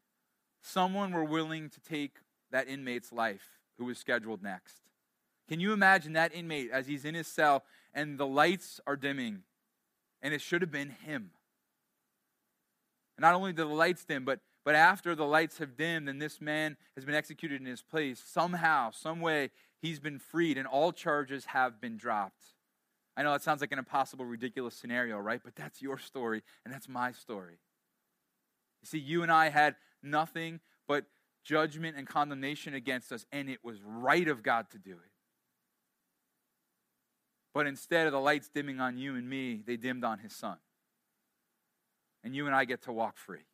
someone 0.60 1.12
were 1.12 1.24
willing 1.24 1.70
to 1.70 1.80
take 1.80 2.16
that 2.50 2.68
inmate's 2.68 3.12
life 3.12 3.60
who 3.78 3.86
was 3.86 4.00
scheduled 4.00 4.42
next? 4.42 4.78
Can 5.48 5.60
you 5.60 5.72
imagine 5.72 6.14
that 6.14 6.34
inmate 6.34 6.72
as 6.72 6.88
he's 6.88 7.06
in 7.06 7.14
his 7.14 7.28
cell 7.28 7.64
and 7.94 8.18
the 8.18 8.26
lights 8.26 8.82
are 8.88 8.96
dimming 8.96 9.44
and 10.24 10.34
it 10.34 10.42
should 10.42 10.64
have 10.64 10.72
been 10.72 10.90
him? 10.90 11.30
And 13.18 13.22
not 13.22 13.36
only 13.36 13.54
do 13.54 13.68
the 13.68 13.76
lights 13.76 14.04
dim, 14.04 14.26
but, 14.26 14.40
but 14.66 14.76
after 14.76 15.16
the 15.16 15.26
lights 15.26 15.58
have 15.58 15.76
dimmed 15.76 16.08
and 16.08 16.22
this 16.22 16.40
man 16.40 16.78
has 16.96 17.04
been 17.06 17.16
executed 17.16 17.60
in 17.60 17.68
his 17.68 17.82
place, 17.82 18.24
somehow, 18.26 18.92
some 18.92 19.20
way, 19.20 19.52
he's 19.82 20.00
been 20.00 20.20
freed 20.20 20.58
and 20.58 20.68
all 20.68 20.92
charges 20.92 21.46
have 21.46 21.82
been 21.82 21.98
dropped. 21.98 22.44
I 23.16 23.24
know 23.24 23.34
it 23.34 23.42
sounds 23.42 23.62
like 23.62 23.72
an 23.72 23.80
impossible, 23.80 24.26
ridiculous 24.26 24.76
scenario, 24.76 25.20
right? 25.20 25.42
But 25.44 25.56
that's 25.56 25.82
your 25.82 25.98
story 25.98 26.44
and 26.64 26.74
that's 26.74 26.88
my 26.88 27.12
story. 27.12 27.60
You 28.82 28.88
see, 28.88 29.00
you 29.00 29.22
and 29.22 29.32
I 29.32 29.50
had 29.50 29.76
nothing 30.02 30.60
but 30.88 31.06
judgment 31.44 31.98
and 31.98 32.08
condemnation 32.08 32.74
against 32.74 33.12
us, 33.12 33.26
and 33.32 33.50
it 33.50 33.60
was 33.64 33.78
right 33.84 34.28
of 34.28 34.44
God 34.44 34.70
to 34.72 34.78
do 34.78 34.92
it. 34.92 35.12
But 37.54 37.68
instead 37.68 38.08
of 38.08 38.14
the 38.14 38.20
lights 38.20 38.50
dimming 38.50 38.80
on 38.80 38.98
you 38.98 39.16
and 39.16 39.30
me, 39.30 39.62
they 39.66 39.78
dimmed 39.78 40.04
on 40.04 40.20
his 40.20 40.34
son. 40.34 40.58
And 42.24 42.36
you 42.36 42.48
and 42.48 42.56
I 42.56 42.66
get 42.66 42.84
to 42.84 42.92
walk 42.92 43.18
free. 43.18 43.46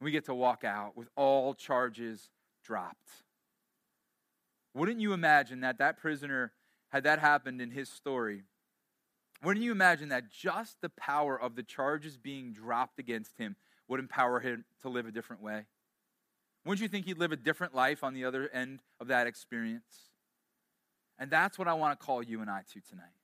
We 0.00 0.10
get 0.10 0.24
to 0.26 0.34
walk 0.34 0.64
out 0.64 0.96
with 0.96 1.08
all 1.16 1.54
charges 1.54 2.30
dropped. 2.64 3.10
Wouldn't 4.74 5.00
you 5.00 5.12
imagine 5.12 5.60
that 5.60 5.78
that 5.78 5.98
prisoner, 5.98 6.52
had 6.88 7.04
that 7.04 7.18
happened 7.18 7.60
in 7.60 7.70
his 7.70 7.88
story, 7.88 8.44
wouldn't 9.42 9.64
you 9.64 9.72
imagine 9.72 10.10
that 10.10 10.30
just 10.30 10.80
the 10.80 10.90
power 10.90 11.40
of 11.40 11.56
the 11.56 11.62
charges 11.62 12.16
being 12.16 12.52
dropped 12.52 12.98
against 12.98 13.38
him 13.38 13.56
would 13.88 14.00
empower 14.00 14.40
him 14.40 14.64
to 14.82 14.88
live 14.88 15.06
a 15.06 15.10
different 15.10 15.42
way? 15.42 15.64
Wouldn't 16.64 16.82
you 16.82 16.88
think 16.88 17.06
he'd 17.06 17.18
live 17.18 17.32
a 17.32 17.36
different 17.36 17.74
life 17.74 18.04
on 18.04 18.12
the 18.12 18.24
other 18.24 18.48
end 18.52 18.80
of 19.00 19.08
that 19.08 19.26
experience? 19.26 20.10
And 21.18 21.30
that's 21.30 21.58
what 21.58 21.68
I 21.68 21.74
want 21.74 21.98
to 21.98 22.04
call 22.04 22.22
you 22.22 22.40
and 22.42 22.50
I 22.50 22.62
to 22.72 22.80
tonight. 22.80 23.19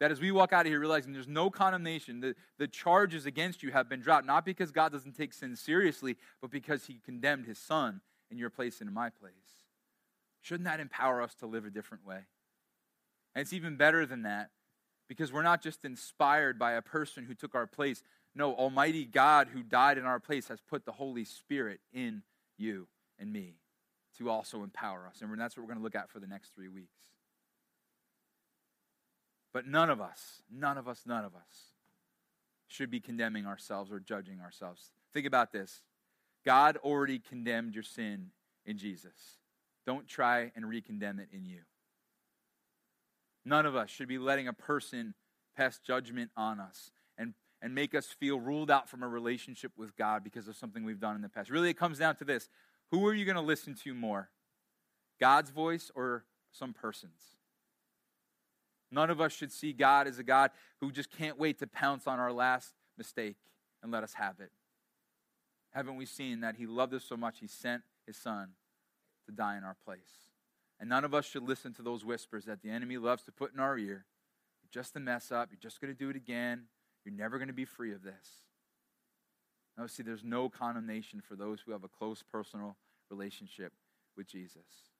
That 0.00 0.10
as 0.10 0.20
we 0.20 0.32
walk 0.32 0.52
out 0.52 0.64
of 0.64 0.72
here 0.72 0.80
realizing 0.80 1.12
there's 1.12 1.28
no 1.28 1.50
condemnation, 1.50 2.20
the, 2.20 2.34
the 2.58 2.66
charges 2.66 3.26
against 3.26 3.62
you 3.62 3.70
have 3.70 3.88
been 3.88 4.00
dropped, 4.00 4.26
not 4.26 4.46
because 4.46 4.70
God 4.70 4.92
doesn't 4.92 5.16
take 5.16 5.34
sin 5.34 5.54
seriously, 5.54 6.16
but 6.40 6.50
because 6.50 6.86
he 6.86 7.00
condemned 7.04 7.46
his 7.46 7.58
son 7.58 8.00
in 8.30 8.38
your 8.38 8.48
place 8.48 8.80
and 8.80 8.88
in 8.88 8.94
my 8.94 9.10
place. 9.10 9.34
Shouldn't 10.40 10.64
that 10.64 10.80
empower 10.80 11.20
us 11.20 11.34
to 11.36 11.46
live 11.46 11.66
a 11.66 11.70
different 11.70 12.06
way? 12.06 12.20
And 13.34 13.42
it's 13.42 13.52
even 13.52 13.76
better 13.76 14.06
than 14.06 14.22
that 14.22 14.50
because 15.06 15.32
we're 15.32 15.42
not 15.42 15.62
just 15.62 15.84
inspired 15.84 16.58
by 16.58 16.72
a 16.72 16.82
person 16.82 17.24
who 17.24 17.34
took 17.34 17.54
our 17.54 17.66
place. 17.66 18.02
No, 18.34 18.54
Almighty 18.54 19.04
God 19.04 19.48
who 19.48 19.62
died 19.62 19.98
in 19.98 20.04
our 20.04 20.18
place 20.18 20.48
has 20.48 20.60
put 20.60 20.86
the 20.86 20.92
Holy 20.92 21.24
Spirit 21.24 21.80
in 21.92 22.22
you 22.56 22.88
and 23.18 23.32
me 23.32 23.56
to 24.16 24.30
also 24.30 24.62
empower 24.62 25.06
us. 25.06 25.20
And 25.20 25.38
that's 25.38 25.56
what 25.56 25.62
we're 25.62 25.74
going 25.74 25.78
to 25.78 25.84
look 25.84 25.94
at 25.94 26.10
for 26.10 26.20
the 26.20 26.26
next 26.26 26.54
three 26.54 26.68
weeks. 26.68 27.09
But 29.52 29.66
none 29.66 29.90
of 29.90 30.00
us, 30.00 30.42
none 30.50 30.78
of 30.78 30.86
us, 30.86 31.02
none 31.06 31.24
of 31.24 31.34
us 31.34 31.72
should 32.68 32.90
be 32.90 33.00
condemning 33.00 33.46
ourselves 33.46 33.90
or 33.90 33.98
judging 33.98 34.40
ourselves. 34.40 34.92
Think 35.12 35.26
about 35.26 35.52
this 35.52 35.82
God 36.44 36.76
already 36.78 37.18
condemned 37.18 37.74
your 37.74 37.82
sin 37.82 38.30
in 38.64 38.78
Jesus. 38.78 39.38
Don't 39.86 40.06
try 40.06 40.52
and 40.54 40.64
recondemn 40.64 41.18
it 41.18 41.28
in 41.32 41.44
you. 41.44 41.60
None 43.44 43.66
of 43.66 43.74
us 43.74 43.90
should 43.90 44.08
be 44.08 44.18
letting 44.18 44.46
a 44.46 44.52
person 44.52 45.14
pass 45.56 45.78
judgment 45.78 46.30
on 46.36 46.60
us 46.60 46.90
and, 47.18 47.34
and 47.60 47.74
make 47.74 47.94
us 47.94 48.06
feel 48.06 48.38
ruled 48.38 48.70
out 48.70 48.88
from 48.88 49.02
a 49.02 49.08
relationship 49.08 49.72
with 49.76 49.96
God 49.96 50.22
because 50.22 50.46
of 50.46 50.56
something 50.56 50.84
we've 50.84 51.00
done 51.00 51.16
in 51.16 51.22
the 51.22 51.28
past. 51.28 51.50
Really, 51.50 51.70
it 51.70 51.78
comes 51.78 51.98
down 51.98 52.16
to 52.16 52.24
this 52.24 52.48
who 52.90 53.06
are 53.06 53.14
you 53.14 53.24
going 53.24 53.36
to 53.36 53.40
listen 53.40 53.74
to 53.84 53.94
more? 53.94 54.30
God's 55.20 55.50
voice 55.50 55.90
or 55.94 56.24
some 56.52 56.72
person's? 56.72 57.36
None 58.90 59.10
of 59.10 59.20
us 59.20 59.32
should 59.32 59.52
see 59.52 59.72
God 59.72 60.06
as 60.06 60.18
a 60.18 60.22
God 60.22 60.50
who 60.80 60.90
just 60.90 61.10
can't 61.10 61.38
wait 61.38 61.58
to 61.60 61.66
pounce 61.66 62.06
on 62.06 62.18
our 62.18 62.32
last 62.32 62.74
mistake 62.98 63.36
and 63.82 63.92
let 63.92 64.02
us 64.02 64.14
have 64.14 64.40
it. 64.40 64.50
Haven't 65.72 65.96
we 65.96 66.06
seen 66.06 66.40
that 66.40 66.56
He 66.56 66.66
loved 66.66 66.94
us 66.94 67.04
so 67.04 67.16
much, 67.16 67.38
He 67.38 67.46
sent 67.46 67.82
His 68.06 68.16
Son 68.16 68.50
to 69.26 69.32
die 69.32 69.56
in 69.56 69.64
our 69.64 69.76
place? 69.84 70.30
And 70.80 70.88
none 70.88 71.04
of 71.04 71.14
us 71.14 71.26
should 71.26 71.42
listen 71.42 71.72
to 71.74 71.82
those 71.82 72.04
whispers 72.04 72.46
that 72.46 72.62
the 72.62 72.70
enemy 72.70 72.96
loves 72.98 73.22
to 73.24 73.32
put 73.32 73.52
in 73.54 73.60
our 73.60 73.78
ear. 73.78 74.06
You're 74.62 74.82
just 74.82 74.96
a 74.96 75.00
mess 75.00 75.30
up. 75.30 75.50
You're 75.50 75.60
just 75.60 75.80
going 75.80 75.92
to 75.92 75.98
do 75.98 76.10
it 76.10 76.16
again. 76.16 76.64
You're 77.04 77.14
never 77.14 77.38
going 77.38 77.48
to 77.48 77.54
be 77.54 77.64
free 77.64 77.92
of 77.92 78.02
this. 78.02 78.46
Now, 79.78 79.86
see, 79.86 80.02
there's 80.02 80.24
no 80.24 80.48
condemnation 80.48 81.20
for 81.20 81.36
those 81.36 81.60
who 81.60 81.72
have 81.72 81.84
a 81.84 81.88
close 81.88 82.22
personal 82.22 82.76
relationship 83.10 83.72
with 84.16 84.26
Jesus. 84.26 84.90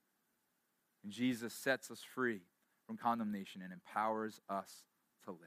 And 1.03 1.13
Jesus 1.13 1.53
sets 1.53 1.91
us 1.91 2.03
free 2.03 2.43
from 2.91 2.97
condemnation 2.97 3.63
and 3.63 3.73
empowers 3.73 4.41
us 4.49 4.83
to 5.25 5.31
live. 5.31 5.39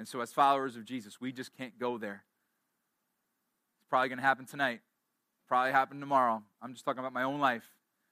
And 0.00 0.08
so, 0.08 0.20
as 0.20 0.32
followers 0.32 0.74
of 0.74 0.84
Jesus, 0.84 1.20
we 1.20 1.30
just 1.30 1.56
can't 1.56 1.78
go 1.78 1.96
there. 1.96 2.24
It's 3.78 3.86
probably 3.88 4.08
going 4.08 4.18
to 4.18 4.24
happen 4.24 4.44
tonight, 4.44 4.80
probably 5.46 5.70
happen 5.70 6.00
tomorrow. 6.00 6.42
I'm 6.60 6.72
just 6.72 6.84
talking 6.84 6.98
about 6.98 7.12
my 7.12 7.22
own 7.22 7.38
life. 7.38 7.62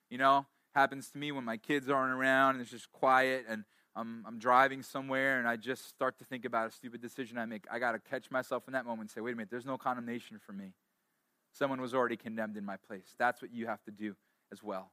You 0.09 0.19
know, 0.19 0.47
happens 0.73 1.11
to 1.11 1.19
me 1.19 1.33
when 1.33 1.43
my 1.43 1.57
kids 1.57 1.89
aren't 1.89 2.13
around 2.13 2.55
and 2.55 2.63
it's 2.63 2.71
just 2.71 2.93
quiet 2.93 3.45
and 3.49 3.65
I'm, 3.97 4.23
I'm 4.25 4.39
driving 4.39 4.85
somewhere 4.85 5.41
and 5.41 5.49
I 5.49 5.57
just 5.57 5.89
start 5.89 6.17
to 6.21 6.25
think 6.25 6.45
about 6.45 6.69
a 6.69 6.71
stupid 6.71 7.03
decision 7.03 7.39
I 7.39 7.45
make. 7.45 7.65
I 7.69 7.81
got 7.81 7.93
to 7.93 7.99
catch 7.99 8.31
myself 8.31 8.69
in 8.69 8.75
that 8.75 8.85
moment 8.85 9.01
and 9.01 9.11
say, 9.11 9.21
wait 9.21 9.33
a 9.33 9.37
minute, 9.37 9.51
there's 9.51 9.67
no 9.67 9.79
condemnation 9.79 10.39
for 10.39 10.53
me. 10.53 10.75
Someone 11.53 11.81
was 11.81 11.93
already 11.93 12.17
condemned 12.17 12.57
in 12.57 12.65
my 12.65 12.77
place. 12.77 13.17
That's 13.19 13.43
what 13.43 13.53
you 13.53 13.67
have 13.67 13.83
to 13.83 13.91
do 13.91 14.15
as 14.53 14.63
well. 14.63 14.93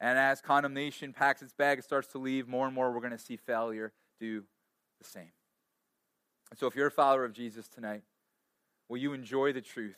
And 0.00 0.18
as 0.18 0.40
condemnation 0.40 1.12
packs 1.12 1.42
its 1.42 1.52
bag 1.52 1.78
and 1.78 1.84
starts 1.84 2.08
to 2.08 2.18
leave, 2.18 2.48
more 2.48 2.66
and 2.66 2.74
more 2.74 2.92
we're 2.92 3.00
going 3.00 3.12
to 3.12 3.18
see 3.18 3.36
failure 3.36 3.92
do 4.20 4.44
the 5.00 5.08
same. 5.08 5.32
And 6.50 6.58
so 6.58 6.66
if 6.66 6.76
you're 6.76 6.88
a 6.88 6.92
follower 6.92 7.24
of 7.24 7.32
Jesus 7.32 7.66
tonight, 7.68 8.02
will 8.88 8.98
you 8.98 9.12
enjoy 9.14 9.52
the 9.52 9.60
truth 9.60 9.96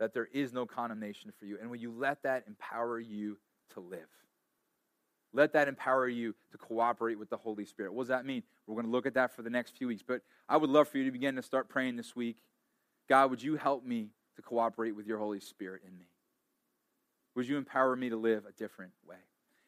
that 0.00 0.14
there 0.14 0.28
is 0.32 0.52
no 0.52 0.66
condemnation 0.66 1.32
for 1.38 1.44
you? 1.44 1.58
And 1.60 1.70
will 1.70 1.76
you 1.76 1.92
let 1.92 2.22
that 2.22 2.44
empower 2.46 2.98
you 2.98 3.38
to 3.74 3.80
live? 3.80 4.08
Let 5.32 5.52
that 5.52 5.68
empower 5.68 6.08
you 6.08 6.34
to 6.52 6.58
cooperate 6.58 7.18
with 7.18 7.28
the 7.28 7.36
Holy 7.36 7.64
Spirit. 7.64 7.92
What 7.92 8.04
does 8.04 8.08
that 8.08 8.24
mean? 8.24 8.44
We're 8.66 8.74
going 8.74 8.86
to 8.86 8.92
look 8.92 9.06
at 9.06 9.14
that 9.14 9.34
for 9.34 9.42
the 9.42 9.50
next 9.50 9.76
few 9.76 9.88
weeks. 9.88 10.02
But 10.06 10.22
I 10.48 10.56
would 10.56 10.70
love 10.70 10.88
for 10.88 10.98
you 10.98 11.04
to 11.04 11.10
begin 11.10 11.36
to 11.36 11.42
start 11.42 11.68
praying 11.68 11.96
this 11.96 12.14
week. 12.14 12.38
God, 13.08 13.30
would 13.30 13.42
you 13.42 13.56
help 13.56 13.84
me 13.84 14.10
to 14.36 14.42
cooperate 14.42 14.92
with 14.92 15.06
your 15.06 15.18
Holy 15.18 15.40
Spirit 15.40 15.82
in 15.86 15.98
me? 15.98 16.06
Would 17.34 17.48
you 17.48 17.56
empower 17.56 17.96
me 17.96 18.08
to 18.10 18.16
live 18.16 18.44
a 18.46 18.52
different 18.52 18.92
way? 19.06 19.16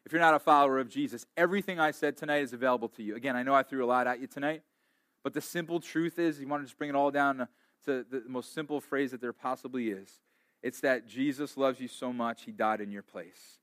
If 0.07 0.13
you're 0.13 0.21
not 0.21 0.35
a 0.35 0.39
follower 0.39 0.79
of 0.79 0.89
Jesus, 0.89 1.27
everything 1.37 1.81
I 1.81 1.91
said 1.91 2.17
tonight 2.17 2.43
is 2.43 2.53
available 2.53 2.89
to 2.91 3.03
you. 3.03 3.17
Again, 3.17 3.35
I 3.35 3.43
know 3.43 3.55
I 3.55 3.65
threw 3.65 3.85
a 3.85 3.87
lot 3.87 4.07
at 4.07 4.21
you 4.21 4.29
tonight, 4.29 4.63
but 5.25 5.35
the 5.35 5.41
simple 5.41 5.81
truth 5.81 6.21
is, 6.21 6.39
you 6.39 6.47
want 6.47 6.63
to 6.63 6.67
just 6.67 6.79
bring 6.79 6.91
it 6.91 6.95
all 6.95 7.11
down 7.11 7.49
to 7.87 8.07
the 8.09 8.23
most 8.29 8.55
simple 8.55 8.81
phrase 8.81 9.11
that 9.11 9.21
there 9.21 9.33
possibly 9.33 9.89
is. 9.91 10.21
It's 10.63 10.81
that 10.83 11.09
Jesus 11.09 11.57
loves 11.57 11.81
you 11.81 11.89
so 11.89 12.13
much, 12.13 12.45
he 12.45 12.53
died 12.53 12.81
in 12.81 12.93
your 12.93 13.03
place. 13.03 13.59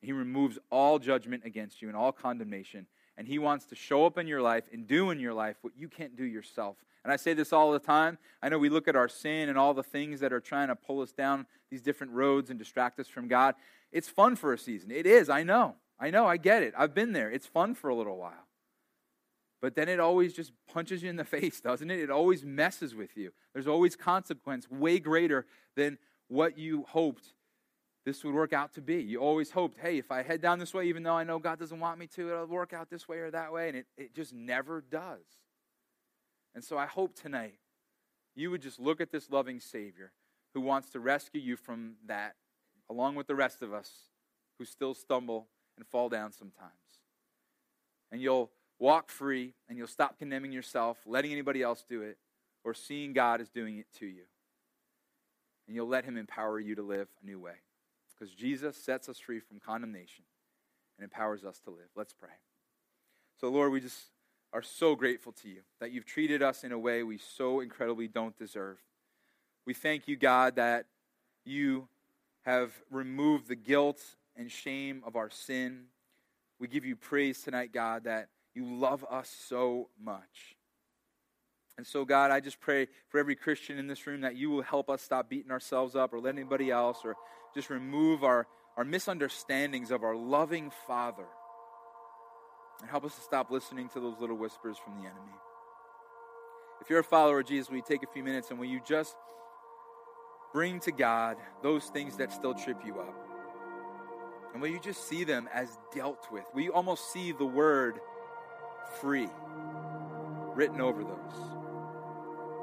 He 0.00 0.12
removes 0.12 0.58
all 0.70 0.98
judgment 0.98 1.42
against 1.44 1.82
you 1.82 1.88
and 1.88 1.96
all 1.96 2.12
condemnation. 2.12 2.86
And 3.16 3.28
He 3.28 3.38
wants 3.38 3.66
to 3.66 3.74
show 3.74 4.06
up 4.06 4.18
in 4.18 4.26
your 4.26 4.42
life 4.42 4.64
and 4.72 4.86
do 4.86 5.10
in 5.10 5.20
your 5.20 5.34
life 5.34 5.56
what 5.62 5.74
you 5.76 5.88
can't 5.88 6.16
do 6.16 6.24
yourself. 6.24 6.76
And 7.04 7.12
I 7.12 7.16
say 7.16 7.34
this 7.34 7.52
all 7.52 7.72
the 7.72 7.78
time. 7.78 8.18
I 8.42 8.48
know 8.48 8.58
we 8.58 8.70
look 8.70 8.88
at 8.88 8.96
our 8.96 9.08
sin 9.08 9.48
and 9.48 9.58
all 9.58 9.74
the 9.74 9.82
things 9.82 10.20
that 10.20 10.32
are 10.32 10.40
trying 10.40 10.68
to 10.68 10.76
pull 10.76 11.00
us 11.00 11.12
down 11.12 11.46
these 11.70 11.82
different 11.82 12.12
roads 12.14 12.50
and 12.50 12.58
distract 12.58 12.98
us 12.98 13.08
from 13.08 13.28
God. 13.28 13.54
It's 13.92 14.08
fun 14.08 14.36
for 14.36 14.52
a 14.52 14.58
season. 14.58 14.90
It 14.90 15.06
is, 15.06 15.28
I 15.28 15.42
know. 15.42 15.76
I 15.98 16.10
know, 16.10 16.26
I 16.26 16.38
get 16.38 16.62
it. 16.62 16.74
I've 16.76 16.94
been 16.94 17.12
there. 17.12 17.30
It's 17.30 17.46
fun 17.46 17.74
for 17.74 17.88
a 17.88 17.94
little 17.94 18.16
while. 18.16 18.48
But 19.60 19.76
then 19.76 19.88
it 19.88 20.00
always 20.00 20.34
just 20.34 20.52
punches 20.72 21.02
you 21.02 21.10
in 21.10 21.16
the 21.16 21.24
face, 21.24 21.60
doesn't 21.60 21.90
it? 21.90 22.00
It 22.00 22.10
always 22.10 22.44
messes 22.44 22.94
with 22.94 23.16
you. 23.16 23.32
There's 23.52 23.68
always 23.68 23.96
consequence 23.96 24.68
way 24.70 24.98
greater 24.98 25.46
than 25.76 25.98
what 26.28 26.58
you 26.58 26.84
hoped 26.88 27.34
this 28.04 28.22
would 28.22 28.34
work 28.34 28.52
out 28.52 28.74
to 28.74 28.82
be. 28.82 29.02
You 29.02 29.20
always 29.20 29.50
hoped, 29.50 29.78
hey, 29.78 29.98
if 29.98 30.12
I 30.12 30.22
head 30.22 30.42
down 30.42 30.58
this 30.58 30.74
way, 30.74 30.86
even 30.86 31.02
though 31.02 31.14
I 31.14 31.24
know 31.24 31.38
God 31.38 31.58
doesn't 31.58 31.80
want 31.80 31.98
me 31.98 32.06
to, 32.08 32.30
it'll 32.30 32.46
work 32.46 32.72
out 32.72 32.90
this 32.90 33.08
way 33.08 33.18
or 33.18 33.30
that 33.30 33.52
way. 33.52 33.68
And 33.68 33.78
it, 33.78 33.86
it 33.96 34.14
just 34.14 34.32
never 34.34 34.82
does. 34.82 35.24
And 36.54 36.62
so 36.62 36.76
I 36.76 36.86
hope 36.86 37.14
tonight 37.14 37.54
you 38.34 38.50
would 38.50 38.62
just 38.62 38.78
look 38.78 39.00
at 39.00 39.10
this 39.10 39.30
loving 39.30 39.58
Savior 39.58 40.12
who 40.52 40.60
wants 40.60 40.90
to 40.90 41.00
rescue 41.00 41.40
you 41.40 41.56
from 41.56 41.94
that 42.06 42.36
along 42.90 43.14
with 43.14 43.26
the 43.26 43.34
rest 43.34 43.62
of 43.62 43.72
us 43.72 43.90
who 44.58 44.64
still 44.64 44.94
stumble 44.94 45.48
and 45.76 45.86
fall 45.86 46.08
down 46.08 46.30
sometimes. 46.30 46.72
And 48.12 48.20
you'll 48.20 48.50
walk 48.78 49.10
free 49.10 49.54
and 49.68 49.78
you'll 49.78 49.86
stop 49.86 50.18
condemning 50.18 50.52
yourself, 50.52 50.98
letting 51.06 51.32
anybody 51.32 51.62
else 51.62 51.84
do 51.88 52.02
it, 52.02 52.18
or 52.64 52.74
seeing 52.74 53.12
God 53.12 53.40
as 53.40 53.48
doing 53.48 53.78
it 53.78 53.86
to 53.98 54.06
you. 54.06 54.22
And 55.66 55.74
you'll 55.74 55.88
let 55.88 56.04
Him 56.04 56.16
empower 56.16 56.60
you 56.60 56.74
to 56.74 56.82
live 56.82 57.08
a 57.22 57.26
new 57.26 57.40
way. 57.40 57.54
Because 58.18 58.34
Jesus 58.34 58.76
sets 58.76 59.08
us 59.08 59.18
free 59.18 59.40
from 59.40 59.58
condemnation 59.60 60.24
and 60.98 61.04
empowers 61.04 61.44
us 61.44 61.58
to 61.60 61.70
live. 61.70 61.88
Let's 61.96 62.12
pray. 62.12 62.30
So, 63.40 63.48
Lord, 63.48 63.72
we 63.72 63.80
just 63.80 63.98
are 64.52 64.62
so 64.62 64.94
grateful 64.94 65.32
to 65.32 65.48
you 65.48 65.62
that 65.80 65.90
you've 65.90 66.06
treated 66.06 66.42
us 66.42 66.62
in 66.62 66.70
a 66.70 66.78
way 66.78 67.02
we 67.02 67.18
so 67.18 67.60
incredibly 67.60 68.06
don't 68.06 68.38
deserve. 68.38 68.78
We 69.66 69.74
thank 69.74 70.06
you, 70.06 70.16
God, 70.16 70.56
that 70.56 70.86
you 71.44 71.88
have 72.44 72.72
removed 72.90 73.48
the 73.48 73.56
guilt 73.56 74.00
and 74.36 74.50
shame 74.50 75.02
of 75.04 75.16
our 75.16 75.30
sin. 75.30 75.86
We 76.60 76.68
give 76.68 76.84
you 76.84 76.94
praise 76.94 77.42
tonight, 77.42 77.72
God, 77.72 78.04
that 78.04 78.28
you 78.54 78.64
love 78.64 79.04
us 79.10 79.34
so 79.48 79.88
much. 80.00 80.53
And 81.76 81.86
so, 81.86 82.04
God, 82.04 82.30
I 82.30 82.40
just 82.40 82.60
pray 82.60 82.86
for 83.08 83.18
every 83.18 83.34
Christian 83.34 83.78
in 83.78 83.86
this 83.88 84.06
room 84.06 84.20
that 84.20 84.36
you 84.36 84.50
will 84.50 84.62
help 84.62 84.88
us 84.88 85.02
stop 85.02 85.28
beating 85.28 85.50
ourselves 85.50 85.96
up 85.96 86.12
or 86.12 86.20
let 86.20 86.34
anybody 86.34 86.70
else 86.70 86.98
or 87.04 87.16
just 87.54 87.68
remove 87.68 88.22
our, 88.22 88.46
our 88.76 88.84
misunderstandings 88.84 89.90
of 89.90 90.04
our 90.04 90.14
loving 90.14 90.70
Father 90.86 91.26
and 92.80 92.90
help 92.90 93.04
us 93.04 93.14
to 93.16 93.20
stop 93.22 93.50
listening 93.50 93.88
to 93.88 94.00
those 94.00 94.18
little 94.20 94.36
whispers 94.36 94.76
from 94.78 94.94
the 94.94 95.08
enemy. 95.08 95.32
If 96.80 96.90
you're 96.90 97.00
a 97.00 97.04
follower 97.04 97.40
of 97.40 97.46
Jesus, 97.46 97.70
will 97.70 97.78
you 97.78 97.84
take 97.86 98.02
a 98.02 98.12
few 98.12 98.22
minutes 98.22 98.50
and 98.50 98.58
will 98.58 98.66
you 98.66 98.80
just 98.86 99.16
bring 100.52 100.80
to 100.80 100.92
God 100.92 101.36
those 101.62 101.86
things 101.86 102.16
that 102.18 102.32
still 102.32 102.54
trip 102.54 102.78
you 102.84 103.00
up? 103.00 103.14
And 104.52 104.62
will 104.62 104.68
you 104.68 104.78
just 104.78 105.08
see 105.08 105.24
them 105.24 105.48
as 105.52 105.68
dealt 105.92 106.28
with? 106.30 106.44
We 106.54 106.68
almost 106.68 107.12
see 107.12 107.32
the 107.32 107.44
word 107.44 107.98
free 109.00 109.28
written 110.54 110.80
over 110.80 111.02
those? 111.02 111.63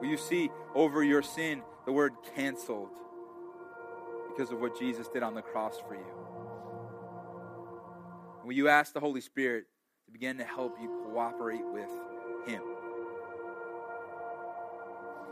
Will 0.02 0.08
you 0.08 0.18
see 0.18 0.50
over 0.74 1.04
your 1.04 1.22
sin 1.22 1.62
the 1.86 1.92
word 1.92 2.14
canceled 2.36 2.90
because 4.28 4.52
of 4.52 4.60
what 4.60 4.78
Jesus 4.78 5.08
did 5.08 5.22
on 5.22 5.36
the 5.36 5.44
cross 5.44 5.78
for 5.88 5.94
you? 5.94 6.06
Will 8.44 8.54
you 8.54 8.68
ask 8.68 8.94
the 8.94 9.00
Holy 9.00 9.22
Spirit 9.22 9.66
to 10.08 10.12
begin 10.12 10.40
to 10.40 10.44
help 10.44 10.76
you 10.82 10.88
cooperate 11.06 11.66
with 11.72 11.90
Him? 12.48 12.64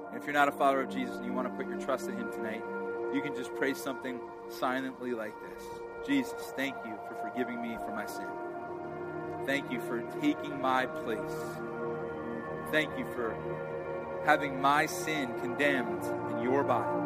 And 0.10 0.18
if 0.20 0.26
you're 0.26 0.34
not 0.34 0.48
a 0.48 0.52
follower 0.52 0.82
of 0.82 0.90
Jesus 0.90 1.16
and 1.16 1.26
you 1.26 1.34
want 1.34 1.48
to 1.48 1.54
put 1.56 1.68
your 1.68 1.80
trust 1.80 2.08
in 2.08 2.16
Him 2.16 2.32
tonight, 2.32 2.64
you 3.12 3.24
can 3.24 3.36
just 3.36 3.56
pray 3.56 3.74
something 3.74 4.20
silently 4.50 5.14
like 5.14 5.34
this 5.42 5.64
Jesus, 6.06 6.54
thank 6.56 6.76
you 6.86 6.96
for 7.08 7.16
forgiving 7.28 7.60
me 7.60 7.76
for 7.86 7.92
my 7.96 8.06
sin. 8.06 8.28
Thank 9.48 9.72
you 9.72 9.82
for 9.82 10.02
taking 10.22 10.62
my 10.62 10.86
place. 10.86 11.18
Thank 12.72 12.96
you 13.00 13.06
for 13.16 13.36
having 14.26 14.62
my 14.62 14.86
sin 14.86 15.34
condemned 15.40 16.04
in 16.32 16.44
your 16.44 16.64
body. 16.64 17.00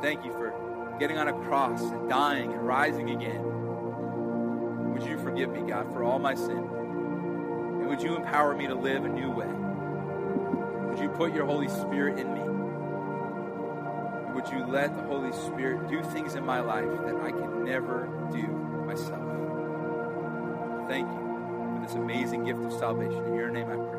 Thank 0.00 0.24
you 0.24 0.32
for 0.32 0.54
getting 0.98 1.18
on 1.18 1.28
a 1.28 1.32
cross 1.44 1.82
and 1.82 2.08
dying 2.08 2.52
and 2.52 2.66
rising 2.66 3.10
again. 3.10 3.42
Would 4.92 5.02
you 5.02 5.18
forgive 5.18 5.50
me, 5.50 5.62
God, 5.62 5.92
for 5.92 6.02
all 6.02 6.18
my 6.18 6.34
sin? 6.34 6.58
And 6.58 7.86
would 7.88 8.02
you 8.02 8.16
empower 8.16 8.56
me 8.56 8.66
to 8.66 8.74
live 8.74 9.04
a 9.04 9.08
new 9.08 9.30
way? 9.30 9.46
Would 10.88 10.98
you 10.98 11.08
put 11.08 11.32
your 11.34 11.46
Holy 11.46 11.68
Spirit 11.68 12.18
in 12.18 12.34
me? 12.34 12.40
And 12.40 14.34
would 14.34 14.48
you 14.48 14.66
let 14.66 14.96
the 14.96 15.02
Holy 15.02 15.32
Spirit 15.32 15.88
do 15.88 16.02
things 16.02 16.34
in 16.34 16.44
my 16.44 16.60
life 16.60 16.90
that 17.06 17.16
I 17.16 17.30
can 17.30 17.64
never 17.64 18.08
do 18.32 18.46
myself? 18.86 19.22
Thank 20.88 21.08
you 21.08 21.18
for 21.18 21.80
this 21.86 21.94
amazing 21.94 22.44
gift 22.44 22.60
of 22.60 22.72
salvation. 22.72 23.24
In 23.26 23.34
your 23.34 23.50
name 23.50 23.70
I 23.70 23.76
pray. 23.76 23.97